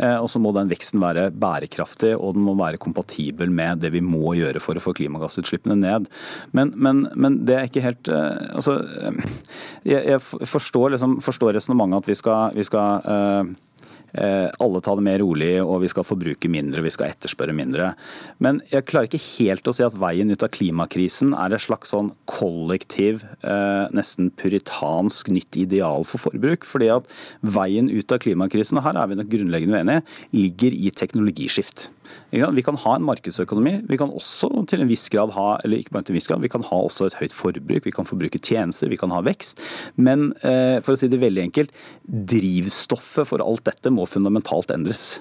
Og 0.00 0.28
så 0.32 0.40
må 0.40 0.52
den 0.56 0.70
veksten 0.70 1.00
være 1.02 1.26
bærekraftig 1.36 2.12
og 2.16 2.34
den 2.36 2.44
må 2.46 2.54
være 2.58 2.80
kompatibel 2.80 3.50
med 3.52 3.82
det 3.82 3.90
vi 3.92 4.00
må 4.04 4.32
gjøre 4.38 4.62
for 4.62 4.78
å 4.78 4.82
få 4.82 4.94
klimagassutslippene 4.96 5.76
ned. 5.80 6.08
Men, 6.56 6.72
men, 6.76 7.04
men 7.20 7.40
det 7.48 7.56
er 7.56 7.68
ikke 7.68 7.84
helt 7.84 8.08
altså, 8.10 8.78
Jeg, 9.84 10.00
jeg 10.06 10.20
forstår, 10.22 10.94
liksom, 10.94 11.18
forstår 11.24 11.56
resonnementet 11.58 12.04
at 12.04 12.10
vi 12.10 12.18
skal, 12.18 12.56
vi 12.56 12.66
skal 12.66 13.00
Eh, 13.10 13.44
alle 14.14 14.80
tar 14.82 14.98
det 14.98 15.04
mer 15.06 15.20
rolig, 15.22 15.52
og 15.62 15.82
vi 15.84 15.90
skal 15.92 16.06
forbruke 16.06 16.50
mindre, 16.50 16.82
vi 16.84 16.92
skal 16.92 17.12
etterspørre 17.12 17.54
mindre. 17.56 17.92
Men 18.42 18.60
jeg 18.72 18.86
klarer 18.88 19.08
ikke 19.08 19.22
helt 19.38 19.68
å 19.70 19.74
si 19.76 19.84
at 19.86 19.96
veien 20.00 20.30
ut 20.32 20.44
av 20.44 20.52
klimakrisen 20.54 21.34
er 21.38 21.54
et 21.54 21.64
slags 21.64 21.92
sånn 21.94 22.12
kollektiv, 22.30 23.24
eh, 23.42 23.86
nesten 23.94 24.30
puritansk 24.40 25.30
nytt 25.32 25.56
ideal 25.56 26.04
for 26.04 26.30
forbruk. 26.30 26.64
fordi 26.64 26.88
at 26.92 27.06
veien 27.42 27.88
ut 27.90 28.12
av 28.12 28.20
klimakrisen, 28.22 28.78
og 28.78 28.84
her 28.84 28.96
er 28.96 29.06
vi 29.08 29.18
nok 29.18 29.30
grunnleggende 29.32 29.80
uenige, 29.80 30.02
ligger 30.32 30.72
i 30.72 30.90
teknologiskift. 30.90 31.90
Vi 32.30 32.64
kan 32.66 32.78
ha 32.78 32.94
en 32.96 33.06
markedsøkonomi. 33.06 33.74
Vi 33.90 33.98
kan 34.00 34.12
også 34.14 34.50
til 34.70 34.84
en 34.84 34.90
viss 34.90 35.08
grad 35.12 35.32
ha 35.34 35.48
eller 35.64 35.80
ikke 35.80 35.94
bare 35.96 36.06
til 36.06 36.14
en 36.14 36.20
viss 36.20 36.30
grad, 36.30 36.42
vi 36.44 36.52
kan 36.52 36.66
ha 36.66 36.82
også 36.86 37.08
et 37.08 37.18
høyt 37.20 37.34
forbruk, 37.34 37.86
vi 37.86 37.94
kan 37.94 38.08
forbruke 38.08 38.40
tjenester, 38.42 38.90
vi 38.90 38.98
kan 39.00 39.12
ha 39.14 39.22
vekst. 39.26 39.60
Men 39.96 40.30
eh, 40.46 40.78
for 40.84 40.94
å 40.94 41.00
si 41.00 41.10
det 41.10 41.22
veldig 41.22 41.48
enkelt, 41.48 41.74
drivstoffet 42.06 43.28
for 43.30 43.44
alt 43.44 43.66
dette 43.68 43.92
må 43.94 44.06
fundamentalt 44.10 44.72
endres. 44.74 45.20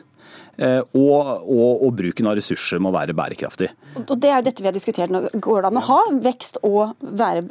Og, 0.60 1.30
og, 1.46 1.84
og 1.88 1.94
bruken 2.00 2.30
av 2.30 2.38
ressurser 2.40 2.82
må 2.84 2.92
være 2.96 3.16
bærekraftig. 3.18 3.70
Og 4.00 4.16
Det 4.20 4.30
er 4.30 4.40
jo 4.40 4.46
dette 4.50 4.64
vi 4.64 4.70
har 4.70 4.76
diskutert 4.76 5.14
nå. 5.14 5.22
Går 5.40 5.64
det 5.64 5.72
an 5.72 5.80
å 5.80 5.86
ha 5.88 6.00
vekst 6.26 6.60
og, 6.68 6.96
være, 7.02 7.44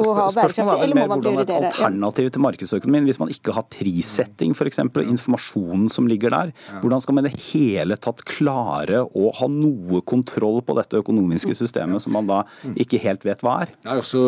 og 0.00 0.10
ha 0.18 0.26
bærekraftig, 0.34 0.78
eller 0.86 0.98
må 0.98 1.06
man 1.10 1.24
prioritere? 1.24 1.46
Spørsmålet 1.46 1.52
er 1.52 1.68
et 1.68 1.72
alternativ 1.72 2.30
til 2.32 2.44
markedsøkonomien. 2.46 3.08
Hvis 3.10 3.20
man 3.22 3.32
ikke 3.32 3.54
har 3.56 3.66
prissetting 3.72 4.54
f.eks., 4.56 4.82
og 4.86 5.02
informasjonen 5.02 5.88
som 5.92 6.08
ligger 6.08 6.32
der, 6.32 6.52
hvordan 6.82 7.02
skal 7.02 7.16
man 7.18 7.26
i 7.26 7.30
det 7.30 7.40
hele 7.50 7.98
tatt 8.00 8.22
klare 8.28 9.02
å 9.06 9.32
ha 9.38 9.48
noe 9.52 10.02
kontroll 10.08 10.62
på 10.66 10.76
dette 10.78 11.00
økonomiske 11.02 11.56
systemet 11.58 12.02
som 12.04 12.14
man 12.16 12.28
da 12.30 12.42
ikke 12.74 13.00
helt 13.02 13.26
vet 13.26 13.44
hva 13.44 13.58
er? 13.64 13.74
Nei, 13.86 13.98
altså, 14.00 14.22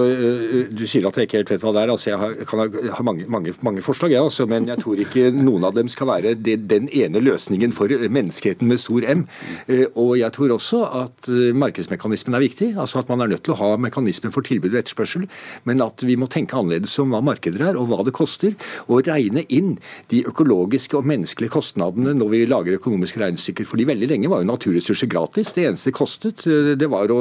du 0.72 0.84
sier 0.88 1.08
at 1.08 1.18
jeg 1.18 1.28
ikke 1.28 1.42
helt 1.42 1.54
vet 1.54 1.64
hva 1.64 1.74
det 1.76 1.84
er. 1.84 1.94
Altså, 1.94 2.10
jeg 2.12 2.20
har, 2.22 2.36
kan 2.48 2.64
ha 2.98 3.06
mange, 3.06 3.26
mange, 3.30 3.54
mange 3.66 3.84
forslag, 3.84 4.14
jeg, 4.14 4.24
også, 4.24 4.48
men 4.50 4.68
jeg 4.70 4.82
tror 4.82 5.02
ikke 5.04 5.28
noen 5.34 5.66
av 5.68 5.76
dem 5.78 5.90
skal 5.92 6.10
være 6.12 6.34
det, 6.38 6.58
den 6.70 6.88
ene 6.94 7.22
løsningen 7.22 7.74
for 7.76 7.92
menneskeheten 8.18 8.68
med 8.68 8.82
stor 8.82 9.06
M. 9.08 9.24
Og 9.94 10.16
jeg 10.20 10.34
tror 10.36 10.54
også 10.56 10.82
at 11.02 11.30
markedsmekanismen 11.58 12.36
er 12.36 12.44
viktig. 12.44 12.70
altså 12.76 13.02
At 13.02 13.08
man 13.12 13.22
er 13.24 13.32
nødt 13.34 13.44
til 13.46 13.54
å 13.54 13.60
ha 13.62 13.70
mekanismen 13.80 14.34
for 14.34 14.46
tilbud 14.46 14.74
og 14.74 14.80
etterspørsel. 14.82 15.26
Men 15.68 15.82
at 15.84 16.04
vi 16.06 16.16
må 16.18 16.28
tenke 16.30 16.56
annerledes 16.58 16.98
om 17.02 17.14
hva 17.14 17.22
markeder 17.24 17.70
er 17.70 17.78
og 17.78 17.90
hva 17.90 18.02
det 18.06 18.14
koster. 18.16 18.56
Og 18.88 19.06
regne 19.08 19.44
inn 19.48 19.76
de 20.12 20.24
økologiske 20.28 20.98
og 20.98 21.06
menneskelige 21.08 21.54
kostnadene 21.54 22.14
når 22.16 22.32
vi 22.34 22.42
lager 22.50 22.78
økonomiske 22.78 23.22
regnestykker. 23.22 23.68
Fordi 23.68 23.88
veldig 23.88 24.10
lenge 24.10 24.30
var 24.32 24.42
jo 24.42 24.50
naturressurser 24.50 25.10
gratis. 25.10 25.52
Det 25.56 25.66
eneste 25.68 25.88
det 25.90 25.96
kostet, 25.96 26.44
det 26.78 26.88
var 26.90 27.12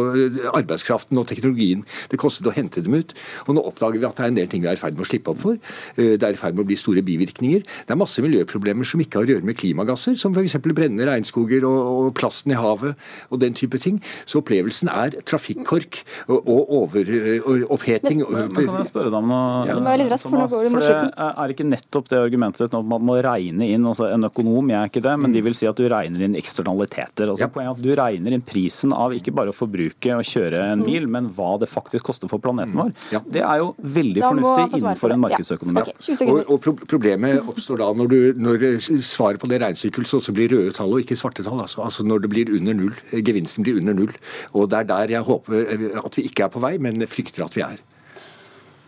arbeidskraften 0.58 1.20
og 1.20 1.28
teknologien. 1.30 1.86
Det 2.12 2.20
kostet 2.22 2.50
å 2.50 2.56
hente 2.56 2.84
dem 2.84 2.98
ut. 2.98 3.14
Og 3.48 3.58
nå 3.58 3.64
oppdager 3.70 4.02
vi 4.02 4.10
at 4.10 4.18
det 4.20 4.26
er 4.26 4.34
en 4.34 4.40
del 4.42 4.52
ting 4.52 4.64
vi 4.64 4.72
er 4.72 4.80
i 4.80 4.82
ferd 4.82 4.98
med 4.98 5.06
å 5.06 5.10
slippe 5.10 5.34
opp 5.34 5.44
for. 5.44 5.60
Det 5.98 6.24
er 6.24 6.36
i 6.36 6.40
ferd 6.40 6.58
med 6.58 6.66
å 6.66 6.70
bli 6.70 6.80
store 6.80 7.04
bivirkninger. 7.06 7.64
Det 7.64 7.96
er 7.96 8.00
masse 8.00 8.24
miljøproblemer 8.24 8.88
som 8.88 9.04
ikke 9.04 9.22
har 9.22 9.30
å 9.30 9.36
gjøre 9.36 9.48
med 9.48 9.60
klimagasser, 9.60 10.18
som 10.20 10.36
f.eks. 10.36 10.58
brennende 10.88 11.08
regnskoger 11.10 11.66
og, 11.68 11.78
og 12.08 12.14
plasten 12.18 12.54
i 12.54 12.58
havet 12.58 12.96
og 13.30 13.42
den 13.42 13.56
type 13.58 13.80
ting. 13.82 14.00
Så 14.26 14.42
opplevelsen 14.42 14.90
er 14.92 15.18
trafikkork 15.28 16.02
og, 16.28 16.48
og 16.48 16.72
overoppheting. 16.82 18.24
Men, 18.24 18.52
men, 18.52 18.56
kan 18.56 18.80
jeg 18.82 18.90
spørre 18.92 19.12
deg 19.12 19.20
om 19.20 19.32
noe? 19.32 19.66
Ja. 19.68 19.78
Raskt, 20.08 20.30
for, 20.30 20.48
for 20.48 20.84
det 20.84 20.96
er 21.28 21.54
ikke 21.54 21.68
nettopp 21.68 22.10
det 22.12 22.20
argumentet 22.22 22.68
at 22.68 22.88
man 22.88 23.04
må 23.04 23.18
regne 23.24 23.68
inn 23.68 23.86
altså 23.88 24.08
En 24.14 24.28
økonom, 24.28 24.70
jeg 24.72 24.78
er 24.80 24.92
ikke 24.92 25.04
det, 25.04 25.16
men 25.20 25.34
de 25.34 25.42
vil 25.44 25.56
si 25.58 25.68
at 25.70 25.78
du 25.78 25.88
regner 25.92 26.24
inn 26.28 26.38
eksternaliteter. 26.40 27.32
altså 27.32 27.46
ja. 27.46 27.52
Poenget 27.52 27.78
at 27.78 27.84
Du 27.84 27.92
regner 27.98 28.36
inn 28.36 28.44
prisen 28.46 28.94
av 28.96 29.16
ikke 29.16 29.34
bare 29.36 29.52
å 29.52 29.56
forbruke 29.56 30.18
og 30.18 30.26
kjøre 30.28 30.64
en 30.72 30.84
bil, 30.86 31.08
mm. 31.08 31.14
men 31.18 31.30
hva 31.36 31.56
det 31.62 31.70
faktisk 31.72 32.08
koster 32.08 32.32
for 32.32 32.44
planeten 32.44 32.78
vår. 32.78 32.94
Ja. 33.14 33.22
Det 33.24 33.44
er 33.44 33.64
jo 33.64 33.72
veldig 33.82 34.24
fornuftig 34.24 34.82
innenfor 34.82 35.16
en 35.16 35.24
markedsøkonomi. 35.26 35.84
Okay, 35.84 36.30
og, 36.32 36.54
og, 36.54 36.86
Problemet 36.88 37.48
oppstår 37.50 37.82
da 37.82 37.90
når, 37.98 38.12
du, 38.12 38.20
når 38.42 38.66
svaret 39.06 39.42
på 39.42 39.50
det 39.50 39.60
regnestykket 39.64 40.16
også 40.20 40.34
blir 40.36 40.52
røde 40.54 40.74
tall 40.78 40.94
og 40.96 41.04
ikke 41.04 41.18
svarte 41.20 41.46
tall. 41.46 41.60
Altså, 41.66 41.84
altså 41.86 42.06
når 42.08 42.24
det 42.24 42.32
blir 42.34 42.54
under 42.54 42.78
null. 42.78 42.96
Gevinsten 43.12 43.66
blir 43.66 43.82
under 43.82 43.98
null. 43.98 44.16
Og 44.54 44.70
Det 44.70 44.80
er 44.80 44.90
der 44.94 45.18
jeg 45.18 45.28
håper 45.28 46.02
at 46.06 46.18
vi 46.18 46.28
ikke 46.30 46.48
er 46.48 46.54
på 46.54 46.64
vei, 46.64 46.78
men 46.78 47.08
frykter 47.10 47.46
at 47.46 47.58
vi 47.58 47.66
er. 47.66 47.82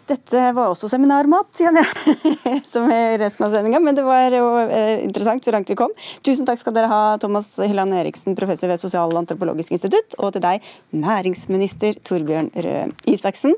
Dette 0.09 0.41
var 0.57 0.71
også 0.71 0.87
seminarmat, 0.89 1.51
kjenner 1.53 1.85
jeg, 1.85 2.61
som 2.71 2.89
i 2.89 3.17
resten 3.21 3.45
av 3.45 3.53
sendinga. 3.53 3.81
Men 3.83 3.97
det 3.97 4.05
var 4.07 4.33
jo 4.33 4.47
eh, 4.63 5.03
interessant 5.05 5.45
så 5.45 5.53
langt 5.53 5.69
vi 5.69 5.77
kom. 5.77 5.93
Tusen 6.25 6.47
takk 6.49 6.61
skal 6.63 6.73
dere 6.73 6.89
ha, 6.89 7.01
Thomas 7.21 7.51
Hylland 7.61 7.93
Eriksen, 7.99 8.37
professor 8.39 8.71
ved 8.71 8.81
Sosialantropologisk 8.81 9.75
institutt, 9.77 10.17
og 10.17 10.33
til 10.33 10.45
deg, 10.47 10.65
næringsminister 10.97 12.01
Torbjørn 12.09 12.49
Røe 12.57 12.87
Isaksen. 13.13 13.53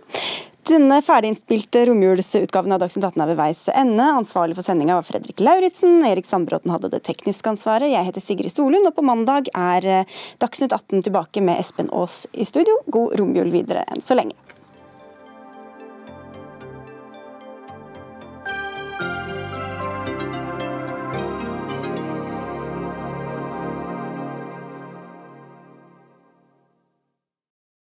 Denne 0.70 1.00
ferdiginnspilte 1.02 1.88
romjulsutgaven 1.90 2.76
av 2.76 2.84
Dagsnytt 2.84 3.08
18 3.08 3.24
er 3.24 3.30
ved 3.32 3.40
veis 3.40 3.64
ende. 3.74 4.06
Ansvarlig 4.20 4.54
for 4.60 4.68
sendinga 4.68 5.00
var 5.00 5.08
Fredrik 5.08 5.42
Lauritzen. 5.42 6.04
Erik 6.06 6.30
Sandbråten 6.30 6.70
hadde 6.70 6.92
det 6.94 7.02
tekniske 7.08 7.50
ansvaret. 7.50 7.90
Jeg 7.90 8.06
heter 8.06 8.22
Sigrid 8.22 8.54
Solund, 8.54 8.86
og 8.86 8.94
på 8.94 9.06
mandag 9.06 9.50
er 9.58 9.90
eh, 9.90 10.22
Dagsnytt 10.44 10.76
18 10.78 11.08
tilbake 11.10 11.42
med 11.42 11.58
Espen 11.64 11.90
Aas 11.90 12.28
i 12.34 12.46
studio. 12.46 12.78
God 12.94 13.18
romjul 13.18 13.50
videre 13.50 13.88
enn 13.90 14.06
så 14.06 14.20
lenge. 14.22 14.38